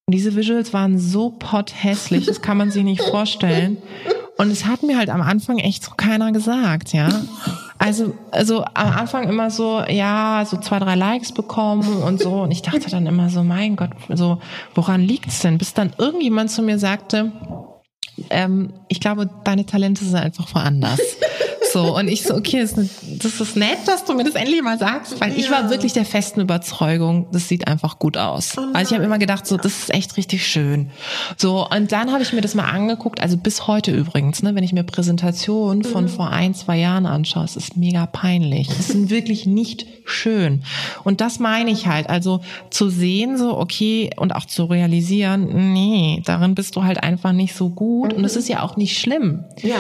Und 0.07 0.15
diese 0.15 0.35
Visuals 0.35 0.73
waren 0.73 0.99
so 0.99 1.31
pothässlich, 1.31 2.25
das 2.25 2.41
kann 2.41 2.57
man 2.57 2.71
sich 2.71 2.85
nicht 2.85 3.03
vorstellen. 3.03 3.77
Und 4.41 4.51
es 4.51 4.65
hat 4.65 4.83
mir 4.83 4.97
halt 4.97 5.11
am 5.11 5.21
Anfang 5.21 5.59
echt 5.59 5.85
so 5.85 5.91
keiner 5.95 6.33
gesagt, 6.33 6.95
ja. 6.95 7.11
Also, 7.77 8.15
also 8.31 8.65
am 8.73 8.89
Anfang 8.91 9.29
immer 9.29 9.51
so, 9.51 9.83
ja, 9.87 10.47
so 10.49 10.57
zwei, 10.57 10.79
drei 10.79 10.95
Likes 10.95 11.33
bekommen 11.33 12.03
und 12.03 12.23
so. 12.23 12.41
Und 12.41 12.51
ich 12.51 12.63
dachte 12.63 12.89
dann 12.91 13.07
immer 13.07 13.29
so, 13.29 13.45
mein 13.45 13.77
Gott, 13.77 13.91
so, 14.09 14.41
woran 14.75 15.03
liegt's 15.03 15.41
denn? 15.41 15.59
Bis 15.59 15.75
dann 15.75 15.93
irgendjemand 15.99 16.51
zu 16.51 16.63
mir 16.63 16.79
sagte, 16.79 17.33
ähm, 18.31 18.73
ich 18.89 19.01
glaube, 19.01 19.29
deine 19.45 19.67
Talente 19.67 20.07
sind 20.07 20.17
einfach 20.17 20.55
woanders. 20.55 21.01
So, 21.73 21.97
und 21.97 22.09
ich 22.09 22.23
so, 22.23 22.35
okay, 22.35 22.61
das 22.61 22.73
ist, 22.73 23.01
das 23.19 23.41
ist 23.41 23.57
nett, 23.57 23.79
dass 23.87 24.05
du 24.05 24.15
mir 24.15 24.25
das 24.25 24.35
endlich 24.35 24.63
mal 24.63 24.79
sagst, 24.79 25.21
weil 25.21 25.33
ja. 25.33 25.39
ich 25.39 25.51
war 25.51 25.71
wirklich 25.71 25.93
der 25.93 26.05
festen 26.05 26.41
Überzeugung, 26.41 27.27
das 27.33 27.49
sieht 27.49 27.69
einfach 27.69 27.99
gut 27.99 28.17
aus. 28.17 28.57
Oh 28.59 28.63
also 28.73 28.91
ich 28.91 28.95
habe 28.95 29.05
immer 29.05 29.19
gedacht, 29.19 29.47
so, 29.47 29.57
das 29.57 29.79
ist 29.79 29.95
echt 29.95 30.17
richtig 30.17 30.47
schön. 30.47 30.91
So, 31.37 31.67
und 31.69 31.93
dann 31.93 32.13
habe 32.13 32.23
ich 32.23 32.33
mir 32.33 32.41
das 32.41 32.55
mal 32.55 32.69
angeguckt, 32.69 33.21
also 33.21 33.37
bis 33.37 33.67
heute 33.67 33.93
übrigens, 33.93 34.43
ne, 34.43 34.55
wenn 34.55 34.65
ich 34.65 34.73
mir 34.73 34.83
Präsentationen 34.83 35.85
von 35.85 36.05
mhm. 36.05 36.09
vor 36.09 36.31
ein, 36.31 36.55
zwei 36.55 36.79
Jahren 36.79 37.07
anschaue, 37.07 37.45
es 37.45 37.57
ist 37.57 37.77
mega 37.77 38.07
peinlich. 38.07 38.69
Es 38.69 38.89
sind 38.89 39.11
wirklich 39.11 39.47
nicht 39.47 39.87
schön. 40.05 40.63
Und 41.05 41.21
das 41.21 41.39
meine 41.39 41.71
ich 41.71 41.87
halt, 41.87 42.09
also 42.09 42.41
zu 42.71 42.91
sehen, 42.91 43.39
so, 43.39 43.57
okay, 43.59 44.11
und 44.17 44.35
auch 44.35 44.45
zu 44.45 44.65
realisieren, 44.65 45.73
nee, 45.73 46.23
darin 46.25 46.55
bist 46.55 46.77
du 46.77 46.83
halt 46.83 47.03
einfach 47.03 47.33
nicht 47.33 47.55
so 47.55 47.69
gut. 47.69 48.13
Und 48.13 48.25
es 48.25 48.37
ist 48.37 48.49
ja 48.49 48.63
auch 48.63 48.77
nicht 48.77 48.99
schlimm. 48.99 49.45
Ja. 49.63 49.77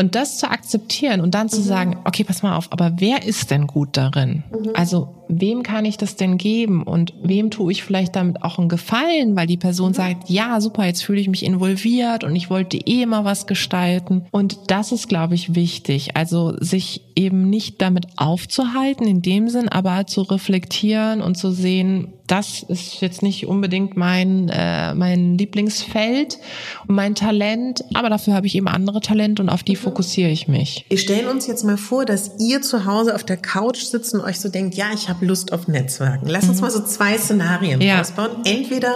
Und 0.00 0.14
das 0.14 0.38
zu 0.38 0.50
akzeptieren 0.50 1.20
und 1.20 1.34
dann 1.34 1.50
zu 1.50 1.60
mhm. 1.60 1.64
sagen, 1.64 1.98
okay, 2.04 2.24
pass 2.24 2.42
mal 2.42 2.56
auf, 2.56 2.72
aber 2.72 2.92
wer 2.96 3.26
ist 3.26 3.50
denn 3.50 3.66
gut 3.66 3.98
darin? 3.98 4.44
Mhm. 4.50 4.70
Also 4.72 5.14
wem 5.30 5.62
kann 5.62 5.84
ich 5.84 5.96
das 5.96 6.16
denn 6.16 6.38
geben 6.38 6.82
und 6.82 7.14
wem 7.22 7.50
tue 7.50 7.72
ich 7.72 7.82
vielleicht 7.82 8.16
damit 8.16 8.42
auch 8.42 8.58
einen 8.58 8.68
Gefallen, 8.68 9.36
weil 9.36 9.46
die 9.46 9.56
Person 9.56 9.90
mhm. 9.90 9.94
sagt, 9.94 10.30
ja, 10.30 10.60
super, 10.60 10.84
jetzt 10.84 11.02
fühle 11.02 11.20
ich 11.20 11.28
mich 11.28 11.44
involviert 11.44 12.24
und 12.24 12.34
ich 12.34 12.50
wollte 12.50 12.76
eh 12.76 13.02
immer 13.02 13.24
was 13.24 13.46
gestalten. 13.46 14.26
Und 14.30 14.58
das 14.68 14.92
ist, 14.92 15.08
glaube 15.08 15.34
ich, 15.34 15.54
wichtig. 15.54 16.16
Also 16.16 16.54
sich 16.58 17.02
eben 17.14 17.48
nicht 17.48 17.80
damit 17.80 18.06
aufzuhalten 18.16 19.06
in 19.06 19.22
dem 19.22 19.48
Sinn, 19.48 19.68
aber 19.68 20.06
zu 20.06 20.22
reflektieren 20.22 21.20
und 21.20 21.36
zu 21.36 21.50
sehen, 21.50 22.14
das 22.30 22.62
ist 22.62 23.00
jetzt 23.00 23.22
nicht 23.22 23.46
unbedingt 23.48 23.96
mein, 23.96 24.48
äh, 24.50 24.94
mein 24.94 25.36
Lieblingsfeld 25.36 26.38
und 26.86 26.94
mein 26.94 27.16
Talent, 27.16 27.84
aber 27.94 28.08
dafür 28.08 28.34
habe 28.34 28.46
ich 28.46 28.54
eben 28.54 28.68
andere 28.68 29.00
Talente 29.00 29.42
und 29.42 29.48
auf 29.48 29.64
die 29.64 29.72
mhm. 29.72 29.78
fokussiere 29.78 30.30
ich 30.30 30.46
mich. 30.46 30.84
Wir 30.88 30.98
stellen 30.98 31.26
uns 31.26 31.48
jetzt 31.48 31.64
mal 31.64 31.76
vor, 31.76 32.04
dass 32.04 32.38
ihr 32.38 32.62
zu 32.62 32.84
Hause 32.84 33.16
auf 33.16 33.24
der 33.24 33.36
Couch 33.36 33.82
sitzt 33.82 34.14
und 34.14 34.20
euch 34.20 34.38
so 34.38 34.48
denkt, 34.48 34.76
ja, 34.76 34.86
ich 34.94 35.08
habe 35.08 35.19
Lust 35.20 35.52
auf 35.52 35.68
Netzwerken. 35.68 36.26
Lass 36.28 36.48
uns 36.48 36.56
mhm. 36.56 36.62
mal 36.62 36.70
so 36.70 36.82
zwei 36.82 37.16
Szenarien 37.18 37.80
ja. 37.80 38.00
ausbauen. 38.00 38.44
Entweder 38.44 38.94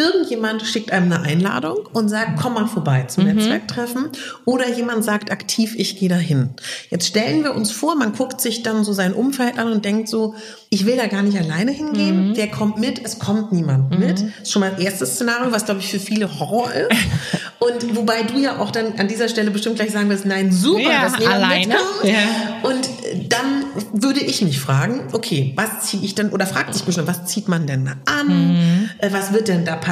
Irgendjemand 0.00 0.62
schickt 0.62 0.92
einem 0.92 1.12
eine 1.12 1.22
Einladung 1.22 1.86
und 1.92 2.08
sagt, 2.08 2.40
komm 2.40 2.54
mal 2.54 2.66
vorbei 2.66 3.02
zum 3.02 3.26
mhm. 3.26 3.34
Netzwerktreffen. 3.34 4.08
Oder 4.46 4.66
jemand 4.70 5.04
sagt 5.04 5.30
aktiv, 5.30 5.74
ich 5.76 5.98
gehe 5.98 6.08
dahin. 6.08 6.50
Jetzt 6.88 7.06
stellen 7.06 7.44
wir 7.44 7.54
uns 7.54 7.70
vor, 7.70 7.96
man 7.96 8.14
guckt 8.14 8.40
sich 8.40 8.62
dann 8.62 8.82
so 8.82 8.94
sein 8.94 9.12
Umfeld 9.12 9.58
an 9.58 9.70
und 9.70 9.84
denkt 9.84 10.08
so, 10.08 10.34
ich 10.70 10.86
will 10.86 10.96
da 10.96 11.06
gar 11.06 11.22
nicht 11.22 11.36
alleine 11.36 11.70
hingehen. 11.70 12.30
Mhm. 12.30 12.36
Wer 12.36 12.50
kommt 12.50 12.78
mit? 12.78 13.04
Es 13.04 13.18
kommt 13.18 13.52
niemand 13.52 13.90
mhm. 13.90 13.98
mit. 13.98 14.20
Das 14.20 14.42
ist 14.42 14.52
schon 14.52 14.60
mal 14.60 14.70
das 14.70 14.80
erste 14.80 15.04
Szenario, 15.04 15.52
was 15.52 15.66
glaube 15.66 15.80
ich 15.80 15.90
für 15.90 16.00
viele 16.00 16.40
Horror 16.40 16.72
ist. 16.72 16.96
Und 17.58 17.94
wobei 17.94 18.22
du 18.22 18.38
ja 18.38 18.58
auch 18.58 18.70
dann 18.70 18.94
an 18.98 19.06
dieser 19.06 19.28
Stelle 19.28 19.50
bestimmt 19.50 19.76
gleich 19.76 19.90
sagen 19.90 20.08
wirst, 20.08 20.24
nein, 20.24 20.50
super, 20.50 20.80
ja, 20.80 21.02
dass 21.02 21.18
niemand 21.18 21.36
alleine. 21.36 21.66
mitkommt. 21.66 22.04
Ja. 22.04 22.60
Und 22.62 22.88
dann 23.28 23.64
würde 23.92 24.20
ich 24.20 24.40
mich 24.40 24.58
fragen, 24.58 25.08
okay, 25.12 25.52
was 25.56 25.82
ziehe 25.82 26.02
ich 26.02 26.14
denn, 26.14 26.30
oder 26.30 26.46
fragt 26.46 26.72
sich 26.72 26.84
bestimmt, 26.84 27.06
was 27.06 27.26
zieht 27.26 27.48
man 27.48 27.66
denn 27.66 27.84
da 27.84 27.92
an? 28.06 28.28
Mhm. 28.28 28.90
Äh, 28.98 29.12
was 29.12 29.34
wird 29.34 29.48
denn 29.48 29.66
da 29.66 29.76
passieren? 29.76 29.89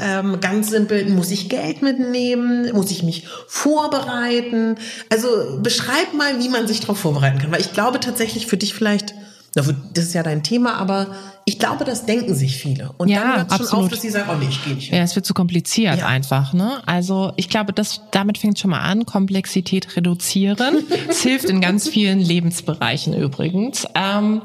Ähm, 0.00 0.40
ganz 0.40 0.70
simpel, 0.70 1.08
muss 1.08 1.30
ich 1.30 1.48
Geld 1.48 1.82
mitnehmen? 1.82 2.72
Muss 2.72 2.90
ich 2.90 3.02
mich 3.02 3.26
vorbereiten? 3.46 4.76
Also 5.10 5.58
beschreib 5.62 6.14
mal, 6.14 6.38
wie 6.38 6.48
man 6.48 6.66
sich 6.66 6.80
darauf 6.80 6.98
vorbereiten 6.98 7.38
kann. 7.38 7.50
Weil 7.52 7.60
ich 7.60 7.72
glaube 7.72 8.00
tatsächlich 8.00 8.46
für 8.46 8.56
dich 8.56 8.74
vielleicht, 8.74 9.14
das 9.54 9.68
ist 9.94 10.14
ja 10.14 10.22
dein 10.22 10.42
Thema, 10.42 10.74
aber 10.74 11.08
ich 11.48 11.58
glaube, 11.58 11.86
das 11.86 12.04
denken 12.04 12.34
sich 12.34 12.58
viele. 12.58 12.90
Und 12.98 13.08
ja, 13.08 13.20
dann 13.20 13.36
hört 13.36 13.50
schon 13.50 13.60
absolut. 13.62 13.84
auf, 13.86 13.90
dass 13.90 14.02
sie 14.02 14.10
sagen, 14.10 14.28
oh 14.30 14.36
nee, 14.36 14.48
ich 14.50 14.62
gehe 14.62 14.74
nicht. 14.74 14.92
Ja, 14.92 14.98
es 14.98 15.16
wird 15.16 15.24
zu 15.24 15.32
kompliziert 15.32 16.00
ja. 16.00 16.06
einfach. 16.06 16.52
Ne? 16.52 16.82
Also 16.84 17.32
ich 17.36 17.48
glaube, 17.48 17.72
das, 17.72 18.02
damit 18.10 18.36
fängt 18.36 18.58
schon 18.58 18.70
mal 18.70 18.80
an, 18.80 19.06
Komplexität 19.06 19.96
reduzieren. 19.96 20.58
Es 21.08 21.22
hilft 21.22 21.46
in 21.46 21.60
ganz 21.60 21.88
vielen 21.88 22.20
Lebensbereichen 22.20 23.14
übrigens. 23.14 23.86
Ähm, 23.94 24.42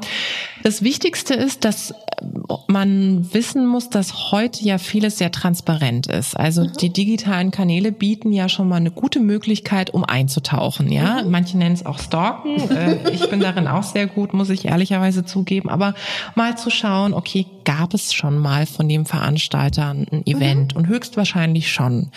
das 0.62 0.82
Wichtigste 0.82 1.34
ist, 1.34 1.66
dass 1.66 1.92
man 2.68 3.34
wissen 3.34 3.66
muss, 3.66 3.90
dass 3.90 4.32
heute 4.32 4.64
ja 4.64 4.78
vieles 4.78 5.18
sehr 5.18 5.30
transparent 5.30 6.06
ist. 6.06 6.38
Also 6.38 6.62
mhm. 6.62 6.72
die 6.80 6.90
digitalen 6.90 7.50
Kanäle 7.50 7.92
bieten 7.92 8.32
ja 8.32 8.48
schon 8.48 8.68
mal 8.68 8.76
eine 8.76 8.90
gute 8.90 9.20
Möglichkeit, 9.20 9.92
um 9.92 10.04
einzutauchen. 10.04 10.90
Ja, 10.90 11.22
mhm. 11.22 11.30
manche 11.30 11.58
nennen 11.58 11.74
es 11.74 11.84
auch 11.84 11.98
Stalken. 11.98 12.70
Äh, 12.70 13.10
ich 13.10 13.28
bin 13.28 13.40
darin 13.40 13.66
auch 13.66 13.82
sehr 13.82 14.06
gut, 14.06 14.32
muss 14.32 14.48
ich 14.48 14.64
ehrlicherweise 14.64 15.24
zugeben. 15.24 15.68
Aber 15.68 15.94
mal 16.34 16.56
zu 16.56 16.70
schauen, 16.70 16.93
okay, 17.02 17.46
gab 17.64 17.94
es 17.94 18.12
schon 18.12 18.38
mal 18.38 18.66
von 18.66 18.88
dem 18.88 19.06
Veranstalter 19.06 19.90
ein 19.90 20.26
Event? 20.26 20.74
Mhm. 20.74 20.78
Und 20.78 20.88
höchstwahrscheinlich 20.88 21.72
schon. 21.72 22.10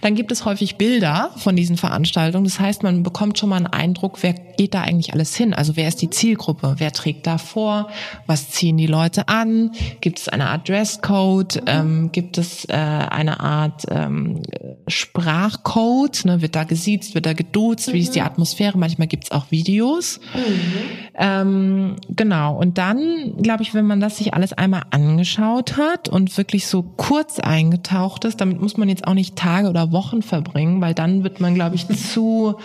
Dann 0.00 0.14
gibt 0.14 0.30
es 0.30 0.44
häufig 0.44 0.76
Bilder 0.76 1.30
von 1.36 1.56
diesen 1.56 1.76
Veranstaltungen. 1.76 2.44
Das 2.44 2.60
heißt, 2.60 2.82
man 2.82 3.02
bekommt 3.02 3.38
schon 3.38 3.48
mal 3.48 3.56
einen 3.56 3.66
Eindruck, 3.66 4.22
wer 4.22 4.34
geht 4.34 4.74
da 4.74 4.82
eigentlich 4.82 5.12
alles 5.12 5.34
hin? 5.34 5.54
Also 5.54 5.76
wer 5.76 5.88
ist 5.88 6.02
die 6.02 6.10
Zielgruppe? 6.10 6.74
Wer 6.78 6.92
trägt 6.92 7.26
da 7.26 7.38
vor? 7.38 7.88
Was 8.26 8.50
ziehen 8.50 8.76
die 8.76 8.86
Leute 8.86 9.28
an? 9.28 9.72
Gibt 10.00 10.20
es 10.20 10.28
eine 10.28 10.48
Art 10.48 10.68
Dresscode? 10.68 11.56
Mhm. 11.56 11.62
Ähm, 11.66 12.12
gibt 12.12 12.38
es 12.38 12.66
äh, 12.66 12.74
eine 12.74 13.40
Art 13.40 13.86
ähm, 13.90 14.42
Sprachcode? 14.86 16.24
Ne? 16.26 16.42
Wird 16.42 16.54
da 16.54 16.64
gesiezt? 16.64 17.14
Wird 17.14 17.26
da 17.26 17.32
geduzt? 17.32 17.88
Mhm. 17.88 17.92
Wie 17.94 18.00
ist 18.00 18.14
die 18.14 18.20
mhm. 18.20 18.26
Atmosphäre? 18.26 18.76
Manchmal 18.76 19.08
gibt 19.08 19.24
es 19.24 19.30
auch 19.30 19.50
Videos. 19.50 20.20
Ähm, 21.22 21.96
genau. 22.08 22.56
Und 22.56 22.78
dann, 22.78 23.34
glaube 23.42 23.62
ich, 23.62 23.74
wenn 23.74 23.86
man 23.86 24.00
das 24.00 24.16
sich 24.16 24.32
alles 24.32 24.54
einmal 24.54 24.84
angeschaut 24.90 25.76
hat 25.76 26.08
und 26.08 26.34
wirklich 26.38 26.66
so 26.66 26.82
kurz 26.82 27.38
eingetaucht 27.38 28.24
ist, 28.24 28.40
damit 28.40 28.62
muss 28.62 28.78
man 28.78 28.88
jetzt 28.88 29.06
auch 29.06 29.12
nicht 29.12 29.36
Tage 29.36 29.68
oder 29.68 29.92
Wochen 29.92 30.22
verbringen, 30.22 30.80
weil 30.80 30.94
dann 30.94 31.22
wird 31.22 31.38
man, 31.38 31.54
glaube 31.54 31.76
ich, 31.76 31.86
zu 32.12 32.56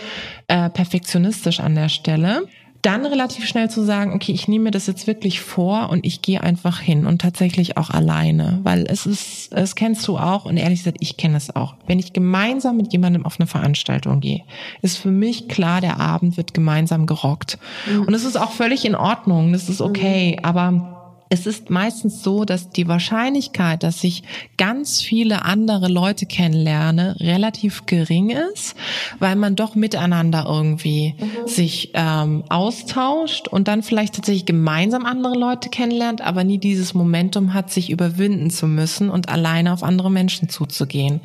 äh, 0.48 0.70
perfektionistisch 0.70 1.60
an 1.60 1.74
der 1.74 1.90
Stelle 1.90 2.44
dann 2.86 3.04
relativ 3.04 3.46
schnell 3.46 3.68
zu 3.68 3.82
sagen, 3.82 4.12
okay, 4.14 4.30
ich 4.30 4.46
nehme 4.46 4.64
mir 4.64 4.70
das 4.70 4.86
jetzt 4.86 5.08
wirklich 5.08 5.40
vor 5.40 5.90
und 5.90 6.06
ich 6.06 6.22
gehe 6.22 6.40
einfach 6.40 6.78
hin 6.78 7.04
und 7.04 7.20
tatsächlich 7.20 7.76
auch 7.76 7.90
alleine, 7.90 8.60
weil 8.62 8.86
es 8.88 9.06
ist, 9.06 9.52
es 9.52 9.74
kennst 9.74 10.06
du 10.06 10.16
auch 10.16 10.44
und 10.44 10.56
ehrlich 10.56 10.78
gesagt, 10.80 10.98
ich 11.00 11.16
kenne 11.16 11.36
es 11.36 11.54
auch. 11.54 11.74
Wenn 11.88 11.98
ich 11.98 12.12
gemeinsam 12.12 12.76
mit 12.76 12.92
jemandem 12.92 13.26
auf 13.26 13.40
eine 13.40 13.48
Veranstaltung 13.48 14.20
gehe, 14.20 14.42
ist 14.82 14.98
für 14.98 15.10
mich 15.10 15.48
klar, 15.48 15.80
der 15.80 15.98
Abend 15.98 16.36
wird 16.36 16.54
gemeinsam 16.54 17.06
gerockt. 17.06 17.58
Mhm. 17.90 18.02
Und 18.02 18.14
es 18.14 18.24
ist 18.24 18.36
auch 18.36 18.52
völlig 18.52 18.84
in 18.84 18.94
Ordnung, 18.94 19.52
das 19.52 19.68
ist 19.68 19.80
okay, 19.80 20.36
mhm. 20.38 20.44
aber 20.44 20.95
es 21.28 21.46
ist 21.46 21.70
meistens 21.70 22.22
so, 22.22 22.44
dass 22.44 22.70
die 22.70 22.86
Wahrscheinlichkeit, 22.86 23.82
dass 23.82 24.04
ich 24.04 24.22
ganz 24.56 25.00
viele 25.02 25.44
andere 25.44 25.88
Leute 25.88 26.26
kennenlerne, 26.26 27.16
relativ 27.18 27.86
gering 27.86 28.30
ist, 28.30 28.76
weil 29.18 29.34
man 29.34 29.56
doch 29.56 29.74
miteinander 29.74 30.44
irgendwie 30.48 31.14
mhm. 31.18 31.48
sich 31.48 31.90
ähm, 31.94 32.44
austauscht 32.48 33.48
und 33.48 33.66
dann 33.68 33.82
vielleicht 33.82 34.14
tatsächlich 34.14 34.46
gemeinsam 34.46 35.04
andere 35.04 35.34
Leute 35.34 35.68
kennenlernt, 35.68 36.20
aber 36.20 36.44
nie 36.44 36.58
dieses 36.58 36.94
Momentum 36.94 37.54
hat, 37.54 37.72
sich 37.72 37.90
überwinden 37.90 38.50
zu 38.50 38.68
müssen 38.68 39.10
und 39.10 39.28
alleine 39.28 39.72
auf 39.72 39.82
andere 39.82 40.10
Menschen 40.10 40.48
zuzugehen. 40.48 41.20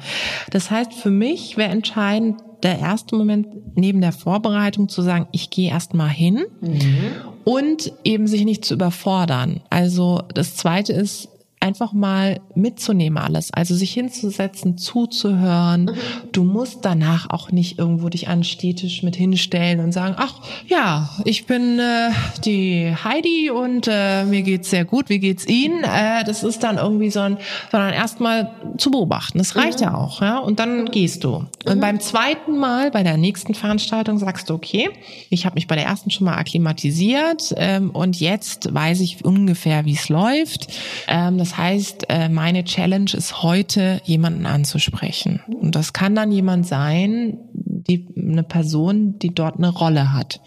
Das 0.49 0.71
heißt, 0.71 0.93
für 0.93 1.11
mich 1.11 1.57
wäre 1.57 1.71
entscheidend, 1.71 2.41
der 2.63 2.79
erste 2.79 3.15
Moment 3.15 3.47
neben 3.75 4.01
der 4.01 4.11
Vorbereitung 4.11 4.89
zu 4.89 5.01
sagen, 5.01 5.27
ich 5.31 5.49
gehe 5.49 5.69
erst 5.71 5.93
mal 5.93 6.07
hin 6.07 6.45
mhm. 6.61 7.11
und 7.43 7.93
eben 8.03 8.27
sich 8.27 8.45
nicht 8.45 8.65
zu 8.65 8.75
überfordern. 8.75 9.61
Also 9.69 10.21
das 10.33 10.55
zweite 10.55 10.93
ist, 10.93 11.29
einfach 11.61 11.93
mal 11.93 12.41
mitzunehmen 12.55 13.17
alles. 13.17 13.53
Also 13.53 13.75
sich 13.75 13.93
hinzusetzen, 13.93 14.77
zuzuhören. 14.77 15.85
Mhm. 15.85 15.95
Du 16.31 16.43
musst 16.43 16.79
danach 16.83 17.29
auch 17.29 17.51
nicht 17.51 17.77
irgendwo 17.77 18.09
dich 18.09 18.27
anstetisch 18.27 19.03
mit 19.03 19.15
hinstellen 19.15 19.79
und 19.79 19.91
sagen, 19.91 20.15
ach 20.17 20.41
ja, 20.67 21.09
ich 21.25 21.45
bin 21.45 21.79
äh, 21.79 22.09
die 22.43 22.93
Heidi 23.03 23.51
und 23.51 23.87
äh, 23.87 24.25
mir 24.25 24.41
geht's 24.41 24.69
sehr 24.69 24.85
gut, 24.85 25.09
wie 25.09 25.19
geht's 25.19 25.47
Ihnen? 25.47 25.83
Äh, 25.83 26.23
das 26.25 26.43
ist 26.43 26.63
dann 26.63 26.77
irgendwie 26.77 27.11
so 27.11 27.19
ein, 27.19 27.37
sondern 27.71 27.93
erstmal 27.93 28.51
zu 28.77 28.91
beobachten. 28.91 29.37
Das 29.37 29.55
reicht 29.55 29.79
mhm. 29.79 29.85
ja 29.85 29.95
auch, 29.95 30.21
ja. 30.21 30.39
Und 30.39 30.59
dann 30.59 30.85
gehst 30.85 31.23
du. 31.23 31.45
Und 31.65 31.75
mhm. 31.75 31.79
beim 31.79 31.99
zweiten 31.99 32.57
Mal, 32.57 32.91
bei 32.91 33.03
der 33.03 33.17
nächsten 33.17 33.53
Veranstaltung, 33.53 34.17
sagst 34.17 34.49
du, 34.49 34.55
okay, 34.55 34.89
ich 35.29 35.45
habe 35.45 35.55
mich 35.55 35.67
bei 35.67 35.75
der 35.75 35.85
ersten 35.85 36.09
schon 36.09 36.25
mal 36.25 36.37
akklimatisiert 36.37 37.53
ähm, 37.57 37.91
und 37.91 38.19
jetzt 38.19 38.73
weiß 38.73 38.99
ich 39.01 39.23
ungefähr, 39.23 39.85
wie 39.85 39.93
es 39.93 40.09
läuft. 40.09 40.67
Ähm, 41.07 41.37
das 41.37 41.50
das 41.51 41.57
heißt, 41.57 42.05
äh, 42.07 42.29
meine 42.29 42.63
Challenge 42.63 43.11
ist 43.13 43.43
heute, 43.43 43.99
jemanden 44.05 44.45
anzusprechen. 44.45 45.41
Und 45.59 45.75
das 45.75 45.91
kann 45.91 46.15
dann 46.15 46.31
jemand 46.31 46.65
sein, 46.65 47.39
die, 47.51 48.07
eine 48.15 48.43
Person, 48.43 49.19
die 49.19 49.35
dort 49.35 49.57
eine 49.57 49.67
Rolle 49.67 50.13
hat. 50.13 50.39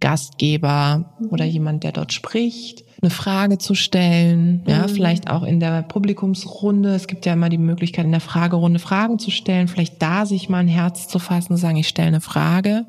Gastgeber 0.00 1.16
oder 1.28 1.44
jemand, 1.44 1.84
der 1.84 1.92
dort 1.92 2.14
spricht 2.14 2.88
eine 3.00 3.10
Frage 3.10 3.58
zu 3.58 3.74
stellen, 3.74 4.62
ja, 4.66 4.82
mhm. 4.82 4.88
vielleicht 4.88 5.30
auch 5.30 5.44
in 5.44 5.60
der 5.60 5.82
Publikumsrunde. 5.82 6.94
Es 6.94 7.06
gibt 7.06 7.26
ja 7.26 7.34
immer 7.34 7.48
die 7.48 7.58
Möglichkeit, 7.58 8.04
in 8.04 8.10
der 8.10 8.20
Fragerunde 8.20 8.80
Fragen 8.80 9.20
zu 9.20 9.30
stellen, 9.30 9.68
vielleicht 9.68 10.02
da 10.02 10.26
sich 10.26 10.48
mal 10.48 10.58
ein 10.58 10.68
Herz 10.68 11.06
zu 11.06 11.20
fassen 11.20 11.52
und 11.52 11.58
sagen, 11.58 11.76
ich 11.76 11.86
stelle 11.86 12.08
eine 12.08 12.20
Frage. 12.20 12.86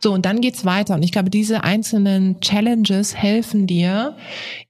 So, 0.00 0.12
und 0.12 0.24
dann 0.24 0.40
geht's 0.40 0.64
weiter. 0.64 0.94
Und 0.94 1.02
ich 1.02 1.12
glaube, 1.12 1.28
diese 1.28 1.62
einzelnen 1.62 2.40
Challenges 2.40 3.14
helfen 3.14 3.66
dir, 3.66 4.16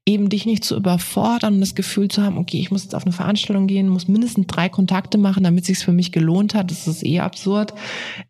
eben 0.06 0.28
dich 0.28 0.46
nicht 0.46 0.64
zu 0.64 0.76
überfordern 0.76 1.54
und 1.54 1.60
das 1.60 1.74
Gefühl 1.74 2.08
zu 2.08 2.22
haben, 2.22 2.38
okay, 2.38 2.58
ich 2.58 2.70
muss 2.70 2.84
jetzt 2.84 2.94
auf 2.94 3.04
eine 3.04 3.12
Veranstaltung 3.12 3.66
gehen, 3.66 3.88
muss 3.88 4.08
mindestens 4.08 4.46
drei 4.46 4.68
Kontakte 4.68 5.18
machen, 5.18 5.44
damit 5.44 5.62
es 5.62 5.68
sich 5.68 5.84
für 5.84 5.92
mich 5.92 6.10
gelohnt 6.10 6.54
hat. 6.54 6.70
Das 6.70 6.86
ist 6.86 7.04
eh 7.04 7.20
absurd. 7.20 7.74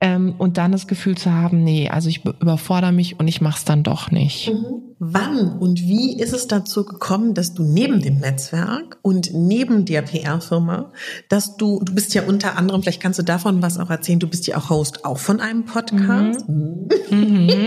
Ähm, 0.00 0.34
und 0.36 0.58
dann 0.58 0.72
das 0.72 0.86
Gefühl 0.86 1.16
zu 1.16 1.32
haben, 1.32 1.62
nee, 1.62 1.88
also 1.88 2.08
ich 2.08 2.24
überfordere 2.24 2.92
mich 2.92 3.18
und 3.18 3.28
ich 3.28 3.40
mache 3.40 3.58
es 3.58 3.64
dann 3.64 3.82
doch 3.82 4.10
nicht. 4.10 4.52
Mhm. 4.52 4.90
Wann 5.02 5.56
und 5.58 5.80
wie 5.80 6.20
ist 6.20 6.34
es 6.34 6.46
dazu 6.46 6.84
gekommen, 6.84 7.32
dass 7.32 7.54
du 7.54 7.62
neben 7.62 8.02
dem 8.02 8.18
Netzwerk 8.18 8.98
und 9.00 9.32
neben 9.32 9.86
der 9.86 10.02
PR-Firma, 10.02 10.92
dass 11.30 11.56
du, 11.56 11.80
du 11.82 11.94
bist 11.94 12.12
ja 12.12 12.24
unter 12.24 12.58
anderem, 12.58 12.82
vielleicht 12.82 13.00
kannst 13.00 13.18
du 13.18 13.22
davon 13.22 13.62
was 13.62 13.78
auch 13.78 13.88
erzählen, 13.88 14.18
du 14.18 14.26
bist 14.26 14.46
ja 14.46 14.58
auch 14.58 14.68
Host 14.68 15.06
auch 15.06 15.16
von 15.16 15.40
einem 15.40 15.64
Podcast. 15.64 16.46
Mhm. 16.46 16.88
mhm. 17.10 17.50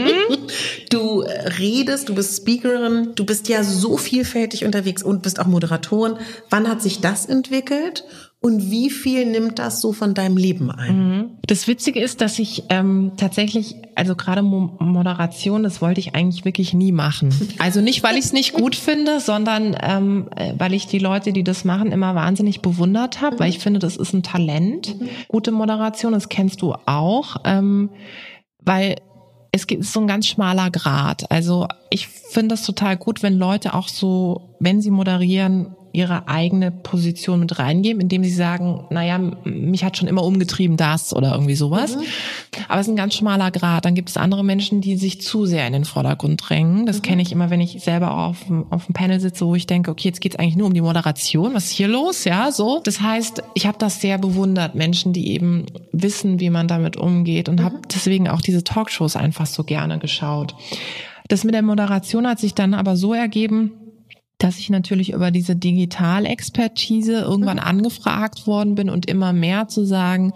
Du 0.89 1.21
redest, 1.57 2.09
du 2.09 2.13
bist 2.13 2.37
Speakerin, 2.37 3.13
du 3.15 3.25
bist 3.25 3.49
ja 3.49 3.63
so 3.63 3.92
vielfältig 3.97 4.65
unterwegs 4.65 5.03
und 5.03 5.21
bist 5.21 5.39
auch 5.39 5.45
Moderatorin. 5.45 6.15
Wann 6.49 6.67
hat 6.67 6.81
sich 6.81 7.01
das 7.01 7.25
entwickelt? 7.25 8.03
Und 8.45 8.69
wie 8.69 8.89
viel 8.89 9.25
nimmt 9.25 9.57
das 9.57 9.79
so 9.79 9.93
von 9.93 10.13
deinem 10.13 10.35
Leben 10.35 10.69
ein? 10.69 10.97
Mhm. 10.97 11.29
Das 11.47 11.65
Witzige 11.69 12.01
ist, 12.01 12.19
dass 12.19 12.39
ich 12.39 12.63
ähm, 12.67 13.13
tatsächlich, 13.15 13.75
also 13.95 14.15
gerade 14.17 14.41
Mo 14.41 14.75
Moderation, 14.79 15.63
das 15.63 15.81
wollte 15.81 16.01
ich 16.01 16.13
eigentlich 16.13 16.43
wirklich 16.43 16.73
nie 16.73 16.91
machen. 16.91 17.33
Also 17.59 17.79
nicht, 17.79 18.03
weil 18.03 18.17
ich 18.17 18.25
es 18.25 18.33
nicht 18.33 18.51
gut 18.51 18.75
finde, 18.75 19.21
sondern 19.21 19.77
ähm, 19.81 20.27
äh, 20.35 20.53
weil 20.57 20.73
ich 20.73 20.87
die 20.87 20.99
Leute, 20.99 21.31
die 21.31 21.45
das 21.45 21.63
machen, 21.63 21.93
immer 21.93 22.15
wahnsinnig 22.15 22.61
bewundert 22.61 23.21
habe, 23.21 23.37
mhm. 23.37 23.39
weil 23.39 23.49
ich 23.49 23.59
finde, 23.59 23.79
das 23.79 23.95
ist 23.95 24.11
ein 24.11 24.23
Talent. 24.23 24.99
Mhm. 24.99 25.07
Gute 25.29 25.51
Moderation, 25.51 26.11
das 26.11 26.27
kennst 26.27 26.61
du 26.61 26.73
auch. 26.85 27.37
Ähm, 27.45 27.91
weil 28.59 28.95
es 29.55 29.67
gibt 29.67 29.85
so 29.85 30.01
ein 30.01 30.07
ganz 30.07 30.25
schmaler 30.25 30.71
Grad. 30.71 31.29
Also 31.31 31.67
ich 31.91 32.07
finde 32.07 32.55
das 32.55 32.63
total 32.63 32.97
gut, 32.97 33.21
wenn 33.21 33.37
Leute 33.37 33.75
auch 33.75 33.87
so, 33.87 34.55
wenn 34.59 34.81
sie 34.81 34.89
moderieren, 34.89 35.75
ihre 35.93 36.27
eigene 36.27 36.71
Position 36.71 37.39
mit 37.39 37.59
reingeben, 37.59 38.01
indem 38.01 38.23
sie 38.23 38.31
sagen, 38.31 38.85
naja, 38.89 39.19
mich 39.43 39.83
hat 39.83 39.95
schon 39.95 40.07
immer 40.07 40.23
umgetrieben 40.23 40.75
das 40.75 41.15
oder 41.15 41.31
irgendwie 41.33 41.53
sowas. 41.53 41.95
Mhm. 41.95 42.01
Aber 42.67 42.81
es 42.81 42.87
ist 42.87 42.93
ein 42.93 42.97
ganz 42.97 43.13
schmaler 43.13 43.51
Grad. 43.51 43.85
Dann 43.85 43.93
gibt 43.93 44.09
es 44.09 44.17
andere 44.17 44.43
Menschen, 44.43 44.81
die 44.81 44.97
sich 44.97 45.21
zu 45.21 45.45
sehr 45.45 45.67
in 45.67 45.73
den 45.73 45.85
Vordergrund 45.85 46.41
drängen. 46.49 46.87
Das 46.87 46.97
mhm. 46.97 47.01
kenne 47.03 47.21
ich 47.21 47.31
immer, 47.31 47.51
wenn 47.51 47.61
ich 47.61 47.83
selber 47.83 48.17
auf, 48.17 48.37
auf 48.71 48.87
dem 48.87 48.93
Panel 48.93 49.19
sitze, 49.19 49.45
wo 49.45 49.53
ich 49.53 49.67
denke, 49.67 49.91
okay, 49.91 50.07
jetzt 50.07 50.19
geht 50.19 50.33
es 50.33 50.39
eigentlich 50.39 50.55
nur 50.55 50.65
um 50.65 50.73
die 50.73 50.81
Moderation. 50.81 51.53
Was 51.53 51.65
ist 51.65 51.71
hier 51.71 51.87
los? 51.87 52.23
Ja, 52.23 52.51
so. 52.51 52.81
Das 52.83 52.99
heißt, 52.99 53.43
ich 53.53 53.67
habe 53.67 53.77
das 53.77 54.01
sehr 54.01 54.17
bewundert, 54.17 54.73
Menschen, 54.73 55.13
die 55.13 55.31
eben 55.31 55.67
wissen, 55.91 56.39
wie 56.39 56.49
man 56.49 56.67
damit 56.67 56.97
umgeht 56.97 57.49
und 57.49 57.59
mhm. 57.59 57.65
habe 57.65 57.79
deswegen 57.93 58.27
auch 58.27 58.41
diese 58.41 58.63
Talkshows 58.63 59.15
einfach 59.15 59.45
so 59.45 59.63
gerne 59.63 59.99
geschaut. 59.99 60.55
Das 61.27 61.43
mit 61.43 61.53
der 61.53 61.61
Moderation 61.61 62.27
hat 62.27 62.39
sich 62.39 62.55
dann 62.55 62.73
aber 62.73 62.97
so 62.97 63.13
ergeben, 63.13 63.71
dass 64.37 64.59
ich 64.59 64.69
natürlich 64.69 65.13
über 65.13 65.31
diese 65.31 65.55
Digitalexpertise 65.55 67.21
irgendwann 67.21 67.57
mhm. 67.57 67.63
angefragt 67.63 68.45
worden 68.45 68.75
bin 68.75 68.89
und 68.89 69.05
immer 69.05 69.31
mehr 69.31 69.67
zu 69.69 69.85
sagen, 69.85 70.33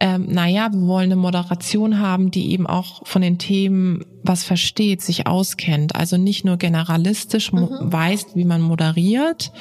ähm, 0.00 0.26
naja, 0.28 0.72
wir 0.72 0.86
wollen 0.86 1.12
eine 1.12 1.16
Moderation 1.16 2.00
haben, 2.00 2.30
die 2.30 2.50
eben 2.50 2.66
auch 2.66 3.06
von 3.06 3.22
den 3.22 3.38
Themen 3.38 4.04
was 4.24 4.42
versteht, 4.42 5.02
sich 5.02 5.26
auskennt. 5.26 5.94
Also 5.94 6.16
nicht 6.16 6.44
nur 6.44 6.56
generalistisch 6.56 7.52
mhm. 7.52 7.68
weiß, 7.80 8.28
wie 8.34 8.44
man 8.44 8.60
moderiert 8.60 9.52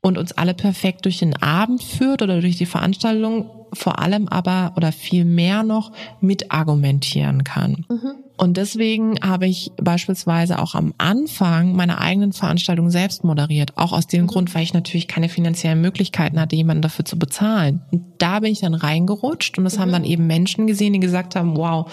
und 0.00 0.16
uns 0.16 0.32
alle 0.32 0.54
perfekt 0.54 1.04
durch 1.04 1.18
den 1.18 1.36
Abend 1.42 1.82
führt 1.82 2.22
oder 2.22 2.40
durch 2.40 2.56
die 2.56 2.66
Veranstaltung, 2.66 3.50
vor 3.72 3.98
allem 3.98 4.28
aber 4.28 4.72
oder 4.76 4.92
viel 4.92 5.24
mehr 5.24 5.64
noch 5.64 5.92
mit 6.20 6.50
argumentieren 6.52 7.44
kann. 7.44 7.84
Mhm. 7.88 8.23
Und 8.36 8.56
deswegen 8.56 9.14
habe 9.22 9.46
ich 9.46 9.70
beispielsweise 9.76 10.58
auch 10.58 10.74
am 10.74 10.92
Anfang 10.98 11.76
meine 11.76 12.00
eigenen 12.00 12.32
Veranstaltungen 12.32 12.90
selbst 12.90 13.22
moderiert. 13.22 13.76
Auch 13.76 13.92
aus 13.92 14.08
dem 14.08 14.22
mhm. 14.22 14.26
Grund, 14.26 14.54
weil 14.54 14.64
ich 14.64 14.74
natürlich 14.74 15.06
keine 15.06 15.28
finanziellen 15.28 15.80
Möglichkeiten 15.80 16.40
hatte, 16.40 16.56
jemanden 16.56 16.82
dafür 16.82 17.04
zu 17.04 17.16
bezahlen. 17.16 17.82
Und 17.92 18.02
da 18.18 18.40
bin 18.40 18.50
ich 18.50 18.60
dann 18.60 18.74
reingerutscht 18.74 19.56
und 19.56 19.64
das 19.64 19.76
mhm. 19.76 19.82
haben 19.82 19.92
dann 19.92 20.04
eben 20.04 20.26
Menschen 20.26 20.66
gesehen, 20.66 20.94
die 20.94 21.00
gesagt 21.00 21.36
haben, 21.36 21.56
wow, 21.56 21.90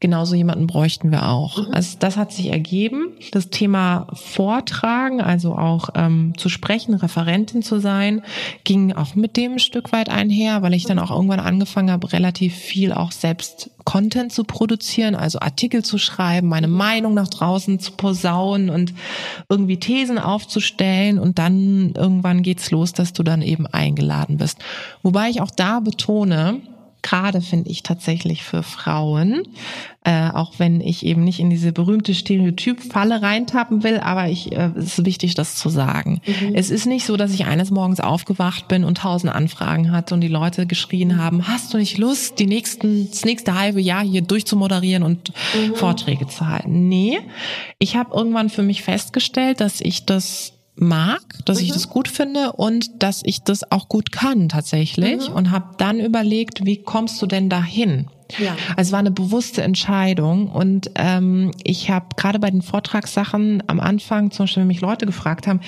genauso 0.00 0.34
jemanden 0.34 0.66
bräuchten 0.66 1.10
wir 1.10 1.28
auch. 1.28 1.58
Mhm. 1.58 1.74
Also 1.74 1.96
das 1.98 2.16
hat 2.16 2.32
sich 2.32 2.50
ergeben. 2.50 3.08
Das 3.32 3.50
Thema 3.50 4.06
Vortragen, 4.14 5.20
also 5.20 5.56
auch 5.56 5.90
ähm, 5.94 6.32
zu 6.38 6.48
sprechen, 6.48 6.94
Referentin 6.94 7.62
zu 7.62 7.80
sein, 7.80 8.22
ging 8.64 8.94
auch 8.94 9.14
mit 9.14 9.36
dem 9.36 9.52
ein 9.52 9.58
Stück 9.58 9.92
weit 9.92 10.08
einher, 10.08 10.62
weil 10.62 10.72
ich 10.72 10.84
dann 10.84 10.98
auch 10.98 11.10
irgendwann 11.10 11.40
angefangen 11.40 11.90
habe, 11.90 12.12
relativ 12.12 12.54
viel 12.54 12.92
auch 12.92 13.12
selbst 13.12 13.70
Content 13.84 14.32
zu 14.32 14.44
produzieren, 14.44 15.14
also 15.14 15.40
Artikel 15.40 15.81
zu 15.82 15.98
schreiben, 15.98 16.48
meine 16.48 16.68
Meinung 16.68 17.14
nach 17.14 17.28
draußen 17.28 17.78
zu 17.80 17.92
posaunen 17.92 18.70
und 18.70 18.94
irgendwie 19.48 19.78
Thesen 19.78 20.18
aufzustellen 20.18 21.18
und 21.18 21.38
dann 21.38 21.92
irgendwann 21.94 22.42
geht's 22.42 22.70
los, 22.70 22.92
dass 22.92 23.12
du 23.12 23.22
dann 23.22 23.42
eben 23.42 23.66
eingeladen 23.66 24.38
bist. 24.38 24.58
Wobei 25.02 25.30
ich 25.30 25.40
auch 25.40 25.50
da 25.50 25.80
betone, 25.80 26.60
gerade 27.02 27.40
finde 27.40 27.70
ich 27.70 27.82
tatsächlich 27.82 28.42
für 28.42 28.62
Frauen, 28.62 29.42
äh, 30.04 30.30
auch 30.30 30.54
wenn 30.58 30.80
ich 30.80 31.04
eben 31.04 31.22
nicht 31.24 31.40
in 31.40 31.50
diese 31.50 31.72
berühmte 31.72 32.14
Stereotyp-Falle 32.14 33.22
reintappen 33.22 33.82
will, 33.82 33.98
aber 33.98 34.28
ich, 34.28 34.52
äh, 34.52 34.70
es 34.76 34.98
ist 34.98 35.04
wichtig, 35.04 35.34
das 35.34 35.56
zu 35.56 35.68
sagen. 35.68 36.20
Mhm. 36.26 36.54
Es 36.54 36.70
ist 36.70 36.86
nicht 36.86 37.04
so, 37.04 37.16
dass 37.16 37.32
ich 37.32 37.44
eines 37.44 37.70
Morgens 37.70 38.00
aufgewacht 38.00 38.68
bin 38.68 38.84
und 38.84 38.98
tausend 38.98 39.32
Anfragen 39.32 39.90
hatte 39.92 40.14
und 40.14 40.20
die 40.20 40.28
Leute 40.28 40.66
geschrien 40.66 41.18
haben, 41.18 41.46
hast 41.46 41.74
du 41.74 41.78
nicht 41.78 41.98
Lust, 41.98 42.38
die 42.38 42.46
nächsten, 42.46 43.10
das 43.10 43.24
nächste 43.24 43.58
halbe 43.58 43.80
Jahr 43.80 44.04
hier 44.04 44.22
durchzumoderieren 44.22 45.02
und 45.02 45.32
mhm. 45.54 45.74
Vorträge 45.74 46.26
zu 46.28 46.48
halten? 46.48 46.88
Nee, 46.88 47.18
ich 47.78 47.96
habe 47.96 48.14
irgendwann 48.14 48.48
für 48.48 48.62
mich 48.62 48.82
festgestellt, 48.82 49.60
dass 49.60 49.80
ich 49.80 50.06
das 50.06 50.51
mag, 50.74 51.22
dass 51.44 51.58
mhm. 51.58 51.64
ich 51.64 51.72
das 51.72 51.88
gut 51.88 52.08
finde 52.08 52.52
und 52.52 53.02
dass 53.02 53.22
ich 53.24 53.42
das 53.42 53.70
auch 53.70 53.88
gut 53.88 54.12
kann 54.12 54.48
tatsächlich 54.48 55.28
mhm. 55.28 55.34
und 55.34 55.50
habe 55.50 55.74
dann 55.78 56.00
überlegt, 56.00 56.64
wie 56.64 56.82
kommst 56.82 57.20
du 57.20 57.26
denn 57.26 57.48
dahin? 57.48 58.08
Ja. 58.38 58.56
Also 58.76 58.88
es 58.88 58.92
war 58.92 58.98
eine 58.98 59.10
bewusste 59.10 59.62
Entscheidung 59.62 60.48
und 60.48 60.90
ähm, 60.94 61.50
ich 61.64 61.90
habe 61.90 62.06
gerade 62.16 62.38
bei 62.38 62.50
den 62.50 62.62
Vortragssachen 62.62 63.62
am 63.66 63.80
Anfang, 63.80 64.30
zum 64.30 64.44
Beispiel, 64.44 64.62
wenn 64.62 64.68
mich 64.68 64.80
Leute 64.80 65.06
gefragt 65.06 65.46
haben, 65.46 65.60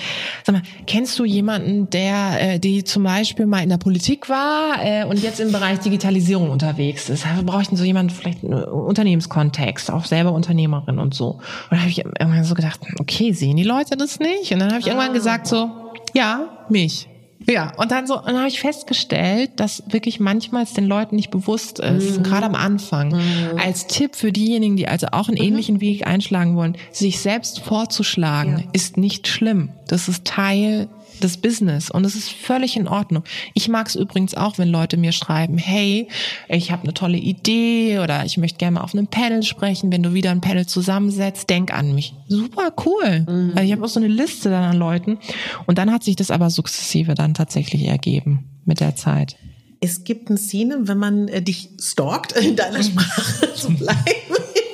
sag 0.43 0.53
mal, 0.53 0.61
kennst 0.87 1.17
du 1.19 1.25
jemanden, 1.25 1.89
der, 1.89 2.55
äh, 2.55 2.59
die 2.59 2.83
zum 2.83 3.03
Beispiel 3.03 3.45
mal 3.45 3.63
in 3.63 3.69
der 3.69 3.77
Politik 3.77 4.29
war 4.29 4.83
äh, 4.83 5.05
und 5.05 5.21
jetzt 5.21 5.39
im 5.39 5.51
Bereich 5.51 5.79
Digitalisierung 5.79 6.49
unterwegs 6.49 7.09
ist? 7.09 7.25
Wir 7.25 7.43
bräuchten 7.43 7.75
so 7.75 7.83
jemanden 7.83 8.13
vielleicht 8.13 8.43
einen 8.43 8.63
Unternehmenskontext, 8.63 9.91
auch 9.91 10.05
selber 10.05 10.31
Unternehmerin 10.31 10.99
und 10.99 11.13
so. 11.13 11.31
Und 11.31 11.71
da 11.71 11.77
habe 11.77 11.89
ich 11.89 11.99
irgendwann 11.99 12.43
so 12.43 12.55
gedacht, 12.55 12.79
okay, 12.99 13.31
sehen 13.33 13.57
die 13.57 13.63
Leute 13.63 13.97
das 13.97 14.19
nicht? 14.19 14.51
Und 14.51 14.59
dann 14.59 14.69
habe 14.69 14.79
ich 14.79 14.87
ah. 14.87 14.89
irgendwann 14.89 15.13
gesagt 15.13 15.47
so, 15.47 15.69
ja, 16.13 16.65
mich. 16.69 17.07
Ja, 17.47 17.73
und 17.77 17.91
dann 17.91 18.07
so, 18.07 18.15
dann 18.15 18.37
habe 18.37 18.47
ich 18.47 18.59
festgestellt, 18.59 19.51
dass 19.57 19.83
wirklich 19.87 20.19
manchmal 20.19 20.63
es 20.63 20.73
den 20.73 20.85
Leuten 20.85 21.15
nicht 21.15 21.29
bewusst 21.29 21.79
ist, 21.79 22.17
mhm. 22.17 22.23
gerade 22.23 22.45
am 22.45 22.55
Anfang. 22.55 23.09
Mhm. 23.09 23.57
Als 23.57 23.87
Tipp 23.87 24.15
für 24.15 24.31
diejenigen, 24.31 24.75
die 24.75 24.87
also 24.87 25.07
auch 25.11 25.27
einen 25.27 25.37
mhm. 25.37 25.43
ähnlichen 25.43 25.81
Weg 25.81 26.07
einschlagen 26.07 26.55
wollen, 26.55 26.77
sich 26.91 27.19
selbst 27.19 27.59
vorzuschlagen, 27.59 28.59
ja. 28.59 28.69
ist 28.73 28.97
nicht 28.97 29.27
schlimm. 29.27 29.69
Das 29.87 30.07
ist 30.07 30.25
Teil 30.25 30.87
das 31.21 31.37
Business 31.37 31.89
und 31.89 32.05
es 32.05 32.15
ist 32.15 32.29
völlig 32.29 32.75
in 32.75 32.87
Ordnung. 32.87 33.23
Ich 33.53 33.67
mag 33.67 33.87
es 33.87 33.95
übrigens 33.95 34.35
auch, 34.35 34.57
wenn 34.57 34.69
Leute 34.69 34.97
mir 34.97 35.11
schreiben, 35.11 35.57
hey, 35.57 36.07
ich 36.49 36.71
habe 36.71 36.83
eine 36.83 36.93
tolle 36.93 37.17
Idee 37.17 37.99
oder 37.99 38.25
ich 38.25 38.37
möchte 38.37 38.57
gerne 38.57 38.75
mal 38.75 38.81
auf 38.81 38.93
einem 38.93 39.07
Panel 39.07 39.43
sprechen. 39.43 39.91
Wenn 39.91 40.03
du 40.03 40.13
wieder 40.13 40.31
ein 40.31 40.41
Panel 40.41 40.65
zusammensetzt, 40.65 41.49
denk 41.49 41.73
an 41.73 41.95
mich. 41.95 42.13
Super 42.27 42.73
cool. 42.85 43.21
Mhm. 43.21 43.51
Also 43.55 43.63
ich 43.63 43.71
habe 43.71 43.83
auch 43.83 43.89
so 43.89 43.99
eine 43.99 44.07
Liste 44.07 44.49
dann 44.49 44.63
an 44.63 44.77
Leuten 44.77 45.17
und 45.65 45.77
dann 45.77 45.91
hat 45.91 46.03
sich 46.03 46.15
das 46.15 46.31
aber 46.31 46.49
sukzessive 46.49 47.15
dann 47.15 47.33
tatsächlich 47.33 47.85
ergeben 47.85 48.45
mit 48.65 48.79
der 48.79 48.95
Zeit. 48.95 49.37
Es 49.81 50.03
gibt 50.03 50.29
eine 50.29 50.37
Szene, 50.37 50.79
wenn 50.81 50.97
man 50.97 51.27
äh, 51.27 51.41
dich 51.41 51.69
stalkt, 51.79 52.31
in 52.33 52.55
deiner 52.55 52.81
Sprache 52.81 53.53
zu 53.53 53.69
bleiben. 53.75 53.99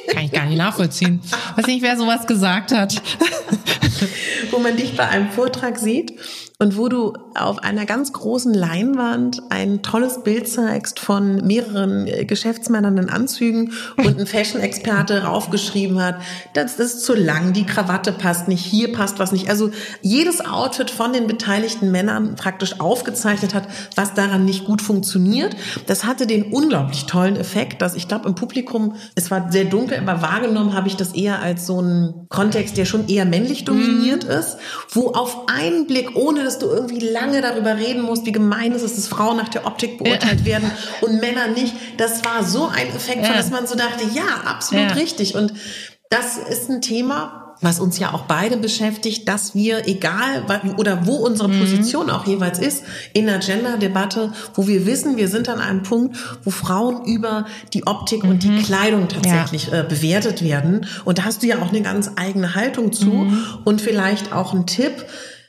Kann 0.09 0.25
ich 0.25 0.31
gar 0.31 0.45
nicht 0.45 0.57
nachvollziehen. 0.57 1.21
Weiß 1.55 1.67
nicht, 1.67 1.81
wer 1.81 1.97
sowas 1.97 2.27
gesagt 2.27 2.71
hat. 2.71 3.01
Wo 4.51 4.59
man 4.59 4.77
dich 4.77 4.95
bei 4.95 5.07
einem 5.07 5.31
Vortrag 5.31 5.77
sieht 5.79 6.19
und 6.61 6.77
wo 6.77 6.89
du 6.89 7.13
auf 7.33 7.57
einer 7.63 7.87
ganz 7.87 8.13
großen 8.13 8.53
Leinwand 8.53 9.41
ein 9.49 9.81
tolles 9.81 10.21
Bild 10.21 10.47
zeigst 10.47 10.99
von 10.99 11.37
mehreren 11.37 12.05
äh, 12.05 12.23
Geschäftsmännern 12.23 12.99
in 12.99 13.09
Anzügen 13.09 13.73
und 13.97 14.19
ein 14.19 14.27
Fashion-Experte 14.27 15.23
raufgeschrieben 15.23 15.99
hat, 15.99 16.21
das 16.53 16.75
ist 16.75 17.03
zu 17.03 17.15
lang, 17.15 17.53
die 17.53 17.65
Krawatte 17.65 18.11
passt 18.11 18.47
nicht, 18.47 18.63
hier 18.63 18.93
passt 18.93 19.17
was 19.17 19.31
nicht. 19.31 19.49
Also 19.49 19.71
jedes 20.03 20.45
Outfit 20.45 20.91
von 20.91 21.13
den 21.13 21.25
beteiligten 21.25 21.89
Männern 21.89 22.35
praktisch 22.35 22.79
aufgezeichnet 22.79 23.55
hat, 23.55 23.67
was 23.95 24.13
daran 24.13 24.45
nicht 24.45 24.65
gut 24.65 24.83
funktioniert. 24.83 25.55
Das 25.87 26.05
hatte 26.05 26.27
den 26.27 26.53
unglaublich 26.53 27.07
tollen 27.07 27.37
Effekt, 27.37 27.81
dass 27.81 27.95
ich 27.95 28.07
glaube 28.07 28.29
im 28.29 28.35
Publikum, 28.35 28.97
es 29.15 29.31
war 29.31 29.51
sehr 29.51 29.65
dunkel, 29.65 29.97
aber 29.97 30.21
wahrgenommen 30.21 30.75
habe 30.75 30.89
ich 30.89 30.95
das 30.95 31.13
eher 31.13 31.41
als 31.41 31.65
so 31.65 31.79
einen 31.79 32.27
Kontext, 32.29 32.77
der 32.77 32.85
schon 32.85 33.07
eher 33.07 33.25
männlich 33.25 33.65
dominiert 33.65 34.25
mhm. 34.25 34.29
ist, 34.29 34.57
wo 34.89 35.07
auf 35.13 35.47
einen 35.47 35.87
Blick, 35.87 36.15
ohne 36.15 36.50
dass 36.51 36.59
du 36.59 36.67
irgendwie 36.67 36.99
lange 36.99 37.41
darüber 37.41 37.77
reden 37.77 38.01
musst, 38.01 38.25
wie 38.25 38.33
gemein 38.33 38.73
es 38.73 38.83
ist, 38.83 38.97
dass 38.97 39.07
Frauen 39.07 39.37
nach 39.37 39.47
der 39.47 39.65
Optik 39.65 39.97
beurteilt 39.97 40.43
werden 40.43 40.69
und 40.99 41.21
Männer 41.21 41.47
nicht. 41.47 41.73
Das 41.97 42.25
war 42.25 42.43
so 42.43 42.67
ein 42.67 42.87
Effekt, 42.87 43.25
von 43.25 43.35
dass 43.35 43.51
man 43.51 43.67
so 43.67 43.75
dachte, 43.75 44.03
ja, 44.13 44.41
absolut 44.45 44.95
richtig. 44.95 45.35
Und 45.35 45.53
das 46.09 46.37
ist 46.37 46.69
ein 46.69 46.81
Thema, 46.81 47.55
was 47.61 47.79
uns 47.79 47.99
ja 47.99 48.13
auch 48.13 48.23
beide 48.23 48.57
beschäftigt, 48.57 49.29
dass 49.29 49.55
wir, 49.55 49.87
egal 49.87 50.43
oder 50.77 51.05
wo 51.05 51.15
unsere 51.17 51.47
mhm. 51.47 51.59
Position 51.59 52.07
mhm. 52.07 52.11
auch 52.11 52.27
jeweils 52.27 52.59
ist, 52.59 52.83
in 53.13 53.27
der 53.27 53.37
Gender-Debatte, 53.37 54.33
wo 54.55 54.67
wir 54.67 54.85
wissen, 54.85 55.15
wir 55.15 55.29
sind 55.29 55.47
an 55.47 55.61
einem 55.61 55.83
Punkt, 55.83 56.17
wo 56.43 56.49
Frauen 56.49 57.05
über 57.05 57.45
die 57.73 57.87
Optik 57.87 58.23
mhm. 58.23 58.31
und 58.31 58.43
die 58.43 58.49
mhm. 58.49 58.63
Kleidung 58.63 59.07
tatsächlich 59.07 59.67
ja. 59.67 59.81
äh, 59.81 59.83
bewertet 59.83 60.43
werden. 60.43 60.85
Und 61.05 61.19
da 61.19 61.23
hast 61.23 61.43
du 61.43 61.47
ja 61.47 61.61
auch 61.61 61.69
eine 61.69 61.81
ganz 61.81 62.11
eigene 62.17 62.55
Haltung 62.55 62.91
zu 62.91 63.05
mhm. 63.05 63.43
und 63.63 63.79
vielleicht 63.79 64.33
auch 64.33 64.53
ein 64.53 64.65
Tipp, 64.65 65.05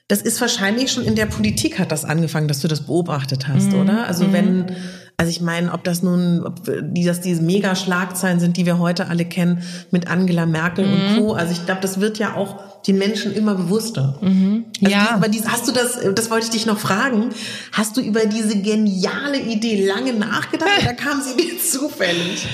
das 0.08 0.22
ist 0.22 0.40
wahrscheinlich 0.40 0.92
schon 0.92 1.04
in 1.04 1.14
der 1.14 1.26
Politik 1.26 1.78
hat 1.78 1.92
das 1.92 2.04
angefangen, 2.04 2.48
dass 2.48 2.60
du 2.60 2.68
das 2.68 2.86
beobachtet 2.86 3.48
hast, 3.48 3.72
mhm. 3.72 3.80
oder? 3.80 4.06
Also 4.06 4.24
mhm. 4.26 4.32
wenn, 4.32 4.76
also 5.16 5.30
ich 5.30 5.40
meine, 5.40 5.72
ob 5.72 5.84
das 5.84 6.02
nun, 6.02 6.44
ob 6.44 6.62
die, 6.64 7.04
dass 7.04 7.20
diese 7.20 7.42
Mega-Schlagzeilen 7.42 8.40
sind, 8.40 8.56
die 8.56 8.66
wir 8.66 8.78
heute 8.78 9.08
alle 9.08 9.24
kennen, 9.24 9.62
mit 9.90 10.08
Angela 10.08 10.46
Merkel 10.46 10.86
mhm. 10.86 10.92
und 10.92 11.16
Co. 11.16 11.32
Also 11.32 11.52
ich 11.52 11.64
glaube, 11.64 11.80
das 11.80 12.00
wird 12.00 12.18
ja 12.18 12.34
auch 12.34 12.71
den 12.86 12.98
Menschen 12.98 13.32
immer 13.32 13.54
bewusster. 13.54 14.18
Mhm. 14.20 14.64
Also 14.82 14.92
ja. 14.92 15.10
Aber 15.12 15.28
diese, 15.28 15.50
hast 15.50 15.68
du 15.68 15.72
das, 15.72 15.98
das 16.14 16.30
wollte 16.30 16.46
ich 16.46 16.50
dich 16.50 16.66
noch 16.66 16.78
fragen, 16.78 17.30
hast 17.72 17.96
du 17.96 18.00
über 18.00 18.26
diese 18.26 18.60
geniale 18.60 19.40
Idee 19.40 19.86
lange 19.86 20.12
nachgedacht 20.12 20.82
oder 20.82 20.94
kam 20.94 21.20
sie 21.20 21.36
dir 21.36 21.58
zufällig? 21.64 22.46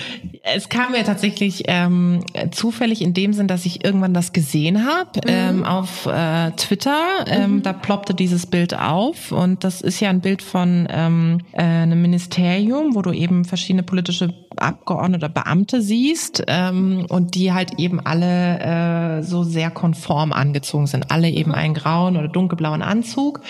Es 0.42 0.68
kam 0.68 0.92
mir 0.92 1.04
tatsächlich 1.04 1.64
ähm, 1.66 2.24
zufällig 2.52 3.02
in 3.02 3.12
dem 3.12 3.32
Sinn, 3.32 3.48
dass 3.48 3.66
ich 3.66 3.84
irgendwann 3.84 4.14
das 4.14 4.32
gesehen 4.32 4.86
habe 4.86 5.20
mhm. 5.24 5.28
ähm, 5.28 5.64
auf 5.64 6.06
äh, 6.06 6.50
Twitter. 6.52 7.24
Ähm, 7.26 7.56
mhm. 7.56 7.62
Da 7.62 7.72
ploppte 7.72 8.14
dieses 8.14 8.46
Bild 8.46 8.78
auf 8.78 9.32
und 9.32 9.64
das 9.64 9.80
ist 9.80 10.00
ja 10.00 10.10
ein 10.10 10.20
Bild 10.20 10.42
von 10.42 10.88
ähm, 10.90 11.40
äh, 11.52 11.62
einem 11.62 12.02
Ministerium, 12.02 12.94
wo 12.94 13.02
du 13.02 13.12
eben 13.12 13.44
verschiedene 13.44 13.82
politische 13.82 14.28
Abgeordnete, 14.58 15.28
Beamte 15.28 15.82
siehst 15.82 16.44
ähm, 16.46 17.06
und 17.08 17.34
die 17.34 17.52
halt 17.52 17.78
eben 17.78 18.00
alle 18.00 19.18
äh, 19.18 19.22
so 19.22 19.42
sehr 19.44 19.70
konform 19.70 20.32
angezogen 20.32 20.86
sind. 20.86 21.10
Alle 21.10 21.30
eben 21.30 21.52
einen 21.52 21.74
grauen 21.74 22.16
oder 22.16 22.28
dunkelblauen 22.28 22.82
Anzug. 22.82 23.40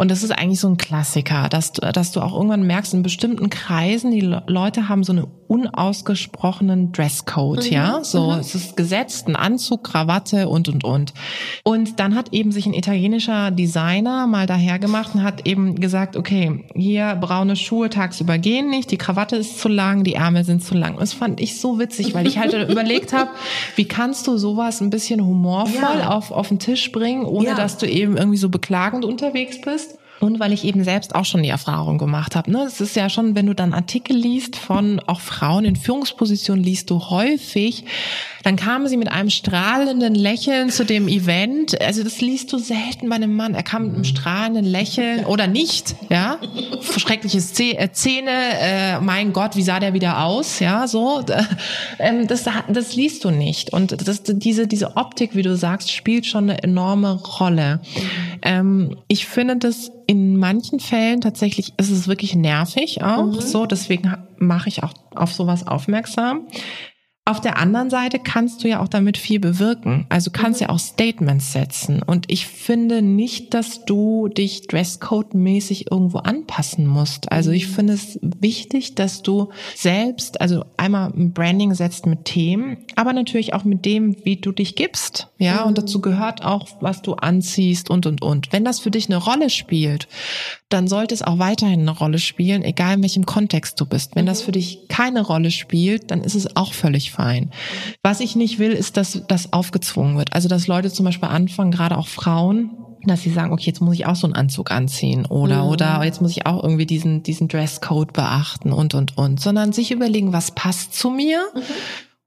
Und 0.00 0.10
das 0.10 0.22
ist 0.22 0.30
eigentlich 0.30 0.60
so 0.60 0.66
ein 0.66 0.78
Klassiker, 0.78 1.50
dass, 1.50 1.72
du, 1.72 1.82
dass 1.92 2.10
du 2.10 2.22
auch 2.22 2.32
irgendwann 2.32 2.62
merkst, 2.62 2.94
in 2.94 3.02
bestimmten 3.02 3.50
Kreisen, 3.50 4.10
die 4.10 4.22
Leute 4.46 4.88
haben 4.88 5.04
so 5.04 5.12
einen 5.12 5.26
unausgesprochenen 5.46 6.92
Dresscode, 6.92 7.66
mhm. 7.66 7.72
ja. 7.72 8.04
So, 8.04 8.30
mhm. 8.30 8.38
es 8.38 8.54
ist 8.54 8.76
gesetzt, 8.78 9.26
ein 9.26 9.34
Anzug, 9.34 9.84
Krawatte 9.84 10.48
und, 10.48 10.68
und, 10.68 10.84
und. 10.84 11.12
Und 11.64 11.98
dann 11.98 12.14
hat 12.14 12.32
eben 12.32 12.52
sich 12.52 12.66
ein 12.66 12.72
italienischer 12.72 13.50
Designer 13.50 14.26
mal 14.28 14.46
dahergemacht 14.46 15.16
und 15.16 15.24
hat 15.24 15.46
eben 15.46 15.74
gesagt, 15.74 16.16
okay, 16.16 16.64
hier 16.74 17.16
braune 17.20 17.56
Schuhe 17.56 17.90
tagsüber 17.90 18.38
gehen 18.38 18.70
nicht, 18.70 18.92
die 18.92 18.96
Krawatte 18.96 19.36
ist 19.36 19.58
zu 19.58 19.68
lang, 19.68 20.04
die 20.04 20.14
Ärmel 20.14 20.44
sind 20.44 20.64
zu 20.64 20.74
lang. 20.74 20.94
Und 20.94 21.00
das 21.00 21.12
fand 21.12 21.40
ich 21.40 21.60
so 21.60 21.78
witzig, 21.80 22.14
weil 22.14 22.26
ich 22.26 22.38
halt 22.38 22.54
überlegt 22.70 23.12
habe, 23.12 23.30
wie 23.74 23.84
kannst 23.86 24.28
du 24.28 24.38
sowas 24.38 24.80
ein 24.80 24.88
bisschen 24.88 25.20
humorvoll 25.20 25.98
ja. 25.98 26.10
auf, 26.10 26.30
auf 26.30 26.48
den 26.48 26.60
Tisch 26.60 26.90
bringen, 26.92 27.26
ohne 27.26 27.48
ja. 27.48 27.54
dass 27.54 27.76
du 27.76 27.86
eben 27.86 28.16
irgendwie 28.16 28.38
so 28.38 28.48
beklagend 28.48 29.04
unterwegs 29.04 29.60
bist. 29.60 29.89
Und 30.20 30.38
weil 30.38 30.52
ich 30.52 30.64
eben 30.64 30.84
selbst 30.84 31.14
auch 31.14 31.24
schon 31.24 31.42
die 31.42 31.48
Erfahrung 31.48 31.96
gemacht 31.96 32.36
habe. 32.36 32.50
Ne? 32.50 32.64
Es 32.66 32.80
ist 32.80 32.94
ja 32.94 33.08
schon, 33.08 33.34
wenn 33.34 33.46
du 33.46 33.54
dann 33.54 33.72
Artikel 33.72 34.14
liest 34.14 34.54
von 34.54 35.00
auch 35.06 35.20
Frauen 35.20 35.64
in 35.64 35.76
Führungspositionen, 35.76 36.62
liest 36.62 36.90
du 36.90 37.00
häufig, 37.08 37.84
dann 38.42 38.56
kamen 38.56 38.88
sie 38.88 38.96
mit 38.96 39.10
einem 39.10 39.30
strahlenden 39.30 40.14
Lächeln 40.14 40.70
zu 40.70 40.84
dem 40.84 41.08
Event. 41.08 41.80
Also 41.80 42.02
das 42.02 42.20
liest 42.20 42.52
du 42.52 42.58
selten 42.58 43.08
bei 43.08 43.16
einem 43.16 43.34
Mann. 43.34 43.54
Er 43.54 43.62
kam 43.62 43.84
mit 43.84 43.94
einem 43.94 44.04
strahlenden 44.04 44.64
Lächeln 44.64 45.24
oder 45.26 45.46
nicht, 45.46 45.94
ja. 46.08 46.38
Schreckliche 46.96 47.38
äh, 47.38 47.92
Zähne, 47.92 48.30
äh, 48.30 49.00
mein 49.00 49.32
Gott, 49.32 49.56
wie 49.56 49.62
sah 49.62 49.80
der 49.80 49.92
wieder 49.92 50.24
aus, 50.24 50.60
ja, 50.60 50.86
so. 50.86 51.24
Ähm, 51.98 52.26
das, 52.26 52.44
das 52.68 52.96
liest 52.96 53.24
du 53.24 53.30
nicht. 53.30 53.72
Und 53.72 54.06
das, 54.06 54.22
diese, 54.22 54.66
diese 54.66 54.96
Optik, 54.96 55.34
wie 55.34 55.42
du 55.42 55.56
sagst, 55.56 55.92
spielt 55.92 56.26
schon 56.26 56.50
eine 56.50 56.62
enorme 56.62 57.14
Rolle. 57.14 57.80
Ähm, 58.42 58.96
ich 59.08 59.26
finde 59.26 59.56
das 59.56 59.90
in 60.06 60.36
manchen 60.36 60.80
Fällen 60.80 61.20
tatsächlich 61.20 61.72
ist 61.76 61.90
es 61.90 62.08
wirklich 62.08 62.34
nervig 62.34 63.00
auch 63.02 63.26
mhm. 63.26 63.40
so. 63.40 63.64
Deswegen 63.66 64.12
mache 64.38 64.68
ich 64.68 64.82
auch 64.82 64.92
auf 65.14 65.32
sowas 65.32 65.66
aufmerksam. 65.66 66.48
Auf 67.30 67.40
der 67.40 67.58
anderen 67.58 67.90
Seite 67.90 68.18
kannst 68.18 68.64
du 68.64 68.68
ja 68.68 68.80
auch 68.80 68.88
damit 68.88 69.16
viel 69.16 69.38
bewirken. 69.38 70.04
Also 70.08 70.32
kannst 70.32 70.60
mhm. 70.60 70.66
ja 70.66 70.70
auch 70.70 70.80
Statements 70.80 71.52
setzen. 71.52 72.02
Und 72.02 72.24
ich 72.26 72.48
finde 72.48 73.02
nicht, 73.02 73.54
dass 73.54 73.84
du 73.84 74.26
dich 74.26 74.66
Dresscode-mäßig 74.66 75.92
irgendwo 75.92 76.18
anpassen 76.18 76.88
musst. 76.88 77.30
Also 77.30 77.52
ich 77.52 77.68
mhm. 77.68 77.72
finde 77.72 77.92
es 77.92 78.18
wichtig, 78.20 78.96
dass 78.96 79.22
du 79.22 79.50
selbst, 79.76 80.40
also 80.40 80.64
einmal 80.76 81.12
ein 81.12 81.32
Branding 81.32 81.72
setzt 81.72 82.04
mit 82.06 82.24
Themen, 82.24 82.78
aber 82.96 83.12
natürlich 83.12 83.54
auch 83.54 83.62
mit 83.62 83.84
dem, 83.84 84.16
wie 84.24 84.34
du 84.34 84.50
dich 84.50 84.74
gibst. 84.74 85.28
Ja, 85.38 85.60
mhm. 85.60 85.68
und 85.68 85.78
dazu 85.78 86.00
gehört 86.00 86.44
auch, 86.44 86.66
was 86.80 87.00
du 87.00 87.14
anziehst 87.14 87.90
und, 87.90 88.06
und, 88.06 88.22
und. 88.22 88.52
Wenn 88.52 88.64
das 88.64 88.80
für 88.80 88.90
dich 88.90 89.06
eine 89.06 89.18
Rolle 89.18 89.50
spielt, 89.50 90.08
dann 90.68 90.88
sollte 90.88 91.14
es 91.14 91.22
auch 91.22 91.38
weiterhin 91.38 91.80
eine 91.80 91.90
Rolle 91.92 92.18
spielen, 92.18 92.64
egal 92.64 92.94
in 92.94 93.02
welchem 93.02 93.24
Kontext 93.24 93.80
du 93.80 93.86
bist. 93.86 94.16
Wenn 94.16 94.26
das 94.26 94.40
mhm. 94.40 94.44
für 94.46 94.52
dich 94.52 94.88
keine 94.88 95.22
Rolle 95.22 95.52
spielt, 95.52 96.10
dann 96.10 96.22
ist 96.22 96.34
es 96.34 96.56
auch 96.56 96.74
völlig 96.74 97.12
fein. 97.20 97.50
Was 98.02 98.20
ich 98.20 98.36
nicht 98.36 98.58
will, 98.58 98.72
ist, 98.72 98.96
dass 98.96 99.22
das 99.28 99.52
aufgezwungen 99.52 100.16
wird. 100.16 100.34
Also, 100.34 100.48
dass 100.48 100.66
Leute 100.66 100.90
zum 100.90 101.04
Beispiel 101.04 101.28
anfangen, 101.28 101.70
gerade 101.70 101.98
auch 101.98 102.08
Frauen, 102.08 102.70
dass 103.04 103.22
sie 103.22 103.30
sagen, 103.30 103.52
okay, 103.52 103.66
jetzt 103.66 103.80
muss 103.80 103.94
ich 103.94 104.06
auch 104.06 104.16
so 104.16 104.26
einen 104.26 104.34
Anzug 104.34 104.70
anziehen 104.70 105.24
oder 105.24 105.64
mhm. 105.64 105.70
oder 105.70 106.04
jetzt 106.04 106.20
muss 106.20 106.32
ich 106.32 106.46
auch 106.46 106.62
irgendwie 106.62 106.86
diesen 106.86 107.22
diesen 107.22 107.48
Dresscode 107.48 108.12
beachten 108.12 108.72
und 108.72 108.94
und 108.94 109.16
und, 109.16 109.40
sondern 109.40 109.72
sich 109.72 109.90
überlegen, 109.90 110.32
was 110.32 110.50
passt 110.50 110.94
zu 110.94 111.10
mir. 111.10 111.40
Mhm 111.54 111.60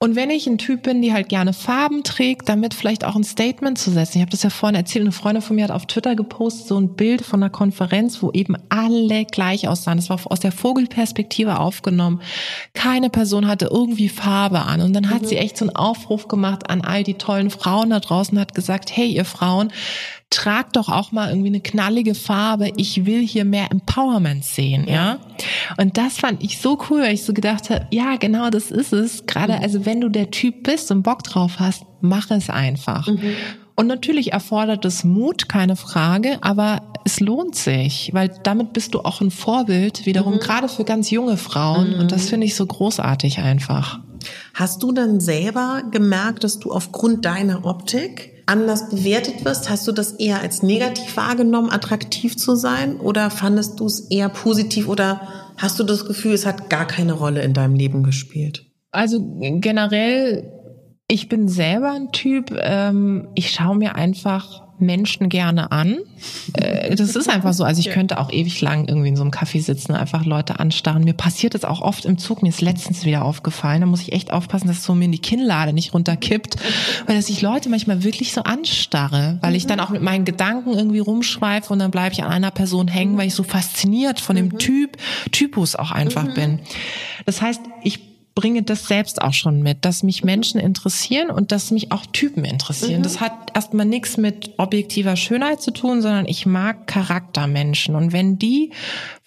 und 0.04 0.18
wenn 0.18 0.30
ich 0.32 0.48
ein 0.48 0.58
Typ 0.58 0.84
bin, 0.84 1.02
die 1.02 1.14
halt 1.14 1.30
gerne 1.30 1.54
Farben 1.54 2.04
trägt, 2.04 2.50
damit 2.50 2.74
vielleicht 2.74 3.06
auch 3.06 3.16
ein 3.16 3.24
Statement 3.24 3.78
zu 3.78 3.90
setzen. 3.90 4.18
Ich 4.18 4.22
habe 4.22 4.32
das 4.32 4.44
ja 4.44 4.50
vorhin 4.50 4.76
erzählt, 4.76 5.04
eine 5.04 5.14
Freundin 5.14 5.42
von 5.42 5.56
mir 5.56 5.64
hat 5.64 5.72
auf 5.72 5.86
Twitter 5.86 6.18
gepostet 6.18 6.68
so 6.68 6.78
ein 6.78 6.94
Bild 6.98 7.22
von 7.22 7.42
einer 7.42 7.50
Konferenz, 7.50 8.22
wo 8.22 8.30
eben 8.32 8.58
alle 8.68 9.24
gleich 9.24 9.66
aussahen. 9.70 9.98
Das 9.98 10.10
war 10.10 10.20
aus 10.26 10.42
der 10.42 10.52
Vogelperspektive 10.52 11.58
aufgenommen. 11.58 12.22
Keine 12.74 13.10
Person 13.10 13.48
hatte 13.48 13.70
irgendwie 13.72 14.10
Farbe 14.10 14.64
an. 14.64 14.82
Und 14.82 14.92
dann 14.92 15.10
hat 15.10 15.22
mhm. 15.22 15.28
sie 15.28 15.38
echt 15.38 15.56
so 15.56 15.64
einen 15.64 15.76
Aufruf 15.78 16.28
gemacht 16.28 16.70
an 16.70 16.82
all 16.82 17.04
die 17.04 17.14
tollen 17.14 17.50
Frauen 17.50 17.92
da 17.92 18.02
draußen, 18.02 18.38
hat 18.38 18.54
gesagt, 18.54 18.94
hey 18.94 19.08
ihr 19.08 19.24
Frauen, 19.24 19.72
trag 20.30 20.74
doch 20.74 20.90
auch 20.90 21.12
mal 21.12 21.30
irgendwie 21.30 21.50
eine 21.50 21.62
knallige 21.62 22.16
Farbe. 22.16 22.72
Ich 22.78 23.06
will 23.06 23.26
hier 23.26 23.46
mehr 23.46 23.72
Empowerment 23.72 24.44
sehen, 24.44 24.88
ja. 24.88 25.20
Und 25.78 25.98
das 25.98 26.18
fand 26.18 26.44
ich 26.44 26.58
so 26.58 26.80
cool, 26.90 27.02
weil 27.02 27.14
ich 27.14 27.24
so 27.24 27.34
gedacht 27.34 27.70
habe, 27.70 27.88
ja, 27.92 28.16
genau 28.16 28.50
das 28.50 28.72
ist 28.72 28.94
es. 28.94 29.26
Gerade, 29.26 29.54
mhm. 29.54 29.64
also 29.64 29.86
wenn 29.86 30.02
du 30.02 30.10
der 30.10 30.32
Typ 30.32 30.64
bist 30.64 30.92
und 30.92 31.04
Bock 31.04 31.24
drauf 31.24 31.60
hast, 31.60 31.84
mach 32.02 32.32
es 32.32 32.50
einfach. 32.50 33.08
Mhm. 33.08 33.36
Und 33.76 33.88
natürlich 33.88 34.34
erfordert 34.34 34.86
es 34.86 35.04
Mut, 35.04 35.50
keine 35.50 35.76
Frage, 35.76 36.38
aber 36.42 36.82
es 37.06 37.20
lohnt 37.20 37.56
sich, 37.56 38.12
weil 38.14 38.32
damit 38.44 38.74
bist 38.74 38.94
du 38.94 39.00
auch 39.00 39.22
ein 39.22 39.32
Vorbild, 39.32 40.06
wiederum 40.06 40.36
mhm. 40.36 40.40
gerade 40.40 40.70
für 40.70 40.84
ganz 40.84 41.10
junge 41.10 41.38
Frauen. 41.38 41.96
Und 41.96 42.12
das 42.12 42.26
mhm. 42.26 42.30
finde 42.30 42.48
ich 42.48 42.56
so 42.56 42.66
großartig 42.66 43.40
einfach. 43.40 44.00
Hast 44.54 44.84
du 44.84 44.92
dann 44.92 45.20
selber 45.20 45.84
gemerkt, 45.92 46.44
dass 46.44 46.60
du 46.60 46.72
aufgrund 46.72 47.26
deiner 47.26 47.66
Optik 47.66 48.33
anders 48.46 48.90
bewertet 48.90 49.46
wirst? 49.46 49.70
Hast 49.70 49.88
du 49.88 49.92
das 49.92 50.14
eher 50.14 50.42
als 50.42 50.64
negativ 50.64 51.16
wahrgenommen, 51.18 51.72
attraktiv 51.72 52.36
zu 52.38 52.56
sein? 52.56 53.00
Oder 53.00 53.30
fandest 53.30 53.80
du 53.80 53.86
es 53.86 54.02
eher 54.10 54.30
positiv? 54.30 54.88
Oder 54.88 55.22
hast 55.58 55.80
du 55.80 55.84
das 55.84 56.06
Gefühl, 56.06 56.34
es 56.34 56.46
hat 56.46 56.70
gar 56.70 56.86
keine 56.86 57.14
Rolle 57.14 57.42
in 57.42 57.54
deinem 57.54 57.76
Leben 57.76 58.04
gespielt? 58.04 58.66
Also 58.92 59.20
generell, 59.40 60.52
ich 61.08 61.30
bin 61.30 61.48
selber 61.48 61.92
ein 61.92 62.12
Typ, 62.12 62.56
ähm, 62.60 63.30
ich 63.36 63.52
schaue 63.52 63.76
mir 63.78 63.96
einfach 63.96 64.63
Menschen 64.84 65.30
gerne 65.30 65.72
an. 65.72 65.98
Äh, 66.54 66.96
das 66.96 67.16
ist 67.16 67.30
einfach 67.30 67.54
so. 67.54 67.64
Also 67.64 67.80
ich 67.80 67.90
könnte 67.90 68.20
auch 68.20 68.32
ewig 68.32 68.62
lang 68.62 68.88
irgendwie 68.88 69.10
in 69.10 69.16
so 69.16 69.24
einem 69.24 69.32
Café 69.32 69.62
sitzen, 69.62 69.94
einfach 69.94 70.26
Leute 70.26 70.60
anstarren. 70.60 71.04
Mir 71.04 71.14
passiert 71.14 71.56
das 71.56 71.66
auch 71.66 71.82
oft 71.82 72.06
im 72.06 72.18
Zug. 72.18 72.44
Mir 72.44 72.50
ist 72.50 72.62
letztens 72.62 73.06
wieder 73.06 73.26
aufgefallen. 73.26 73.82
Da 73.82 73.88
muss 73.88 74.02
ich 74.02 74.14
echt 74.14 74.32
aufpassen, 74.32 74.68
dass 74.68 74.78
es 74.78 74.84
so 74.84 74.94
mir 74.96 75.06
in 75.06 75.12
die 75.12 75.20
Kinnlade 75.20 75.74
nicht 75.74 75.94
runterkippt, 75.94 76.56
weil 77.08 77.16
dass 77.16 77.30
ich 77.30 77.42
Leute 77.42 77.70
manchmal 77.70 78.04
wirklich 78.04 78.34
so 78.34 78.42
anstarre, 78.44 79.38
weil 79.42 79.56
ich 79.56 79.68
dann 79.68 79.80
auch 79.80 79.90
mit 79.90 80.02
meinen 80.02 80.26
Gedanken 80.26 80.74
irgendwie 80.74 81.00
rumschweife 81.00 81.72
und 81.72 81.80
dann 81.80 81.92
bleibe 81.92 82.14
ich 82.14 82.24
an 82.24 82.32
einer 82.32 82.52
Person 82.52 82.88
hängen, 82.88 83.18
weil 83.18 83.28
ich 83.28 83.36
so 83.36 83.44
fasziniert 83.44 84.20
von 84.20 84.36
dem 84.36 84.46
mhm. 84.46 84.58
Typ, 84.60 84.98
Typus 85.32 85.76
auch 85.76 85.92
einfach 85.92 86.26
mhm. 86.26 86.34
bin. 86.34 86.60
Das 87.26 87.42
heißt, 87.42 87.62
ich 87.84 88.13
bringe 88.36 88.64
das 88.64 88.88
selbst 88.88 89.22
auch 89.22 89.34
schon 89.34 89.62
mit, 89.62 89.86
dass 89.86 90.04
mich 90.04 90.24
Menschen 90.24 90.60
interessieren 90.60 91.30
und 91.30 91.52
dass 91.52 91.72
mich 91.72 91.92
auch 91.92 92.06
Typen 92.08 92.46
interessieren. 92.46 93.00
Mhm. 93.00 93.04
Das 93.04 93.22
hat 93.22 93.52
erstmal 93.54 93.86
nichts 93.86 94.18
mit 94.18 94.54
objektiver 94.58 95.16
Schönheit 95.16 95.62
zu 95.62 95.72
tun, 95.72 96.02
sondern 96.02 96.26
ich 96.26 96.46
mag 96.46 96.88
Charaktermenschen. 96.88 97.96
Und 97.96 98.12
wenn 98.12 98.40
die 98.40 98.72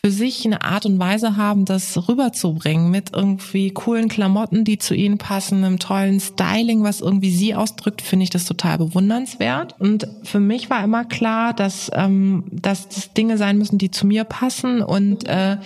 für 0.07 0.13
sich 0.13 0.47
eine 0.47 0.63
Art 0.63 0.87
und 0.87 1.01
Weise 1.01 1.37
haben, 1.37 1.65
das 1.65 2.09
rüberzubringen 2.09 2.93
mit 2.93 3.11
irgendwie 3.13 3.73
coolen 3.73 4.09
Klamotten, 4.09 4.63
die 4.63 4.79
zu 4.79 4.95
ihnen 4.95 5.19
passen, 5.19 5.65
einem 5.65 5.81
tollen 5.81 6.21
Styling, 6.21 6.85
was 6.85 7.01
irgendwie 7.01 7.33
sie 7.33 7.57
ausdrückt, 7.57 8.03
finde 8.03 8.23
ich 8.23 8.31
das 8.31 8.45
total 8.45 8.79
bewundernswert. 8.79 9.75
Und 9.81 10.07
für 10.23 10.39
mich 10.39 10.71
war 10.71 10.85
immer 10.85 11.05
klar, 11.05 11.55
dass, 11.55 11.91
ähm, 11.93 12.45
dass 12.53 12.89
das 12.89 13.15
Dinge 13.15 13.37
sein 13.37 13.59
müssen, 13.59 13.79
die 13.79 13.91
zu 13.91 14.07
mir 14.07 14.23
passen 14.23 14.81
und 14.81 15.27
äh, 15.29 15.57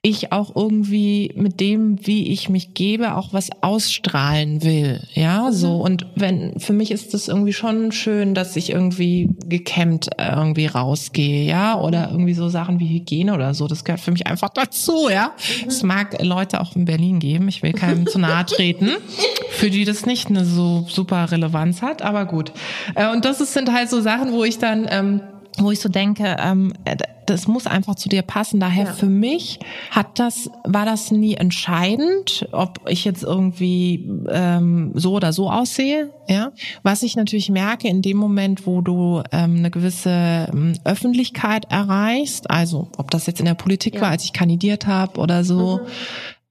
ich 0.00 0.32
auch 0.32 0.56
irgendwie 0.56 1.34
mit 1.36 1.60
dem, 1.60 1.98
wie 2.06 2.28
ich 2.28 2.48
mich 2.48 2.72
gebe, 2.72 3.14
auch 3.14 3.34
was 3.34 3.50
ausstrahlen 3.60 4.62
will. 4.62 5.06
Ja, 5.12 5.52
so. 5.52 5.74
Mhm. 5.76 5.80
Und 5.82 6.06
wenn, 6.14 6.58
für 6.58 6.72
mich 6.72 6.92
ist 6.92 7.12
das 7.12 7.28
irgendwie 7.28 7.52
schon 7.52 7.92
schön, 7.92 8.32
dass 8.34 8.56
ich 8.56 8.70
irgendwie 8.70 9.28
gekämmt 9.44 10.08
äh, 10.16 10.32
irgendwie 10.34 10.64
rausgehe, 10.64 11.44
ja, 11.44 11.78
oder 11.78 12.08
irgendwie 12.10 12.32
so 12.32 12.48
Sachen 12.48 12.80
wie 12.80 12.88
Hygiene 12.88 13.34
oder 13.34 13.52
so. 13.52 13.68
Das 13.68 13.81
das 13.82 13.84
gehört 13.84 14.00
für 14.00 14.12
mich 14.12 14.26
einfach 14.26 14.50
dazu, 14.50 15.08
ja. 15.08 15.32
Es 15.66 15.82
mag 15.82 16.22
Leute 16.22 16.60
auch 16.60 16.76
in 16.76 16.84
Berlin 16.84 17.18
geben, 17.18 17.48
ich 17.48 17.62
will 17.62 17.72
keinem 17.72 18.06
zu 18.06 18.18
nahe 18.18 18.46
treten, 18.46 18.90
für 19.50 19.70
die 19.70 19.84
das 19.84 20.06
nicht 20.06 20.28
eine 20.28 20.44
so 20.44 20.86
super 20.88 21.30
Relevanz 21.30 21.82
hat, 21.82 22.02
aber 22.02 22.24
gut. 22.24 22.52
Äh, 22.94 23.10
und 23.10 23.24
das 23.24 23.38
sind 23.38 23.72
halt 23.72 23.90
so 23.90 24.00
Sachen, 24.00 24.32
wo 24.32 24.44
ich 24.44 24.58
dann 24.58 24.86
ähm, 24.88 25.20
wo 25.58 25.70
ich 25.70 25.80
so 25.80 25.88
denke, 25.88 26.36
ähm, 26.38 26.72
äh, 26.84 26.96
das 27.26 27.46
muss 27.46 27.66
einfach 27.66 27.94
zu 27.94 28.08
dir 28.08 28.22
passen. 28.22 28.58
Daher 28.58 28.86
ja. 28.86 28.92
für 28.92 29.06
mich 29.06 29.60
hat 29.90 30.18
das, 30.18 30.50
war 30.64 30.84
das 30.84 31.10
nie 31.10 31.34
entscheidend, 31.34 32.48
ob 32.52 32.80
ich 32.88 33.04
jetzt 33.04 33.22
irgendwie 33.22 34.10
ähm, 34.28 34.92
so 34.94 35.12
oder 35.12 35.32
so 35.32 35.50
aussehe. 35.50 36.10
Ja, 36.28 36.52
was 36.82 37.02
ich 37.02 37.16
natürlich 37.16 37.50
merke 37.50 37.88
in 37.88 38.02
dem 38.02 38.16
Moment, 38.16 38.66
wo 38.66 38.80
du 38.80 39.22
ähm, 39.32 39.56
eine 39.58 39.70
gewisse 39.70 40.48
ähm, 40.52 40.74
Öffentlichkeit 40.84 41.66
erreichst, 41.70 42.50
also 42.50 42.88
ob 42.96 43.10
das 43.10 43.26
jetzt 43.26 43.40
in 43.40 43.46
der 43.46 43.54
Politik 43.54 43.96
ja. 43.96 44.00
war, 44.02 44.10
als 44.10 44.24
ich 44.24 44.32
kandidiert 44.32 44.86
habe 44.86 45.20
oder 45.20 45.44
so. 45.44 45.80
Mhm 45.82 45.88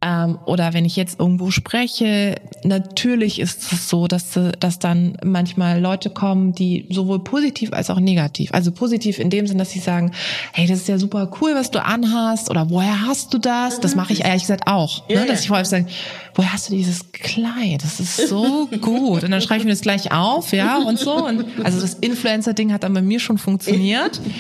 ähm, 0.04 0.40
oder 0.46 0.74
wenn 0.74 0.84
ich 0.84 0.96
jetzt 0.96 1.20
irgendwo 1.20 1.52
spreche, 1.52 2.36
natürlich 2.64 3.40
ist 3.40 3.72
es 3.72 3.88
so, 3.88 4.08
dass, 4.08 4.40
dass 4.60 4.80
dann 4.80 5.16
manchmal 5.24 5.80
Leute 5.80 6.10
kommen, 6.10 6.54
die 6.54 6.88
sowohl 6.90 7.24
positiv 7.24 7.72
als 7.72 7.92
auch 7.92 8.00
negativ. 8.00 8.52
Also 8.52 8.72
positiv 8.72 9.20
in 9.20 9.30
dem 9.30 9.46
Sinn, 9.46 9.60
dass 9.60 9.70
sie 9.70 9.80
sagen, 9.80 10.12
hey, 10.54 10.66
das 10.66 10.80
ist 10.80 10.88
ja 10.88 10.98
super 10.98 11.30
cool, 11.40 11.54
was 11.54 11.70
du 11.70 11.84
anhast 11.84 12.50
oder 12.50 12.72
woher 12.72 13.06
hast 13.06 13.32
du 13.36 13.38
das? 13.38 13.80
Das 13.80 13.96
mache 13.96 14.14
ich 14.14 14.26
ehrlich 14.26 14.42
gesagt 14.42 14.66
auch. 14.66 15.08
Ne? 15.08 15.28
Dass 15.28 15.42
ich 15.42 15.50
vorher 15.50 15.66
sage, 15.66 15.86
woher 16.34 16.52
hast 16.52 16.70
du 16.70 16.76
dieses 16.76 17.12
Kleid? 17.12 17.84
Das 17.84 18.00
ist 18.00 18.28
so 18.28 18.68
gut. 18.82 19.24
Und 19.24 19.30
dann 19.30 19.42
schreibe 19.42 19.60
ich 19.60 19.66
mir 19.66 19.72
das 19.72 19.82
gleich 19.82 20.12
auf, 20.12 20.52
ja, 20.52 20.78
und 20.80 20.98
so. 20.98 21.14
Und 21.28 21.46
also 21.64 21.80
das 21.80 21.94
Influencer-Ding 21.94 22.74
hat 22.74 22.84
dann 22.84 22.94
bei 22.96 23.04
mir 23.04 23.20
schon 23.20 23.38
funktioniert. 23.38 24.20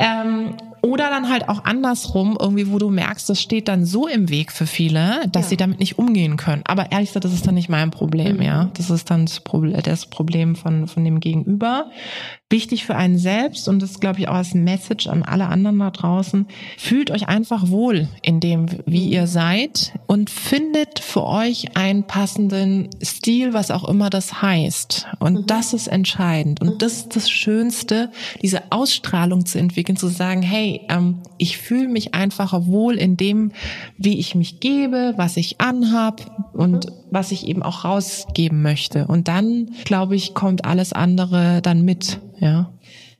Ähm, 0.00 0.54
oder 0.82 1.10
dann 1.10 1.30
halt 1.30 1.48
auch 1.48 1.64
andersrum, 1.64 2.36
irgendwie, 2.40 2.70
wo 2.70 2.78
du 2.78 2.90
merkst, 2.90 3.28
das 3.28 3.40
steht 3.40 3.68
dann 3.68 3.84
so 3.84 4.06
im 4.06 4.28
Weg 4.28 4.52
für 4.52 4.66
viele, 4.66 5.28
dass 5.32 5.44
ja. 5.44 5.48
sie 5.50 5.56
damit 5.56 5.78
nicht 5.78 5.98
umgehen 5.98 6.36
können. 6.36 6.62
Aber 6.66 6.92
ehrlich 6.92 7.10
gesagt, 7.10 7.24
das 7.24 7.32
ist 7.32 7.46
dann 7.46 7.54
nicht 7.54 7.68
mein 7.68 7.90
Problem, 7.90 8.36
mhm. 8.36 8.42
ja. 8.42 8.70
Das 8.74 8.90
ist 8.90 9.10
dann 9.10 9.26
das 9.26 9.40
Problem, 9.40 9.80
das 9.82 10.06
Problem 10.06 10.56
von, 10.56 10.86
von 10.86 11.04
dem 11.04 11.20
Gegenüber. 11.20 11.90
Wichtig 12.50 12.86
für 12.86 12.96
einen 12.96 13.18
selbst 13.18 13.68
und 13.68 13.82
das 13.82 14.00
glaube 14.00 14.20
ich 14.20 14.28
auch 14.28 14.36
als 14.36 14.54
Message 14.54 15.06
an 15.06 15.22
alle 15.22 15.48
anderen 15.48 15.78
da 15.80 15.90
draußen. 15.90 16.46
Fühlt 16.78 17.10
euch 17.10 17.28
einfach 17.28 17.68
wohl 17.68 18.08
in 18.22 18.40
dem, 18.40 18.68
wie 18.86 19.04
ihr 19.10 19.26
seid 19.26 19.92
und 20.06 20.30
findet 20.30 20.98
für 20.98 21.26
euch 21.26 21.76
einen 21.76 22.04
passenden 22.04 22.88
Stil, 23.04 23.52
was 23.52 23.70
auch 23.70 23.86
immer 23.86 24.08
das 24.08 24.40
heißt. 24.40 25.08
Und 25.18 25.34
mhm. 25.34 25.46
das 25.46 25.74
ist 25.74 25.88
entscheidend. 25.88 26.62
Und 26.62 26.80
das 26.80 26.94
ist 26.94 27.16
das 27.16 27.28
Schönste, 27.28 28.10
diese 28.40 28.72
Ausstrahlung 28.72 29.44
zu 29.44 29.58
entwickeln, 29.58 29.98
zu 29.98 30.08
sagen, 30.08 30.40
hey, 30.40 30.86
ähm, 30.88 31.18
ich 31.36 31.58
fühle 31.58 31.88
mich 31.88 32.14
einfach 32.14 32.64
wohl 32.64 32.94
in 32.94 33.18
dem, 33.18 33.52
wie 33.98 34.18
ich 34.18 34.34
mich 34.34 34.58
gebe, 34.58 35.12
was 35.18 35.36
ich 35.36 35.60
anhab 35.60 36.48
und 36.54 36.86
mhm. 36.86 36.92
Was 37.10 37.32
ich 37.32 37.46
eben 37.46 37.62
auch 37.62 37.84
rausgeben 37.84 38.62
möchte. 38.62 39.06
Und 39.06 39.28
dann, 39.28 39.70
glaube 39.84 40.16
ich, 40.16 40.34
kommt 40.34 40.64
alles 40.64 40.92
andere 40.92 41.60
dann 41.62 41.82
mit, 41.82 42.20
ja. 42.38 42.70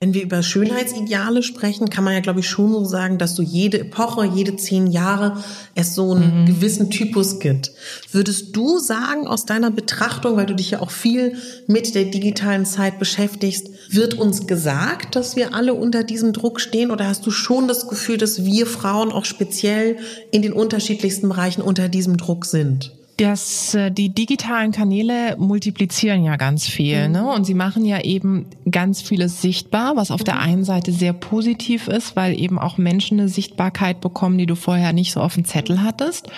Wenn 0.01 0.15
wir 0.15 0.23
über 0.23 0.45
Schönheitsideale 0.45 1.43
sprechen, 1.43 1.91
kann 1.91 2.05
man 2.05 2.15
ja, 2.15 2.21
glaube 2.21 2.39
ich, 2.39 2.49
schon 2.49 2.73
so 2.73 2.85
sagen, 2.85 3.19
dass 3.19 3.35
so 3.35 3.43
jede 3.43 3.81
Epoche, 3.81 4.27
jede 4.27 4.55
zehn 4.55 4.87
Jahre 4.87 5.43
es 5.75 5.97
so 5.97 6.13
einen 6.13 6.43
mhm. 6.43 6.47
gewissen 6.47 6.89
Typus 6.89 7.41
gibt. 7.41 7.73
Würdest 8.13 8.55
du 8.55 8.79
sagen, 8.79 9.27
aus 9.27 9.45
deiner 9.45 9.73
Betrachtung, 9.73 10.37
weil 10.37 10.47
du 10.47 10.55
dich 10.55 10.71
ja 10.71 10.81
auch 10.81 10.93
viel 10.93 11.37
mit 11.67 11.97
der 11.97 12.05
digitalen 12.05 12.65
Zeit 12.65 13.01
beschäftigst, 13.01 13.71
wird 13.91 14.15
uns 14.15 14.47
gesagt, 14.47 15.17
dass 15.17 15.35
wir 15.35 15.53
alle 15.53 15.75
unter 15.75 16.05
diesem 16.05 16.33
Druck 16.33 16.61
stehen? 16.61 16.93
Oder 16.93 17.09
hast 17.09 17.27
du 17.27 17.33
schon 17.33 17.67
das 17.67 17.89
Gefühl, 17.89 18.19
dass 18.19 18.45
wir 18.45 18.67
Frauen 18.69 19.11
auch 19.11 19.25
speziell 19.25 19.97
in 20.31 20.43
den 20.43 20.53
unterschiedlichsten 20.53 21.29
Bereichen 21.29 21.61
unter 21.61 21.89
diesem 21.89 22.17
Druck 22.17 22.47
sind? 22.47 22.93
Dass 23.19 23.75
äh, 23.75 23.91
die 23.91 24.15
digitalen 24.15 24.73
Kanäle 24.73 25.37
multiplizieren 25.39 26.25
ja 26.25 26.37
ganz 26.37 26.67
viel, 26.67 27.09
mhm. 27.09 27.13
ne? 27.13 27.31
Und 27.31 27.45
sie 27.45 27.55
machen 27.55 27.85
ja 27.85 28.01
eben 28.01 28.47
ganz 28.71 29.03
vieles 29.03 29.43
sichtbar, 29.43 29.97
was 29.97 30.11
auf 30.11 30.21
mhm. 30.21 30.25
der 30.25 30.39
einen 30.39 30.65
Seite 30.65 30.93
sehr 30.93 31.13
positiv 31.13 31.89
ist, 31.89 32.17
weil 32.17 32.39
eben 32.39 32.59
auch 32.59 32.79
Menschen 32.79 33.19
eine 33.19 33.29
Sichtbarkeit 33.29 34.01
bekommen, 34.01 34.39
die 34.39 34.47
du 34.47 34.55
vorher 34.55 34.93
nicht 34.93 35.13
so 35.13 35.21
auf 35.21 35.35
dem 35.35 35.45
Zettel 35.45 35.83
hattest. 35.83 36.29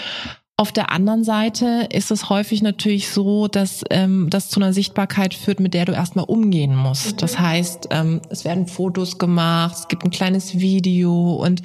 Auf 0.61 0.73
der 0.73 0.93
anderen 0.93 1.25
Seite 1.25 1.89
ist 1.91 2.11
es 2.11 2.29
häufig 2.29 2.61
natürlich 2.61 3.09
so, 3.09 3.49
dass 3.49 3.83
ähm, 3.89 4.27
das 4.29 4.51
zu 4.51 4.61
einer 4.61 4.75
Sichtbarkeit 4.75 5.33
führt, 5.33 5.59
mit 5.59 5.73
der 5.73 5.87
du 5.87 5.93
erstmal 5.93 6.27
umgehen 6.27 6.77
musst. 6.77 7.13
Mhm. 7.13 7.17
Das 7.17 7.39
heißt, 7.39 7.89
ähm, 7.93 8.21
es 8.29 8.45
werden 8.45 8.67
Fotos 8.67 9.17
gemacht, 9.17 9.75
es 9.79 9.89
gibt 9.89 10.05
ein 10.05 10.11
kleines 10.11 10.59
Video 10.59 11.37
und 11.37 11.63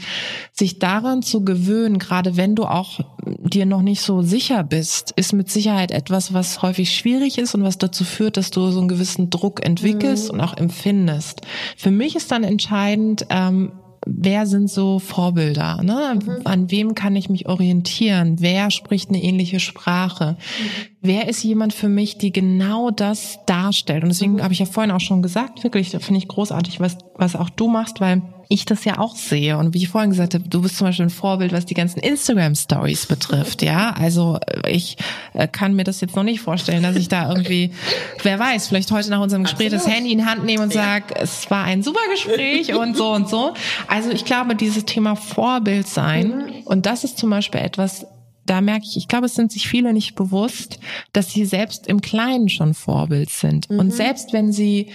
sich 0.53 0.79
daran 0.79 1.23
zu 1.23 1.43
gewöhnen, 1.43 1.99
gerade 1.99 2.37
wenn 2.37 2.55
du 2.55 2.63
auch 2.63 3.01
dir 3.25 3.65
noch 3.65 3.81
nicht 3.81 3.99
so 3.99 4.21
sicher 4.21 4.63
bist, 4.63 5.11
ist 5.17 5.33
mit 5.33 5.51
Sicherheit 5.51 5.91
etwas, 5.91 6.33
was 6.33 6.61
häufig 6.61 6.95
schwierig 6.95 7.37
ist 7.37 7.53
und 7.53 7.63
was 7.63 7.77
dazu 7.77 8.05
führt, 8.05 8.37
dass 8.37 8.49
du 8.49 8.71
so 8.71 8.79
einen 8.79 8.87
gewissen 8.87 9.29
Druck 9.29 9.65
entwickelst 9.65 10.31
mhm. 10.31 10.39
und 10.39 10.45
auch 10.45 10.55
empfindest. 10.55 11.41
Für 11.75 11.91
mich 11.91 12.15
ist 12.15 12.31
dann 12.31 12.45
entscheidend, 12.45 13.25
ähm, 13.29 13.73
wer 14.05 14.45
sind 14.45 14.69
so 14.69 14.99
Vorbilder? 14.99 15.81
Ne? 15.83 16.19
Mhm. 16.23 16.41
An 16.43 16.71
wem 16.71 16.95
kann 16.95 17.15
ich 17.15 17.29
mich 17.29 17.47
orientieren? 17.47 18.37
Wer 18.39 18.71
spricht 18.71 19.09
eine 19.09 19.21
ähnliche 19.21 19.59
Sprache? 19.59 20.37
Mhm. 20.37 20.94
Wer 21.05 21.27
ist 21.29 21.43
jemand 21.43 21.71
für 21.73 21.87
mich, 21.87 22.17
die 22.17 22.31
genau 22.31 22.89
das 22.89 23.39
darstellt? 23.45 24.01
Und 24.01 24.09
deswegen 24.09 24.33
mhm. 24.33 24.43
habe 24.43 24.53
ich 24.53 24.59
ja 24.59 24.65
vorhin 24.65 24.91
auch 24.91 24.99
schon 24.99 25.21
gesagt, 25.21 25.63
wirklich, 25.63 25.89
finde 25.91 26.17
ich 26.17 26.27
großartig, 26.27 26.79
was, 26.79 26.97
was 27.13 27.35
auch 27.35 27.51
du 27.51 27.67
machst, 27.67 28.01
weil 28.01 28.23
ich 28.49 28.65
das 28.65 28.85
ja 28.85 28.97
auch 28.97 29.15
sehe. 29.15 29.57
Und 29.57 29.73
wie 29.73 29.79
ich 29.79 29.89
vorhin 29.89 30.09
gesagt 30.09 30.33
habe, 30.33 30.47
du 30.47 30.61
bist 30.61 30.77
zum 30.77 30.87
Beispiel 30.87 31.05
ein 31.05 31.11
Vorbild, 31.11 31.51
was 31.51 31.65
die 31.65 31.75
ganzen 31.75 31.99
Instagram-Stories 31.99 33.05
betrifft. 33.05 33.61
Ja, 33.61 33.91
also 33.91 34.39
äh, 34.47 34.71
ich 34.71 34.97
äh, 35.33 35.47
kann 35.47 35.75
mir 35.75 35.83
das 35.83 36.01
jetzt 36.01 36.15
noch 36.15 36.23
nicht 36.23 36.41
vorstellen, 36.41 36.81
dass 36.81 36.95
ich 36.95 37.07
da 37.07 37.29
irgendwie, 37.29 37.71
wer 38.23 38.39
weiß, 38.39 38.67
vielleicht 38.67 38.91
heute 38.91 39.11
nach 39.11 39.21
unserem 39.21 39.43
Gespräch 39.43 39.73
Absolut. 39.73 39.85
das 39.85 39.93
Handy 39.93 40.11
in 40.11 40.25
Hand 40.25 40.43
nehme 40.43 40.63
und 40.63 40.73
ja. 40.73 40.83
sage, 40.83 41.15
es 41.19 41.49
war 41.51 41.65
ein 41.65 41.83
super 41.83 42.01
Gespräch 42.11 42.73
und 42.73 42.97
so 42.97 43.11
und 43.11 43.29
so. 43.29 43.53
Also 43.87 44.09
ich 44.09 44.25
glaube, 44.25 44.55
dieses 44.55 44.85
Thema 44.85 45.15
Vorbild 45.15 45.87
sein, 45.87 46.27
mhm. 46.29 46.53
und 46.65 46.85
das 46.87 47.03
ist 47.03 47.17
zum 47.17 47.29
Beispiel 47.29 47.61
etwas, 47.61 48.07
da 48.45 48.61
merke 48.61 48.85
ich, 48.85 48.97
ich 48.97 49.07
glaube, 49.07 49.25
es 49.25 49.35
sind 49.35 49.51
sich 49.51 49.67
viele 49.67 49.93
nicht 49.93 50.15
bewusst, 50.15 50.79
dass 51.13 51.31
sie 51.31 51.45
selbst 51.45 51.87
im 51.87 52.01
Kleinen 52.01 52.49
schon 52.49 52.73
Vorbild 52.73 53.29
sind. 53.29 53.69
Mhm. 53.69 53.79
Und 53.79 53.93
selbst 53.93 54.33
wenn 54.33 54.51
sie 54.51 54.91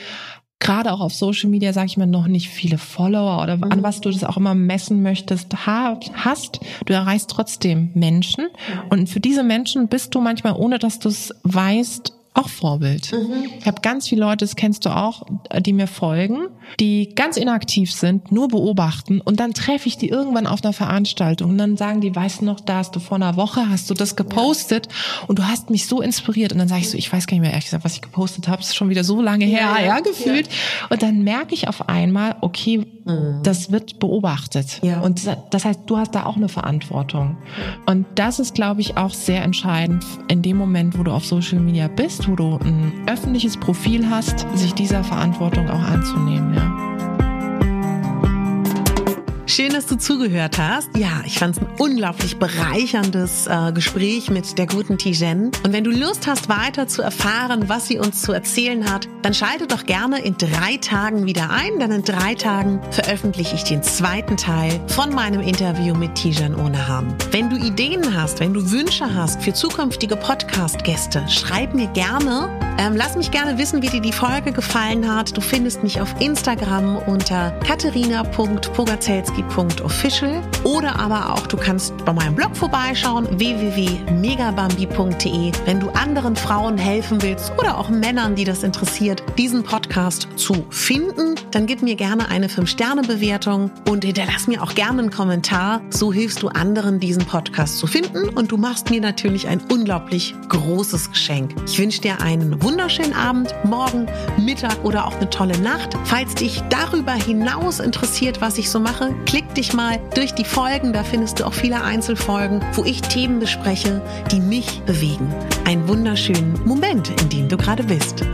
gerade 0.61 0.93
auch 0.93 1.01
auf 1.01 1.15
Social 1.15 1.49
Media, 1.51 1.73
sage 1.73 1.87
ich 1.87 1.97
mal, 1.97 2.07
noch 2.07 2.29
nicht 2.29 2.49
viele 2.49 2.79
Follower 2.79 3.43
oder 3.43 3.57
mhm. 3.57 3.65
an 3.65 3.83
was 3.83 4.01
du 4.01 4.11
das 4.11 4.25
auch 4.25 4.37
immer 4.37 4.55
messen 4.55 5.03
möchtest, 5.03 5.67
hast, 5.67 6.61
du 6.85 6.93
erreichst 6.93 7.31
trotzdem 7.31 7.91
Menschen. 7.95 8.47
Und 8.91 9.09
für 9.09 9.21
diese 9.21 9.43
Menschen 9.43 9.89
bist 9.89 10.15
du 10.15 10.21
manchmal, 10.21 10.55
ohne 10.55 10.79
dass 10.79 10.99
du 10.99 11.09
es 11.09 11.35
weißt, 11.43 12.13
auch 12.33 12.49
Vorbild. 12.49 13.13
Mhm. 13.13 13.51
Ich 13.59 13.67
habe 13.67 13.81
ganz 13.81 14.09
viele 14.09 14.21
Leute, 14.21 14.45
das 14.45 14.55
kennst 14.55 14.87
du 14.87 14.91
auch, 14.91 15.27
die 15.59 15.73
mir 15.73 15.89
folgen, 15.89 16.47
die 16.79 17.13
ganz 17.17 17.37
inaktiv 17.37 17.93
sind, 17.93 18.31
nur 18.31 18.47
beobachten 18.47 19.21
und 19.21 19.41
dann 19.41 19.53
treffe 19.53 19.89
ich 19.89 19.99
die 19.99 20.09
irgendwann 20.09 20.47
auf 20.47 20.63
einer 20.63 20.73
Veranstaltung 20.73 21.51
und 21.51 21.59
dann 21.59 21.77
sagen 21.77 22.01
die, 22.01 22.15
weißt 22.15 22.43
du 22.43 22.45
noch, 22.45 22.61
da 22.61 22.77
hast 22.77 22.95
du 22.95 23.01
vor 23.01 23.17
einer 23.17 23.35
Woche, 23.35 23.69
hast 23.69 23.91
du 23.91 23.95
das 23.95 24.15
gepostet 24.15 24.87
ja. 24.87 25.27
und 25.27 25.41
du 25.41 25.49
hast 25.49 25.71
mich 25.71 25.87
so 25.87 26.01
inspiriert 26.01 26.53
und 26.53 26.59
dann 26.59 26.69
sage 26.69 26.83
ich 26.83 26.91
so, 26.91 26.97
ich 26.97 27.13
weiß 27.13 27.27
gar 27.27 27.35
nicht 27.35 27.43
mehr 27.43 27.51
ehrlich 27.51 27.65
gesagt, 27.65 27.85
was 27.85 27.95
ich 27.95 28.03
gepostet 28.03 28.47
habe, 28.47 28.63
ist 28.63 28.77
schon 28.77 28.91
wieder 28.91 29.03
so 29.03 29.21
lange 29.21 29.45
her, 29.45 29.75
ja, 29.79 29.85
ja 29.85 30.01
gefühlt 30.01 30.47
ja. 30.47 30.53
und 30.91 31.03
dann 31.03 31.25
merke 31.25 31.55
ich 31.55 31.67
auf 31.67 31.89
einmal, 31.89 32.37
okay, 32.43 32.87
mhm. 33.05 33.41
das 33.43 33.73
wird 33.73 33.99
beobachtet 33.99 34.79
ja. 34.83 35.01
und 35.01 35.29
das 35.51 35.65
heißt, 35.65 35.81
du 35.87 35.97
hast 35.97 36.15
da 36.15 36.27
auch 36.27 36.37
eine 36.37 36.49
Verantwortung 36.49 37.39
und 37.87 38.07
das 38.15 38.39
ist, 38.39 38.55
glaube 38.55 38.83
ich, 38.83 38.97
auch 38.97 39.15
sehr 39.15 39.43
entscheidend 39.43 40.05
in 40.29 40.43
dem 40.43 40.57
Moment, 40.57 40.97
wo 40.97 41.03
du 41.03 41.11
auf 41.11 41.27
Social 41.27 41.59
Media 41.59 41.89
bist 41.89 42.20
wo 42.29 42.35
du 42.35 42.59
ein 42.65 43.05
öffentliches 43.07 43.57
Profil 43.57 44.09
hast, 44.09 44.47
sich 44.55 44.75
dieser 44.75 45.05
Verantwortung 45.05 45.69
auch 45.69 45.83
anzunehmen. 45.83 46.55
Ja. 46.55 47.10
Schön, 49.51 49.73
dass 49.73 49.87
du 49.87 49.97
zugehört 49.97 50.59
hast. 50.59 50.97
Ja, 50.97 51.23
ich 51.27 51.41
fand 51.41 51.57
es 51.57 51.61
ein 51.61 51.69
unglaublich 51.77 52.37
bereicherndes 52.37 53.49
äh, 53.49 53.73
Gespräch 53.73 54.31
mit 54.31 54.57
der 54.59 54.69
guten 54.69 54.97
Tijen. 54.97 55.51
Und 55.65 55.73
wenn 55.73 55.83
du 55.83 55.91
Lust 55.91 56.29
hast, 56.29 56.49
weiter 56.49 56.87
zu 56.87 57.03
erfahren, 57.03 57.69
was 57.69 57.89
sie 57.89 57.99
uns 57.99 58.23
zu 58.23 58.31
erzählen 58.31 58.89
hat, 58.89 59.09
dann 59.23 59.35
schalte 59.35 59.67
doch 59.67 59.87
gerne 59.87 60.21
in 60.21 60.37
drei 60.39 60.77
Tagen 60.81 61.27
wieder 61.27 61.51
ein, 61.51 61.81
denn 61.81 61.91
in 61.91 62.05
drei 62.05 62.37
Tagen 62.37 62.81
veröffentliche 62.93 63.57
ich 63.57 63.65
den 63.65 63.83
zweiten 63.83 64.37
Teil 64.37 64.81
von 64.87 65.13
meinem 65.13 65.41
Interview 65.41 65.97
mit 65.97 66.15
Tijan 66.15 66.55
Ohneham. 66.55 67.09
Wenn 67.33 67.51
du 67.51 67.57
Ideen 67.57 68.15
hast, 68.15 68.39
wenn 68.39 68.55
du 68.55 68.71
Wünsche 68.71 69.13
hast 69.13 69.43
für 69.43 69.53
zukünftige 69.53 70.15
Podcast-Gäste, 70.15 71.25
schreib 71.29 71.75
mir 71.75 71.89
gerne. 71.89 72.49
Ähm, 72.79 72.95
lass 72.97 73.17
mich 73.17 73.33
gerne 73.33 73.59
wissen, 73.59 73.83
wie 73.83 73.89
dir 73.89 74.01
die 74.01 74.13
Folge 74.13 74.53
gefallen 74.53 75.13
hat. 75.13 75.37
Du 75.37 75.41
findest 75.41 75.83
mich 75.83 76.01
auf 76.01 76.15
Instagram 76.21 76.99
unter 77.07 77.51
katharina.pogazelski 77.67 79.40
megabambi.official 79.41 80.43
oder 80.65 80.99
aber 80.99 81.35
auch 81.35 81.47
du 81.47 81.57
kannst 81.57 81.97
bei 82.05 82.13
meinem 82.13 82.35
Blog 82.35 82.55
vorbeischauen 82.57 83.27
www.megabambi.de, 83.39 85.53
wenn 85.65 85.81
du 85.81 85.89
anderen 85.91 86.37
Frauen 86.37 86.77
helfen 86.79 87.21
willst 87.23 87.53
oder 87.59 87.79
auch 87.79 87.89
Männern, 87.89 88.35
die 88.35 88.45
das 88.45 88.63
interessiert, 88.63 89.23
diesen 89.39 89.63
Podcast 89.63 90.29
zu 90.37 90.67
finden, 90.71 91.37
dann 91.51 91.65
gib 91.67 91.81
mir 91.83 91.97
gerne 91.97 92.29
eine 92.29 92.49
5-Sterne-Bewertung 92.49 93.71
und 93.89 94.05
hinterlass 94.05 94.47
mir 94.47 94.63
auch 94.63 94.75
gerne 94.75 95.01
einen 95.01 95.11
Kommentar. 95.11 95.81
So 95.91 96.13
hilfst 96.13 96.43
du 96.43 96.49
anderen, 96.49 97.01
diesen 97.01 97.25
Podcast 97.25 97.79
zu 97.79 97.87
finden 97.87 98.29
und 98.29 98.53
du 98.53 98.59
machst 98.59 98.91
mir 98.91 99.01
natürlich 99.01 99.49
ein 99.49 99.63
unglaublich 99.71 100.35
großes 100.49 101.11
Geschenk. 101.11 101.55
Ich 101.67 101.79
wünsche 101.79 102.03
dir 102.03 102.21
einen 102.21 102.63
wunderschönen 102.63 103.15
Abend, 103.15 103.55
morgen, 103.65 104.07
Mittag 104.39 104.85
oder 104.85 105.07
auch 105.07 105.17
eine 105.17 105.31
tolle 105.31 105.59
Nacht. 105.59 105.97
Falls 106.05 106.35
dich 106.35 106.63
darüber 106.69 107.13
hinaus 107.13 107.81
interessiert, 107.81 108.41
was 108.41 108.57
ich 108.59 108.71
so 108.71 108.81
mache, 108.81 109.15
Klick 109.31 109.55
dich 109.55 109.73
mal 109.73 110.01
durch 110.17 110.35
die 110.35 110.45
Folgen, 110.45 110.93
da 110.93 111.05
findest 111.05 111.39
du 111.39 111.47
auch 111.47 111.53
viele 111.53 111.85
Einzelfolgen, 111.85 112.61
wo 112.73 112.83
ich 112.83 113.01
Themen 113.01 113.39
bespreche, 113.39 114.03
die 114.33 114.41
mich 114.41 114.81
bewegen. 114.87 115.33
Einen 115.65 115.87
wunderschönen 115.87 116.61
Moment, 116.65 117.11
in 117.23 117.29
dem 117.29 117.49
du 117.49 117.57
gerade 117.57 117.85
bist. 117.85 118.25